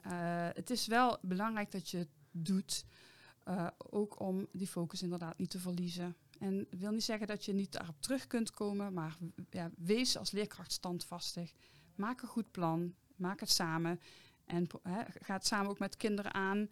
Eh, 0.02 0.48
het 0.54 0.70
is 0.70 0.88
wel 0.88 1.18
belangrijk 1.22 1.72
dat 1.72 1.90
je 1.90 1.98
het 1.98 2.10
doet. 2.32 2.86
eh, 3.44 3.68
ook 3.78 4.20
om 4.20 4.48
die 4.52 4.68
focus 4.68 5.02
inderdaad 5.02 5.38
niet 5.38 5.50
te 5.50 5.60
verliezen. 5.60 6.16
En 6.40 6.68
wil 6.70 6.92
niet 6.92 7.04
zeggen 7.04 7.28
dat 7.28 7.46
je 7.46 7.54
niet 7.54 7.72
daarop 7.72 8.02
terug 8.02 8.28
kunt 8.28 8.52
komen. 8.52 8.94
Maar 8.94 9.18
ja, 9.50 9.72
wees 9.78 10.18
als 10.18 10.32
leerkracht 10.32 10.72
standvastig. 10.72 11.54
Maak 11.96 12.22
een 12.22 12.28
goed 12.28 12.52
plan. 12.52 12.94
Maak 13.16 13.40
het 13.40 13.50
samen. 13.50 14.00
En 14.46 14.68
hè, 14.84 15.02
ga 15.22 15.34
het 15.34 15.46
samen 15.46 15.70
ook 15.70 15.80
met 15.80 15.98
kinderen 15.98 16.34
aan. 16.34 16.70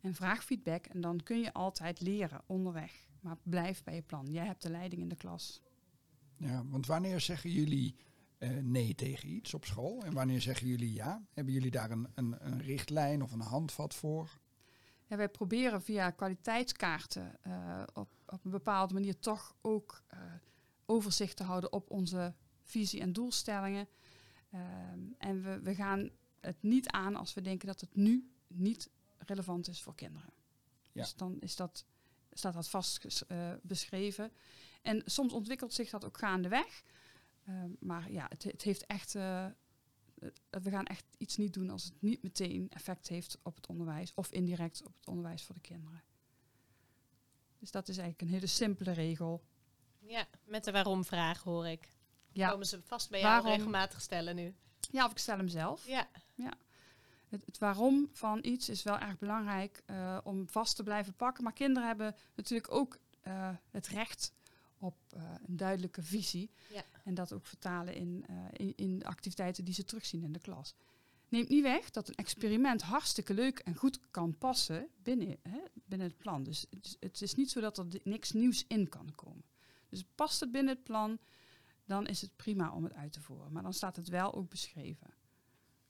En 0.00 0.14
vraag 0.14 0.44
feedback. 0.44 0.86
En 0.86 1.00
dan 1.00 1.22
kun 1.22 1.40
je 1.40 1.52
altijd 1.52 2.00
leren 2.00 2.42
onderweg. 2.46 3.08
Maar 3.20 3.36
blijf 3.42 3.82
bij 3.82 3.94
je 3.94 4.02
plan. 4.02 4.26
Jij 4.32 4.46
hebt 4.46 4.62
de 4.62 4.70
leiding 4.70 5.02
in 5.02 5.08
de 5.08 5.16
klas. 5.16 5.60
Ja, 6.36 6.64
want 6.66 6.86
wanneer 6.86 7.20
zeggen 7.20 7.50
jullie 7.50 7.96
nee 8.48 8.94
tegen 8.94 9.28
iets 9.28 9.54
op 9.54 9.64
school? 9.64 10.02
En 10.04 10.12
wanneer 10.12 10.40
zeggen 10.40 10.66
jullie 10.66 10.92
ja? 10.92 11.22
Hebben 11.32 11.52
jullie 11.52 11.70
daar 11.70 11.90
een, 11.90 12.08
een, 12.14 12.36
een 12.40 12.62
richtlijn 12.62 13.22
of 13.22 13.32
een 13.32 13.40
handvat 13.40 13.94
voor? 13.94 14.38
Ja, 15.06 15.16
wij 15.16 15.28
proberen 15.28 15.82
via 15.82 16.10
kwaliteitskaarten 16.10 17.38
eh, 17.42 17.82
op, 17.92 18.08
op 18.26 18.44
een 18.44 18.50
bepaalde 18.50 18.94
manier 18.94 19.18
toch 19.18 19.54
ook 19.60 20.02
eh, 20.08 20.18
overzicht 20.86 21.36
te 21.36 21.42
houden 21.42 21.72
op 21.72 21.90
onze 21.90 22.34
visie 22.62 23.00
en 23.00 23.12
doelstellingen. 23.12 23.88
En 25.18 25.42
we, 25.42 25.60
we 25.62 25.74
gaan 25.74 26.10
het 26.40 26.62
niet 26.62 26.88
aan 26.88 27.16
als 27.16 27.34
we 27.34 27.40
denken 27.40 27.66
dat 27.66 27.80
het 27.80 27.94
nu 27.94 28.30
niet 28.46 28.90
relevant 29.18 29.68
is 29.68 29.82
voor 29.82 29.94
kinderen. 29.94 30.32
Ja. 30.92 31.02
Dus 31.02 31.14
dan 31.14 31.40
is 31.40 31.56
dat, 31.56 31.84
staat 32.32 32.54
dat 32.54 32.68
vast 32.68 33.24
eh, 33.28 33.52
beschreven. 33.62 34.32
En 34.82 35.02
soms 35.04 35.32
ontwikkelt 35.32 35.72
zich 35.72 35.90
dat 35.90 36.04
ook 36.04 36.18
gaandeweg. 36.18 36.82
Ehm, 37.46 37.70
maar 37.80 38.10
ja, 38.12 38.26
het, 38.28 38.42
het 38.44 38.62
heeft 38.62 38.86
echt. 38.86 39.14
eh, 39.14 39.44
eh, 39.44 39.52
we 40.50 40.70
gaan 40.70 40.84
echt 40.86 41.04
iets 41.18 41.36
niet 41.36 41.54
doen 41.54 41.70
als 41.70 41.84
het 41.84 42.02
niet 42.02 42.22
meteen 42.22 42.68
effect 42.70 43.08
heeft 43.08 43.38
op 43.42 43.56
het 43.56 43.66
onderwijs 43.66 44.14
of 44.14 44.30
indirect 44.30 44.82
op 44.84 44.94
het 44.98 45.08
onderwijs 45.08 45.44
voor 45.44 45.54
de 45.54 45.60
kinderen. 45.60 46.02
Dus 47.58 47.70
dat 47.70 47.88
is 47.88 47.96
eigenlijk 47.98 48.28
een 48.28 48.34
hele 48.34 48.46
simpele 48.46 48.92
regel. 48.92 49.42
Ja, 49.98 50.26
met 50.44 50.64
de 50.64 50.72
waarom-vraag 50.72 51.42
hoor 51.42 51.66
ik. 51.66 51.88
Ja, 52.32 52.50
Komen 52.50 52.66
ze 52.66 52.82
vast 52.82 53.10
bij 53.10 53.20
jou 53.20 53.32
Waarom? 53.32 53.50
regelmatig 53.52 54.00
stellen 54.00 54.34
nu. 54.36 54.54
ja 54.90 55.04
of 55.04 55.10
ik 55.10 55.18
stel 55.18 55.36
hem 55.36 55.48
zelf. 55.48 55.86
Ja, 55.86 56.08
Het, 57.28 57.46
het 57.46 57.58
waarom 57.58 58.08
van 58.12 58.38
iets 58.42 58.68
is 58.68 58.82
wel 58.82 58.98
erg 58.98 59.18
belangrijk 59.18 59.82
eh, 59.86 60.18
om 60.24 60.48
vast 60.48 60.76
te 60.76 60.82
blijven 60.82 61.14
pakken. 61.14 61.44
Maar 61.44 61.52
kinderen 61.52 61.88
hebben 61.88 62.16
natuurlijk 62.34 62.72
ook 62.72 62.98
het 63.70 63.86
recht 63.86 64.32
op 64.82 64.96
eh, 65.08 65.22
een 65.46 65.56
duidelijke 65.56 66.02
visie. 66.02 66.50
Ja. 66.72 66.84
En 67.04 67.14
dat 67.14 67.32
ook 67.32 67.46
vertalen 67.46 67.94
in, 67.94 68.24
eh, 68.28 68.36
in, 68.52 68.72
in 68.76 69.04
activiteiten 69.04 69.64
die 69.64 69.74
ze 69.74 69.84
terugzien 69.84 70.22
in 70.22 70.32
de 70.32 70.40
klas. 70.40 70.74
Neemt 71.28 71.48
niet 71.48 71.62
weg 71.62 71.90
dat 71.90 72.08
een 72.08 72.14
experiment 72.14 72.82
hartstikke 72.82 73.34
leuk 73.34 73.58
en 73.58 73.74
goed 73.74 74.00
kan 74.10 74.38
passen 74.38 74.88
binnen, 75.02 75.36
hè, 75.42 75.60
binnen 75.84 76.06
het 76.06 76.18
plan. 76.18 76.42
Dus 76.42 76.66
het 76.70 76.84
is, 76.84 76.96
het 77.00 77.22
is 77.22 77.34
niet 77.34 77.50
zo 77.50 77.60
dat 77.60 77.78
er 77.78 77.86
niks 78.04 78.32
nieuws 78.32 78.64
in 78.66 78.88
kan 78.88 79.14
komen. 79.14 79.44
Dus 79.88 80.04
past 80.14 80.40
het 80.40 80.52
binnen 80.52 80.74
het 80.74 80.84
plan, 80.84 81.18
dan 81.84 82.06
is 82.06 82.20
het 82.20 82.36
prima 82.36 82.72
om 82.72 82.84
het 82.84 82.94
uit 82.94 83.12
te 83.12 83.20
voeren. 83.20 83.52
Maar 83.52 83.62
dan 83.62 83.74
staat 83.74 83.96
het 83.96 84.08
wel 84.08 84.34
ook 84.34 84.50
beschreven. 84.50 85.14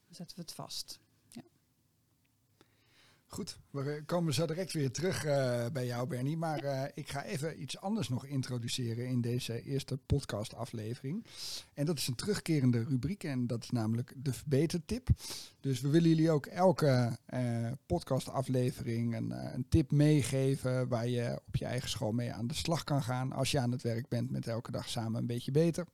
Dan 0.07 0.14
zetten 0.14 0.37
we 0.37 0.42
het 0.42 0.52
vast. 0.52 1.00
Goed, 3.35 3.59
we 3.71 4.03
komen 4.07 4.35
zo 4.35 4.47
direct 4.47 4.73
weer 4.73 4.90
terug 4.90 5.25
eh, 5.25 5.66
bij 5.73 5.87
jou, 5.87 6.09
Bernie. 6.09 6.37
Maar 6.37 6.59
eh, 6.59 6.90
ik 6.95 7.11
ga 7.11 7.25
even 7.25 7.62
iets 7.62 7.79
anders 7.81 8.09
nog 8.09 8.27
introduceren 8.27 9.07
in 9.07 9.21
deze 9.21 9.62
eerste 9.62 9.97
podcastaflevering. 9.97 11.27
En 11.75 11.87
dat 11.87 11.99
is 11.99 12.07
een 12.07 12.14
terugkerende 12.14 12.85
rubriek 12.85 13.25
en 13.25 13.47
dat 13.47 13.62
is 13.62 13.71
namelijk 13.71 14.14
de 14.16 14.33
verbetertip. 14.33 15.09
Dus 15.61 15.81
we 15.81 15.88
willen 15.88 16.09
jullie 16.09 16.31
ook 16.31 16.47
elke 16.47 17.18
eh, 17.27 17.71
podcastaflevering 17.87 19.16
een, 19.16 19.55
een 19.55 19.68
tip 19.68 19.90
meegeven 19.90 20.88
waar 20.88 21.09
je 21.09 21.40
op 21.47 21.57
je 21.57 21.64
eigen 21.64 21.88
school 21.88 22.12
mee 22.12 22.33
aan 22.33 22.47
de 22.47 22.55
slag 22.55 22.85
kan 22.85 23.03
gaan 23.03 23.33
als 23.33 23.51
je 23.51 23.59
aan 23.59 23.73
het 23.73 23.83
werk 23.83 24.09
bent 24.09 24.31
met 24.31 24.47
elke 24.47 24.71
dag 24.71 24.88
samen 24.88 25.21
een 25.21 25.27
beetje 25.27 25.51
beter. 25.51 25.87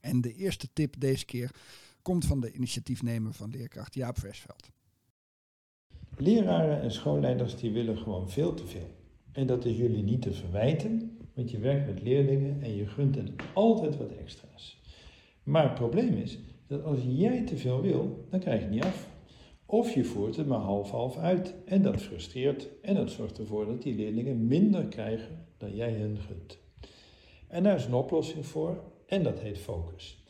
En 0.00 0.20
de 0.20 0.34
eerste 0.34 0.68
tip 0.72 0.94
deze 0.98 1.24
keer 1.24 1.50
komt 2.02 2.24
van 2.24 2.40
de 2.40 2.52
initiatiefnemer 2.52 3.32
van 3.32 3.50
leerkracht 3.50 3.94
Jaap 3.94 4.18
Versveld. 4.18 4.70
Leraren 6.16 6.80
en 6.80 6.90
schoolleiders 6.90 7.56
die 7.56 7.70
willen 7.70 7.98
gewoon 7.98 8.30
veel 8.30 8.54
te 8.54 8.66
veel. 8.66 8.90
En 9.32 9.46
dat 9.46 9.64
is 9.64 9.76
jullie 9.76 10.02
niet 10.02 10.22
te 10.22 10.32
verwijten, 10.32 11.18
want 11.34 11.50
je 11.50 11.58
werkt 11.58 11.86
met 11.86 12.02
leerlingen 12.02 12.62
en 12.62 12.76
je 12.76 12.86
gunt 12.86 13.14
hen 13.14 13.34
altijd 13.54 13.96
wat 13.96 14.12
extra's. 14.12 14.80
Maar 15.42 15.62
het 15.62 15.74
probleem 15.74 16.16
is 16.16 16.38
dat 16.66 16.84
als 16.84 16.98
jij 17.06 17.44
te 17.44 17.56
veel 17.56 17.80
wil, 17.80 18.26
dan 18.30 18.40
krijg 18.40 18.58
je 18.58 18.64
het 18.64 18.74
niet 18.74 18.84
af. 18.84 19.08
Of 19.66 19.94
je 19.94 20.04
voert 20.04 20.36
het 20.36 20.46
maar 20.46 20.58
half-half 20.58 21.16
uit 21.16 21.54
en 21.64 21.82
dat 21.82 22.02
frustreert 22.02 22.68
en 22.82 22.94
dat 22.94 23.10
zorgt 23.10 23.38
ervoor 23.38 23.66
dat 23.66 23.82
die 23.82 23.94
leerlingen 23.94 24.46
minder 24.46 24.84
krijgen 24.86 25.46
dan 25.58 25.74
jij 25.74 25.92
hen 25.92 26.18
gunt. 26.18 26.58
En 27.48 27.62
daar 27.62 27.76
is 27.76 27.84
een 27.84 27.94
oplossing 27.94 28.46
voor 28.46 28.82
en 29.06 29.22
dat 29.22 29.40
heet 29.40 29.58
focus. 29.58 30.24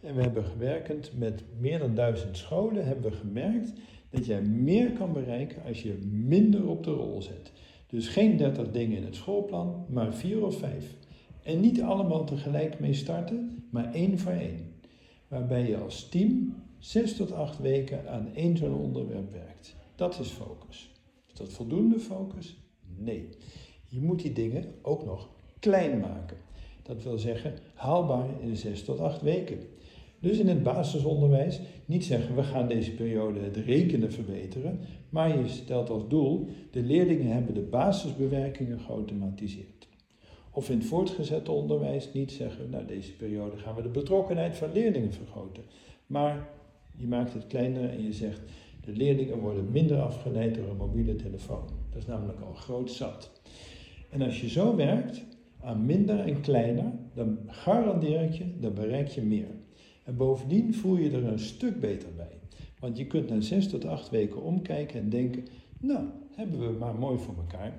En 0.00 0.14
we 0.14 0.22
hebben 0.22 0.44
gewerkt 0.44 1.12
met 1.18 1.44
meer 1.58 1.78
dan 1.78 1.94
duizend 1.94 2.36
scholen, 2.36 2.86
hebben 2.86 3.10
we 3.10 3.16
gemerkt 3.16 3.72
dat 4.14 4.26
jij 4.26 4.42
meer 4.42 4.92
kan 4.92 5.12
bereiken 5.12 5.62
als 5.66 5.82
je 5.82 5.98
minder 6.10 6.68
op 6.68 6.84
de 6.84 6.90
rol 6.90 7.22
zet. 7.22 7.52
Dus 7.86 8.08
geen 8.08 8.36
30 8.36 8.70
dingen 8.70 8.96
in 8.96 9.04
het 9.04 9.14
schoolplan, 9.14 9.86
maar 9.88 10.14
vier 10.14 10.44
of 10.44 10.58
vijf. 10.58 10.96
En 11.42 11.60
niet 11.60 11.82
allemaal 11.82 12.24
tegelijk 12.24 12.80
mee 12.80 12.94
starten, 12.94 13.64
maar 13.70 13.92
één 13.92 14.18
voor 14.18 14.32
één. 14.32 14.72
Waarbij 15.28 15.68
je 15.68 15.76
als 15.76 16.08
team 16.08 16.54
zes 16.78 17.16
tot 17.16 17.32
acht 17.32 17.58
weken 17.58 18.10
aan 18.10 18.34
één 18.34 18.56
zo'n 18.56 18.74
onderwerp 18.74 19.32
werkt. 19.32 19.76
Dat 19.94 20.20
is 20.20 20.28
focus. 20.28 20.90
Is 21.26 21.34
dat 21.34 21.52
voldoende 21.52 21.98
focus? 21.98 22.56
Nee. 22.96 23.28
Je 23.88 24.00
moet 24.00 24.22
die 24.22 24.32
dingen 24.32 24.64
ook 24.82 25.04
nog 25.04 25.28
klein 25.58 26.00
maken. 26.00 26.36
Dat 26.82 27.02
wil 27.02 27.18
zeggen 27.18 27.54
haalbaar 27.74 28.28
in 28.40 28.56
zes 28.56 28.84
tot 28.84 29.00
acht 29.00 29.22
weken. 29.22 29.58
Dus 30.24 30.38
in 30.38 30.48
het 30.48 30.62
basisonderwijs 30.62 31.60
niet 31.84 32.04
zeggen 32.04 32.34
we 32.34 32.42
gaan 32.42 32.68
deze 32.68 32.94
periode 32.94 33.40
het 33.40 33.56
rekenen 33.56 34.12
verbeteren, 34.12 34.78
maar 35.08 35.38
je 35.38 35.48
stelt 35.48 35.90
als 35.90 36.08
doel 36.08 36.48
de 36.70 36.82
leerlingen 36.82 37.32
hebben 37.32 37.54
de 37.54 37.60
basisbewerkingen 37.60 38.80
geautomatiseerd. 38.80 39.88
Of 40.50 40.70
in 40.70 40.78
het 40.78 40.86
voortgezet 40.86 41.48
onderwijs 41.48 42.12
niet 42.12 42.32
zeggen 42.32 42.70
nou 42.70 42.86
deze 42.86 43.12
periode 43.12 43.56
gaan 43.56 43.74
we 43.74 43.82
de 43.82 43.88
betrokkenheid 43.88 44.56
van 44.56 44.72
leerlingen 44.72 45.12
vergroten, 45.12 45.62
maar 46.06 46.48
je 46.96 47.06
maakt 47.06 47.32
het 47.32 47.46
kleiner 47.46 47.90
en 47.90 48.02
je 48.02 48.12
zegt 48.12 48.40
de 48.84 48.92
leerlingen 48.92 49.38
worden 49.38 49.70
minder 49.70 50.00
afgeleid 50.00 50.54
door 50.54 50.68
een 50.68 50.76
mobiele 50.76 51.16
telefoon. 51.16 51.68
Dat 51.90 52.02
is 52.02 52.06
namelijk 52.06 52.40
al 52.40 52.54
groot 52.54 52.90
zat. 52.90 53.30
En 54.10 54.22
als 54.22 54.40
je 54.40 54.48
zo 54.48 54.76
werkt 54.76 55.24
aan 55.60 55.86
minder 55.86 56.20
en 56.20 56.40
kleiner, 56.40 56.92
dan 57.14 57.38
garandeer 57.46 58.22
ik 58.22 58.32
je, 58.32 58.44
dan 58.60 58.74
bereik 58.74 59.08
je 59.08 59.22
meer. 59.22 59.62
En 60.04 60.16
bovendien 60.16 60.74
voel 60.74 60.96
je 60.96 61.10
er 61.10 61.24
een 61.24 61.38
stuk 61.38 61.80
beter 61.80 62.08
bij. 62.16 62.38
Want 62.78 62.96
je 62.96 63.06
kunt 63.06 63.28
na 63.28 63.40
zes 63.40 63.68
tot 63.68 63.84
acht 63.84 64.10
weken 64.10 64.42
omkijken 64.42 65.00
en 65.00 65.08
denken, 65.08 65.44
nou, 65.78 66.04
hebben 66.30 66.60
we 66.60 66.78
maar 66.78 66.94
mooi 66.94 67.18
voor 67.18 67.34
elkaar. 67.36 67.76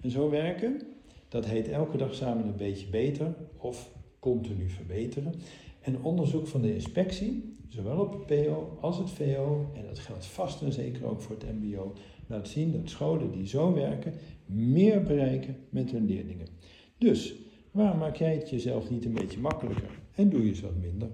En 0.00 0.10
zo 0.10 0.30
werken, 0.30 0.80
dat 1.28 1.46
heet 1.46 1.68
elke 1.68 1.96
dag 1.96 2.14
samen 2.14 2.46
een 2.46 2.56
beetje 2.56 2.86
beter 2.86 3.34
of 3.56 3.90
continu 4.18 4.68
verbeteren. 4.68 5.34
En 5.80 6.02
onderzoek 6.02 6.46
van 6.46 6.62
de 6.62 6.74
inspectie, 6.74 7.54
zowel 7.68 7.98
op 8.00 8.12
het 8.12 8.26
PO 8.26 8.78
als 8.80 8.98
het 8.98 9.10
VO, 9.10 9.70
en 9.74 9.86
dat 9.86 9.98
geldt 9.98 10.26
vast 10.26 10.62
en 10.62 10.72
zeker 10.72 11.04
ook 11.04 11.20
voor 11.20 11.36
het 11.36 11.62
MBO, 11.62 11.92
laat 12.26 12.48
zien 12.48 12.72
dat 12.72 12.90
scholen 12.90 13.32
die 13.32 13.46
zo 13.46 13.72
werken 13.72 14.14
meer 14.46 15.02
bereiken 15.02 15.56
met 15.68 15.90
hun 15.90 16.06
leerlingen. 16.06 16.46
Dus, 16.98 17.34
waarom 17.70 17.98
maak 17.98 18.16
jij 18.16 18.34
het 18.34 18.50
jezelf 18.50 18.90
niet 18.90 19.04
een 19.04 19.14
beetje 19.14 19.40
makkelijker 19.40 20.00
en 20.14 20.28
doe 20.28 20.42
je 20.42 20.48
eens 20.48 20.60
wat 20.60 20.76
minder? 20.80 21.08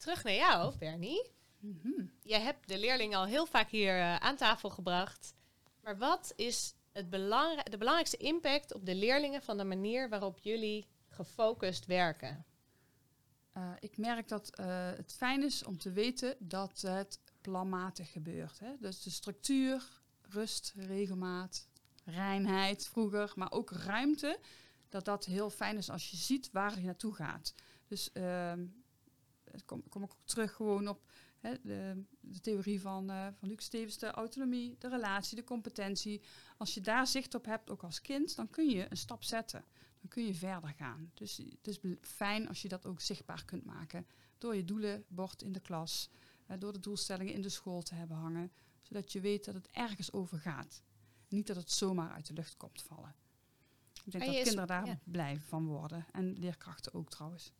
Terug 0.00 0.24
naar 0.24 0.34
jou, 0.34 0.76
Bernie. 0.78 1.30
Mhm. 1.58 2.04
Jij 2.22 2.40
hebt 2.40 2.68
de 2.68 2.78
leerlingen 2.78 3.18
al 3.18 3.26
heel 3.26 3.46
vaak 3.46 3.70
hier 3.70 3.98
eh, 3.98 4.16
aan 4.16 4.36
tafel 4.36 4.70
gebracht. 4.70 5.34
Maar 5.82 5.98
wat 5.98 6.32
is 6.36 6.74
het 6.92 7.10
de 7.10 7.76
belangrijkste 7.78 8.16
impact 8.16 8.74
op 8.74 8.86
de 8.86 8.94
leerlingen 8.94 9.42
van 9.42 9.56
de 9.56 9.64
manier 9.64 10.08
waarop 10.08 10.38
jullie 10.38 10.86
gefocust 11.08 11.86
werken? 11.86 12.44
Eh, 13.52 13.72
ik 13.78 13.96
merk 13.96 14.28
dat 14.28 14.54
eh, 14.54 14.66
het 14.96 15.12
fijn 15.12 15.42
is 15.42 15.64
om 15.64 15.78
te 15.78 15.92
weten 15.92 16.36
dat 16.38 16.80
het 16.80 17.20
planmatig 17.40 18.12
gebeurt. 18.12 18.58
Hè? 18.58 18.76
Dus 18.78 19.02
de 19.02 19.10
structuur, 19.10 20.00
rust, 20.20 20.72
regelmaat, 20.76 21.68
reinheid 22.04 22.88
vroeger, 22.88 23.32
maar 23.34 23.52
ook 23.52 23.70
ruimte. 23.70 24.38
Dat 24.88 25.04
dat 25.04 25.24
heel 25.24 25.50
fijn 25.50 25.76
is 25.76 25.90
als 25.90 26.10
je 26.10 26.16
ziet 26.16 26.50
waar 26.52 26.78
je 26.78 26.86
naartoe 26.86 27.14
gaat. 27.14 27.54
Dus 27.86 28.12
ehm 28.12 28.64
kom, 29.64 29.88
kom 29.88 30.02
ik 30.02 30.12
ook 30.12 30.26
terug 30.26 30.54
gewoon 30.54 30.88
op 30.88 31.02
hè, 31.38 31.54
de, 31.62 32.04
de 32.20 32.40
theorie 32.40 32.80
van, 32.80 33.10
eh 33.10 33.26
van 33.32 33.48
Luc 33.48 33.62
Stevens, 33.64 33.98
de 33.98 34.10
autonomie, 34.10 34.76
de 34.78 34.88
relatie, 34.88 35.36
de 35.36 35.44
competentie. 35.44 36.20
Als 36.56 36.74
je 36.74 36.80
daar 36.80 37.06
zicht 37.06 37.34
op 37.34 37.44
hebt, 37.44 37.70
ook 37.70 37.82
als 37.82 38.00
kind, 38.00 38.36
dan 38.36 38.50
kun 38.50 38.68
je 38.68 38.86
een 38.90 38.96
stap 38.96 39.22
zetten. 39.22 39.64
Dan 40.00 40.08
kun 40.08 40.26
je 40.26 40.34
verder 40.34 40.74
gaan. 40.76 41.10
Dus 41.14 41.36
het 41.36 41.66
is 41.66 41.80
fijn 42.00 42.48
als 42.48 42.62
je 42.62 42.68
dat 42.68 42.86
ook 42.86 43.00
zichtbaar 43.00 43.44
kunt 43.44 43.64
maken. 43.64 44.06
Door 44.38 44.56
je 44.56 44.64
doelenbord 44.64 45.42
in 45.42 45.52
de 45.52 45.60
klas, 45.60 46.10
eh, 46.46 46.58
door 46.58 46.72
de 46.72 46.80
doelstellingen 46.80 47.34
in 47.34 47.42
de 47.42 47.48
school 47.48 47.82
te 47.82 47.94
hebben 47.94 48.16
hangen. 48.16 48.52
Zodat 48.82 49.12
je 49.12 49.20
weet 49.20 49.44
dat 49.44 49.54
het 49.54 49.68
ergens 49.70 50.12
over 50.12 50.38
gaat. 50.38 50.82
Niet 51.28 51.46
dat 51.46 51.56
het 51.56 51.70
zomaar 51.70 52.10
uit 52.10 52.26
de 52.26 52.32
lucht 52.32 52.56
komt 52.56 52.82
vallen. 52.82 53.14
Ik 54.04 54.12
denk 54.12 54.24
En 54.24 54.30
je 54.30 54.36
dat 54.36 54.46
kinderen 54.46 54.68
daar 54.68 54.86
ja. 54.86 55.00
blij 55.04 55.40
van 55.40 55.66
worden. 55.66 56.06
En 56.12 56.38
leerkrachten 56.38 56.94
ook 56.94 57.10
trouwens. 57.10 57.52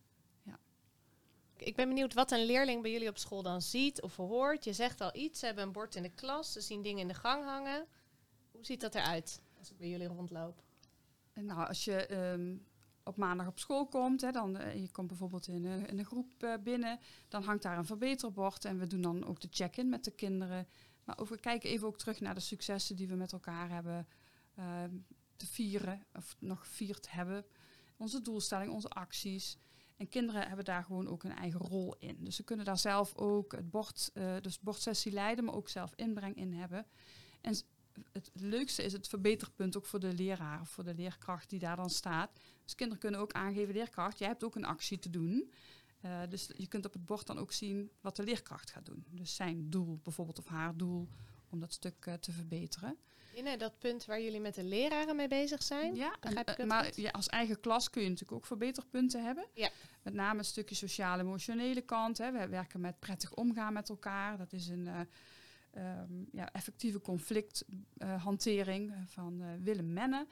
Ik 1.61 1.77
ben 1.77 1.89
benieuwd 1.89 2.15
wat 2.15 2.31
een 2.31 2.45
leerling 2.45 2.83
bij 2.83 2.91
jullie 2.91 3.09
op 3.09 3.19
school 3.19 3.43
dan 3.43 3.63
ziet 3.63 4.03
of 4.03 4.17
hoort. 4.17 4.65
Je 4.65 4.73
zegt 4.73 5.01
al 5.01 5.17
iets, 5.17 5.39
ze 5.39 5.47
hebben 5.47 5.65
een 5.65 5.73
bord 5.73 5.95
in 5.95 6.03
de 6.03 6.11
klas, 6.15 6.53
ze 6.53 6.61
zien 6.61 6.83
dingen 6.83 7.01
in 7.01 7.09
de 7.09 7.15
gang 7.15 7.45
hangen. 7.45 7.87
Hoe 8.51 8.65
ziet 8.65 8.81
dat 8.81 8.95
eruit 8.95 9.43
als 9.59 9.71
ik 9.71 9.77
bij 9.79 9.89
jullie 9.89 10.07
rondloop? 10.07 10.63
Nou, 11.35 11.69
als 11.69 11.85
je 11.85 12.07
ehm, 12.07 12.57
op 13.05 13.17
maandag 13.17 13.47
op 13.47 13.59
school 13.59 13.87
komt, 13.87 14.21
hè, 14.21 14.31
dan, 14.31 14.57
eh, 14.57 14.81
je 14.81 14.91
komt 14.91 15.09
bijvoorbeeld 15.09 15.49
in 15.49 15.65
in 15.65 15.99
een 15.99 16.05
groep 16.05 16.43
eh, 16.43 16.55
binnen, 16.63 16.99
dan 17.29 17.43
hangt 17.43 17.63
daar 17.63 17.79
een 17.79 17.87
verbeterbord 17.87 18.65
en 18.65 18.79
we 18.79 18.87
doen 18.87 19.01
dan 19.01 19.27
ook 19.27 19.41
de 19.41 19.49
check-in 19.51 19.89
met 19.89 20.05
de 20.05 20.11
kinderen. 20.11 20.69
Maar 21.05 21.17
we 21.29 21.41
kijken 21.41 21.71
even 21.71 21.87
ook 21.87 21.99
terug 21.99 22.21
naar 22.21 22.35
de 22.35 22.41
successen 22.41 22.97
die 22.97 23.09
we 23.09 23.15
met 23.15 23.33
elkaar 23.33 23.71
hebben 23.71 24.09
ehm, 24.55 24.97
te 25.37 25.47
vieren, 25.47 26.05
of 26.15 26.37
nog 26.39 26.61
gevierd 26.61 27.11
hebben. 27.11 27.45
Onze 27.97 28.23
doelstelling, 28.23 28.73
onze 28.73 28.89
acties. 28.89 29.59
En 30.01 30.09
kinderen 30.09 30.47
hebben 30.47 30.65
daar 30.65 30.85
gewoon 30.85 31.09
ook 31.09 31.25
een 31.25 31.37
eigen 31.37 31.61
rol 31.61 31.97
in. 31.99 32.17
Dus 32.21 32.37
ze 32.37 32.43
kunnen 32.43 32.65
daar 32.65 32.79
zelf 32.79 33.17
ook 33.17 33.53
het 33.53 33.71
bord, 33.71 34.11
eh, 34.15 34.37
dus 34.41 34.61
bordsessie 34.61 35.13
leiden, 35.13 35.45
maar 35.45 35.55
ook 35.55 35.69
zelf 35.69 35.93
inbreng 35.97 36.37
in 36.37 36.53
hebben. 36.53 36.87
En 37.41 37.55
het 38.13 38.31
leukste 38.33 38.83
is 38.83 38.93
het 38.93 39.09
verbeterpunt 39.09 39.77
ook 39.77 39.87
voor 39.87 40.01
de 40.01 40.13
leraar 40.13 40.61
of 40.61 40.69
voor 40.69 40.85
de 40.85 40.95
leerkracht 40.95 41.51
die 41.51 41.59
daar 41.59 41.77
dan 41.77 41.91
staat. 41.91 42.41
Dus 42.65 42.75
kinderen 42.75 43.03
kunnen 43.03 43.21
ook 43.21 43.33
aangeven, 43.33 43.75
leerkracht, 43.75 44.19
jij 44.19 44.29
hebt 44.29 44.45
ook 44.45 44.55
een 44.55 44.65
actie 44.65 44.99
te 44.99 45.11
doen. 45.11 45.53
Eh, 46.01 46.21
dus 46.29 46.51
je 46.57 46.67
kunt 46.67 46.87
op 46.87 46.93
het 46.93 47.07
bord 47.07 47.27
dan 47.27 47.39
ook 47.39 47.53
zien 47.53 47.91
wat 48.01 48.17
de 48.17 48.25
leerkracht 48.25 48.71
gaat 48.71 48.87
doen. 48.87 49.05
Dus 49.11 49.35
zijn 49.35 49.71
doel 49.71 50.01
bijvoorbeeld 50.03 50.39
of 50.39 50.47
haar 50.47 50.77
doel 50.77 51.09
om 51.49 51.61
dat 51.61 51.73
stuk 51.73 52.07
eh, 52.07 52.15
te 52.15 52.33
verbeteren. 52.33 52.99
Binnen 53.41 53.59
dat 53.59 53.79
punt 53.79 54.05
waar 54.05 54.21
jullie 54.21 54.41
met 54.41 54.55
de 54.55 54.65
leraren 54.65 55.17
mee 55.17 55.29
bezig 55.29 55.63
zijn? 55.63 55.95
Ja, 55.95 56.17
Begrijp 56.21 56.49
ik 56.49 56.55
eh, 56.55 56.57
het 56.57 56.67
maar 56.67 56.85
goed? 56.85 56.97
ja, 56.97 57.11
als 57.11 57.27
eigen 57.27 57.61
klas 57.61 57.91
kun 57.91 58.03
je 58.03 58.09
natuurlijk 58.09 58.37
ook 58.37 58.47
verbeterpunten 58.47 59.25
hebben. 59.25 59.47
Ja. 59.55 59.71
Met 60.03 60.15
name 60.15 60.39
een 60.39 60.45
stukje 60.45 60.75
sociaal-emotionele 60.75 61.81
kant. 61.81 62.19
Hè. 62.19 62.33
We 62.33 62.49
werken 62.49 62.81
met 62.81 62.99
prettig 62.99 63.35
omgaan 63.35 63.73
met 63.73 63.89
elkaar. 63.89 64.39
Dat 64.39 64.53
is 64.53 64.69
een 64.69 64.87
eh, 64.87 65.01
ehm, 65.71 66.13
ja, 66.33 66.53
effectieve 66.53 67.01
conflicthantering 67.01 68.95
van 69.07 69.43
eh, 69.43 69.49
Willem 69.63 69.93
Menne. 69.93 70.27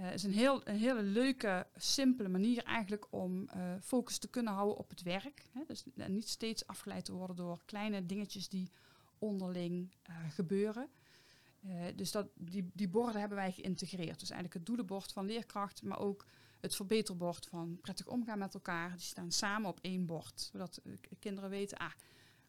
Het 0.00 0.14
is 0.14 0.22
een, 0.22 0.32
heel, 0.32 0.60
een 0.64 0.76
hele 0.76 1.02
leuke, 1.02 1.66
simpele 1.76 2.28
manier 2.28 2.62
eigenlijk 2.64 3.06
om 3.10 3.48
eh, 3.48 3.72
focus 3.80 4.18
te 4.18 4.28
kunnen 4.28 4.52
houden 4.52 4.76
op 4.76 4.90
het 4.90 5.02
werk. 5.02 5.42
Hè. 5.52 5.60
Dus 5.66 5.84
eh, 5.96 6.06
niet 6.06 6.28
steeds 6.28 6.66
afgeleid 6.66 7.04
te 7.04 7.12
worden 7.12 7.36
door 7.36 7.62
kleine 7.64 8.06
dingetjes 8.06 8.48
die 8.48 8.70
onderling 9.18 9.94
eh, 10.02 10.14
gebeuren. 10.30 10.88
Eh, 11.68 11.96
dus 11.96 12.10
dat, 12.10 12.28
die, 12.34 12.70
die 12.74 12.88
borden 12.88 13.20
hebben 13.20 13.38
wij 13.38 13.52
geïntegreerd. 13.52 14.20
Dus 14.20 14.30
eigenlijk 14.30 14.54
het 14.54 14.66
doelenbord 14.66 15.12
van 15.12 15.26
leerkracht, 15.26 15.82
maar 15.82 15.98
ook 15.98 16.26
het 16.60 16.76
verbeterbord 16.76 17.46
van 17.46 17.78
prettig 17.80 18.06
omgaan 18.06 18.38
met 18.38 18.54
elkaar. 18.54 18.90
Die 18.90 19.00
staan 19.00 19.32
samen 19.32 19.68
op 19.68 19.78
één 19.80 20.06
bord. 20.06 20.40
Zodat 20.52 20.76
eh, 20.76 20.92
kinderen 21.18 21.50
weten, 21.50 21.78
ah, 21.78 21.92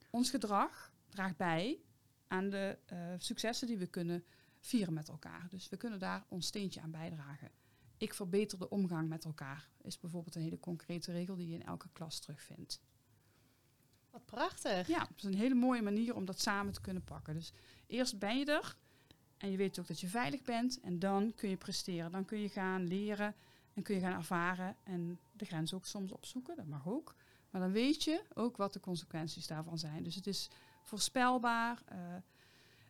ons 0.10 0.30
gedrag 0.30 0.92
draagt 1.10 1.38
bij 1.38 1.80
aan 2.28 2.50
de 2.50 2.78
eh, 2.86 2.98
successen 3.18 3.68
die 3.68 3.78
we 3.78 3.88
kunnen 3.88 4.24
vieren 4.60 4.94
met 4.94 5.10
elkaar. 5.10 5.48
Dus 5.50 5.70
we 5.70 5.78
kunnen 5.78 6.00
daar 6.00 6.26
ons 6.28 6.48
steentje 6.48 6.82
aan 6.82 6.92
bijdragen. 6.92 7.52
Ik 7.98 8.14
verbeter 8.14 8.60
de 8.60 8.70
omgang 8.70 9.10
met 9.10 9.26
elkaar. 9.26 9.70
Is 9.82 10.00
bijvoorbeeld 10.00 10.36
een 10.36 10.42
hele 10.42 10.60
concrete 10.60 11.12
regel 11.12 11.36
die 11.36 11.48
je 11.48 11.54
in 11.54 11.66
elke 11.66 11.90
klas 11.94 12.20
terugvindt. 12.20 12.82
Wat 14.10 14.26
prachtig. 14.26 14.88
Ja, 14.88 15.00
het 15.00 15.18
is 15.18 15.24
een 15.24 15.34
hele 15.34 15.56
mooie 15.56 15.82
manier 15.82 16.16
om 16.16 16.26
dat 16.26 16.40
samen 16.40 16.74
te 16.74 16.82
kunnen 16.82 17.04
pakken. 17.04 17.34
Dus 17.34 17.54
eerst 17.88 18.20
ben 18.20 18.38
je 18.38 18.46
er 18.46 18.78
en 19.38 19.52
je 19.52 19.58
weet 19.58 19.80
ook 19.80 19.88
dat 19.88 20.00
je 20.00 20.08
veilig 20.08 20.42
bent. 20.42 20.80
En 20.80 21.00
dan 21.00 21.34
kun 21.36 21.50
je 21.50 21.58
presteren. 21.58 22.12
Dan 22.12 22.26
kun 22.26 22.40
je 22.40 22.50
gaan 22.50 22.88
leren 22.88 23.36
en 23.74 23.84
kun 23.84 23.96
je 23.96 24.02
gaan 24.02 24.18
ervaren. 24.18 24.76
En 24.84 25.20
de 25.32 25.46
grens 25.46 25.74
ook 25.74 25.86
soms 25.86 26.12
opzoeken, 26.12 26.56
dat 26.56 26.68
mag 26.68 26.88
ook. 26.88 27.16
Maar 27.50 27.62
dan 27.62 27.72
weet 27.72 28.04
je 28.04 28.24
ook 28.34 28.58
wat 28.58 28.74
de 28.74 28.80
consequenties 28.80 29.48
daarvan 29.48 29.78
zijn. 29.78 30.04
Dus 30.04 30.16
het 30.16 30.28
is 30.28 30.50
voorspelbaar. 30.82 31.82
eh, 31.86 32.16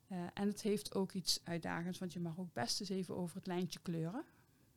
eh, 0.08 0.18
en 0.34 0.48
het 0.48 0.62
heeft 0.62 0.96
ook 0.96 1.12
iets 1.12 1.40
uitdagends, 1.44 2.00
want 2.00 2.14
je 2.14 2.20
mag 2.20 2.40
ook 2.40 2.54
best 2.54 2.80
eens 2.80 2.90
even 2.90 3.16
over 3.16 3.36
het 3.36 3.48
lijntje 3.48 3.80
kleuren. 3.80 4.24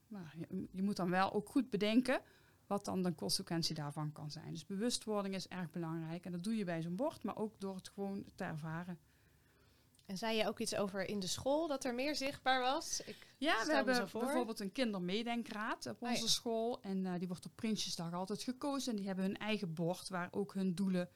Maar 0.08 0.34
je, 0.36 0.66
je 0.70 0.82
moet 0.82 0.96
dan 0.96 1.10
wel 1.10 1.32
ook 1.32 1.48
goed 1.48 1.70
bedenken 1.70 2.20
wat 2.66 2.84
dan 2.84 3.02
de 3.02 3.14
consequentie 3.14 3.74
daarvan 3.74 4.12
kan 4.12 4.30
zijn. 4.30 4.52
Dus 4.52 4.66
bewustwording 4.66 5.34
is 5.34 5.48
erg 5.48 5.70
belangrijk. 5.70 6.24
En 6.24 6.32
dat 6.32 6.44
doe 6.44 6.56
je 6.56 6.64
bij 6.64 6.82
zo'n 6.82 6.96
bord, 6.96 7.22
maar 7.22 7.36
ook 7.36 7.60
door 7.60 7.74
het 7.74 7.88
gewoon 7.88 8.24
te 8.34 8.44
ervaren. 8.44 8.98
En 10.10 10.18
zei 10.18 10.36
je 10.36 10.46
ook 10.46 10.58
iets 10.58 10.76
over 10.76 11.08
in 11.08 11.20
de 11.20 11.26
school, 11.26 11.68
dat 11.68 11.84
er 11.84 11.94
meer 11.94 12.16
zichtbaar 12.16 12.60
was? 12.60 13.00
Ik 13.00 13.26
Ja, 13.38 13.64
we 13.66 13.72
hebben 13.72 14.08
bijvoorbeeld 14.12 14.60
een 14.60 14.72
kindermeedenkraad 14.72 15.86
op 15.86 16.02
Oh 16.02 16.08
onze 16.08 16.22
ja. 16.22 16.28
school. 16.28 16.82
En 16.82 17.06
eh, 17.06 17.18
die 17.18 17.28
wordt 17.28 17.46
op 17.46 17.52
Prinsjesdag 17.54 18.12
altijd 18.12 18.42
gekozen. 18.42 18.90
En 18.90 18.96
die 18.96 19.06
hebben 19.06 19.24
hun 19.24 19.38
eigen 19.38 19.74
bord 19.74 20.08
waar 20.08 20.28
ook 20.30 20.54
hun 20.54 20.74
doelen 20.74 21.08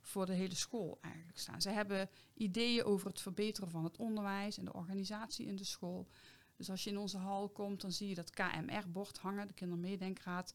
voor 0.00 0.26
de 0.26 0.32
hele 0.32 0.54
school 0.54 0.98
eigenlijk 1.00 1.38
staan. 1.38 1.60
Ze 1.60 1.70
hebben 1.70 2.10
ideeën 2.34 2.84
over 2.84 3.08
het 3.08 3.20
verbeteren 3.20 3.70
van 3.70 3.84
het 3.84 3.96
onderwijs 3.96 4.58
en 4.58 4.64
de 4.64 4.72
organisatie 4.72 5.46
in 5.46 5.56
de 5.56 5.64
school. 5.64 6.08
Dus 6.56 6.70
als 6.70 6.84
je 6.84 6.90
in 6.90 6.98
onze 6.98 7.18
hal 7.18 7.48
komt, 7.48 7.80
dan 7.80 7.92
zie 7.92 8.08
je 8.08 8.14
dat 8.14 8.30
KMR-bord 8.30 9.18
hangen, 9.18 9.46
de 9.46 9.54
kindermeedenkraad. 9.54 10.54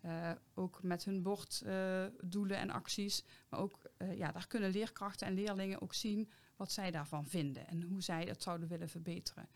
Eh, 0.00 0.30
ook 0.54 0.82
met 0.82 1.04
hun 1.04 1.22
borddoelen 1.22 2.14
doelen 2.22 2.56
en 2.56 2.70
acties. 2.70 3.24
Maar 3.48 3.60
ook, 3.60 3.78
eh, 3.96 4.18
ja, 4.18 4.32
daar 4.32 4.46
kunnen 4.46 4.70
leerkrachten 4.70 5.26
en 5.26 5.34
leerlingen 5.34 5.82
ook 5.82 5.94
zien 5.94 6.30
wat 6.60 6.72
zij 6.72 6.90
daarvan 6.90 7.26
vinden. 7.26 7.66
En 7.66 7.82
hoe 7.82 8.02
zij 8.02 8.24
dat 8.24 8.42
zouden 8.42 8.68
willen 8.68 8.88
verbeteren. 8.88 9.48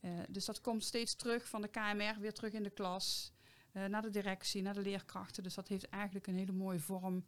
Eh, 0.00 0.10
dus 0.28 0.44
dat 0.44 0.60
komt 0.60 0.84
steeds 0.84 1.14
terug 1.14 1.48
van 1.48 1.62
de 1.62 1.68
KMR, 1.68 2.20
weer 2.20 2.32
terug 2.32 2.52
in 2.52 2.62
de 2.62 2.70
klas. 2.70 3.32
eh, 3.72 3.84
naar 3.84 4.02
de 4.02 4.10
directie, 4.10 4.62
naar 4.62 4.74
de 4.74 4.80
leerkrachten. 4.80 5.42
Dus 5.42 5.54
dat 5.54 5.68
heeft 5.68 5.88
eigenlijk 5.88 6.26
een 6.26 6.34
hele 6.34 6.52
mooie 6.52 6.80
vorm 6.80 7.24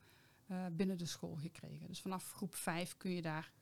eh, 0.46 0.66
binnen 0.72 0.98
de 0.98 1.06
school 1.06 1.36
gekregen. 1.36 1.86
Dus 1.86 2.00
vanaf 2.00 2.32
groep 2.32 2.54
5 2.54 2.96
kun 2.96 3.10
je 3.10 3.22
daar 3.22 3.52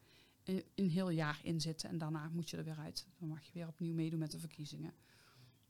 een, 0.45 0.65
een 0.75 0.91
heel 0.91 1.09
jaar 1.09 1.41
in 1.43 1.61
zitten. 1.61 1.89
En 1.89 1.99
daarna 1.99 2.29
moet 2.29 2.51
je 2.51 2.57
er 2.57 2.65
weer 2.65 2.79
uit. 2.79 3.07
Dan 3.19 3.29
mag 3.29 3.45
je 3.45 3.53
weer 3.53 3.69
opnieuw 3.69 3.95
meedoen 3.95 4.19
met 4.19 4.31
de 4.31 4.39
verkiezingen. 4.39 4.95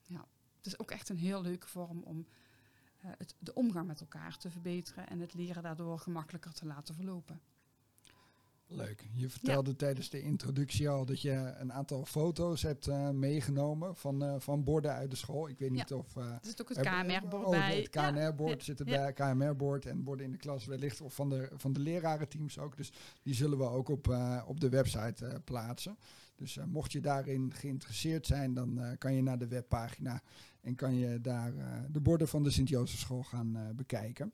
Ja, 0.02 0.28
het 0.56 0.66
is 0.66 0.78
ook 0.78 0.90
echt 0.90 1.08
een 1.08 1.16
heel 1.16 1.42
leuke 1.42 1.68
vorm 1.68 2.02
om 2.02 2.26
het, 2.96 3.34
de 3.38 3.54
omgang 3.54 3.86
met 3.86 4.00
elkaar 4.00 4.36
te 4.36 4.50
verbeteren. 4.50 5.08
En 5.08 5.20
het 5.20 5.34
leren 5.34 5.62
daardoor 5.62 5.98
gemakkelijker 5.98 6.52
te 6.52 6.66
laten 6.66 6.94
verlopen. 6.94 7.40
Leuk. 8.66 9.08
Je 9.12 9.28
vertelde 9.30 9.76
tijdens 9.76 10.10
de 10.10 10.22
introductie 10.22 10.88
al 10.88 11.04
dat 11.06 11.20
je 11.20 11.54
een 11.58 11.72
aantal 11.72 12.04
foto's 12.04 12.62
hebt 12.62 12.86
eh, 12.86 13.10
meegenomen 13.10 13.96
van, 13.96 14.22
eh, 14.24 14.34
van 14.38 14.64
borden 14.64 14.92
uit 14.92 15.10
de 15.10 15.16
school. 15.16 15.48
Ik 15.48 15.58
weet 15.58 15.70
niet 15.70 15.92
of... 15.92 16.16
eh, 16.16 16.24
Er 16.24 16.38
zit 16.42 16.60
ook 16.60 16.68
het 16.68 16.80
KMR-bord 16.80 17.44
oh, 17.44 17.50
bij. 17.50 17.76
Het 17.76 17.88
KNR-bord 17.90 18.58
Ja, 18.58 18.64
zit 18.64 18.78
erbij, 18.78 19.12
KMR-bord 19.12 19.86
en 19.86 20.04
borden 20.04 20.26
in 20.26 20.32
de 20.32 20.38
klas 20.38 20.66
wellicht 20.66 21.00
of 21.00 21.14
van 21.14 21.28
de, 21.28 21.50
van 21.56 21.72
de 21.72 21.80
lerarenteams 21.80 22.58
ook. 22.58 22.76
Dus 22.76 22.92
die 23.22 23.34
zullen 23.34 23.58
we 23.58 23.64
ook 23.64 23.88
op, 23.88 24.16
op 24.46 24.60
de 24.60 24.68
website 24.68 25.40
plaatsen. 25.44 25.98
Dus 26.36 26.58
mocht 26.66 26.92
je 26.92 27.00
daarin 27.00 27.52
geïnteresseerd 27.54 28.26
zijn, 28.26 28.54
dan 28.54 28.80
kan 28.98 29.14
je 29.14 29.22
naar 29.22 29.38
de 29.38 29.48
webpagina 29.48 30.22
en 30.60 30.74
kan 30.74 30.94
je 30.94 31.20
daar 31.20 31.52
de 31.90 32.00
borden 32.00 32.28
van 32.28 32.42
de 32.42 32.50
Sint-Jozefschool 32.50 33.22
gaan 33.22 33.72
bekijken. 33.76 34.32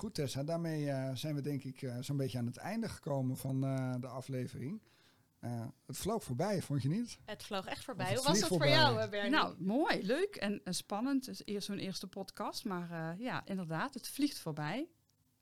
Goed 0.00 0.14
Tessa, 0.14 0.42
daarmee 0.44 0.90
eh, 0.90 1.14
zijn 1.14 1.34
we 1.34 1.40
denk 1.40 1.64
ik 1.64 1.82
eh, 1.82 1.96
zo'n 2.00 2.16
beetje 2.16 2.38
aan 2.38 2.46
het 2.46 2.56
einde 2.56 2.88
gekomen 2.88 3.36
van 3.36 3.64
eh, 3.64 3.94
de 4.00 4.06
aflevering. 4.06 4.80
Eh, 5.38 5.66
het 5.86 5.96
vloog 5.96 6.24
voorbij, 6.24 6.62
vond 6.62 6.82
je 6.82 6.88
niet? 6.88 7.18
Het 7.24 7.42
vloog 7.42 7.66
echt 7.66 7.84
voorbij. 7.84 8.14
Hoe 8.14 8.24
was 8.24 8.40
het 8.40 8.48
voor 8.48 8.68
jou, 8.68 9.08
Bernie? 9.08 9.30
Nou, 9.30 9.62
mooi, 9.62 10.06
leuk 10.06 10.36
en, 10.36 10.60
en 10.64 10.74
spannend. 10.74 11.26
Het 11.26 11.34
is 11.34 11.54
eerst 11.54 11.66
zo'n 11.66 11.78
eerste 11.78 12.06
podcast, 12.06 12.64
maar 12.64 12.90
eh, 12.90 13.20
ja, 13.20 13.46
inderdaad, 13.46 13.94
het 13.94 14.08
vliegt 14.08 14.38
voorbij. 14.38 14.88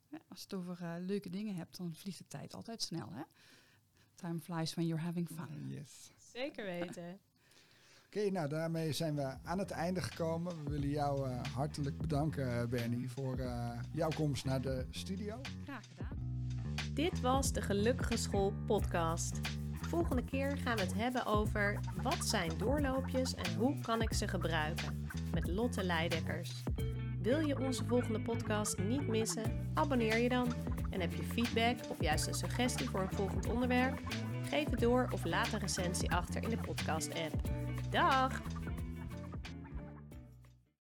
Ja, 0.09 0.19
als 0.29 0.39
je 0.39 0.45
het 0.45 0.55
over 0.55 1.01
leuke 1.01 1.31
dingen 1.31 1.55
hebt, 1.55 1.77
dan 1.77 1.95
vliegt 1.95 2.19
de 2.19 2.27
tijd 2.27 2.55
altijd 2.55 2.83
snel, 2.83 3.13
hè? 3.13 3.23
Time 4.15 4.41
flies 4.41 4.75
when 4.75 4.87
you're 4.87 5.05
having 5.05 5.29
fun. 5.29 5.69
Yes. 5.69 6.13
Zeker 6.33 6.65
weten. 6.65 7.21
Oké, 8.15 8.31
nou 8.31 8.49
daarmee 8.49 8.93
zijn 8.93 9.15
we 9.15 9.35
aan 9.45 9.59
het 9.59 9.71
einde 9.71 10.03
gekomen. 10.03 10.65
We 10.65 10.71
willen 10.71 10.89
jou 10.89 11.29
eh, 11.29 11.41
hartelijk 11.55 11.99
bedanken, 11.99 12.61
eh, 12.61 12.67
Bernie, 12.67 13.11
voor 13.11 13.39
eh, 13.39 13.71
jouw 13.93 14.09
komst 14.15 14.45
naar 14.45 14.61
de 14.61 14.87
studio. 14.91 15.41
Graag 15.65 15.85
gedaan. 15.89 16.17
Dit 16.93 17.21
was 17.21 17.53
de 17.53 17.63
Gelukkige 17.63 18.17
School 18.17 18.53
podcast. 18.67 19.41
Volgende 19.73 20.25
keer 20.25 20.57
gaan 20.57 20.77
we 20.77 20.83
het 20.83 20.95
hebben 20.95 21.27
over 21.27 21.81
wat 22.03 22.27
zijn 22.27 22.51
doorloopjes 22.59 23.35
en 23.35 23.55
hoe 23.55 23.81
kan 23.81 24.03
ik 24.03 24.13
ze 24.13 24.29
gebruiken 24.29 25.09
met 25.35 25.47
Lotte 25.49 25.85
Leidekkers. 25.85 26.63
Wil 27.23 27.41
je 27.41 27.59
onze 27.59 27.85
volgende 27.85 28.21
podcast 28.21 28.79
niet 28.79 29.09
missen? 29.09 29.71
Abonneer 29.75 30.19
je 30.19 30.29
dan. 30.29 30.53
En 30.91 31.01
heb 31.01 31.13
je 31.13 31.25
feedback 31.25 31.91
of 31.91 32.01
juist 32.03 32.27
een 32.27 32.35
suggestie 32.35 32.89
voor 32.89 33.01
een 33.01 33.13
volgend 33.13 33.47
onderwerp? 33.47 34.01
Geef 34.43 34.71
het 34.71 34.81
door 34.81 35.09
of 35.13 35.25
laat 35.25 35.53
een 35.53 35.61
recensie 35.61 36.11
achter 36.11 36.43
in 36.43 36.51
de 36.51 36.59
podcast-app. 36.59 37.68
Dag! 37.91 38.33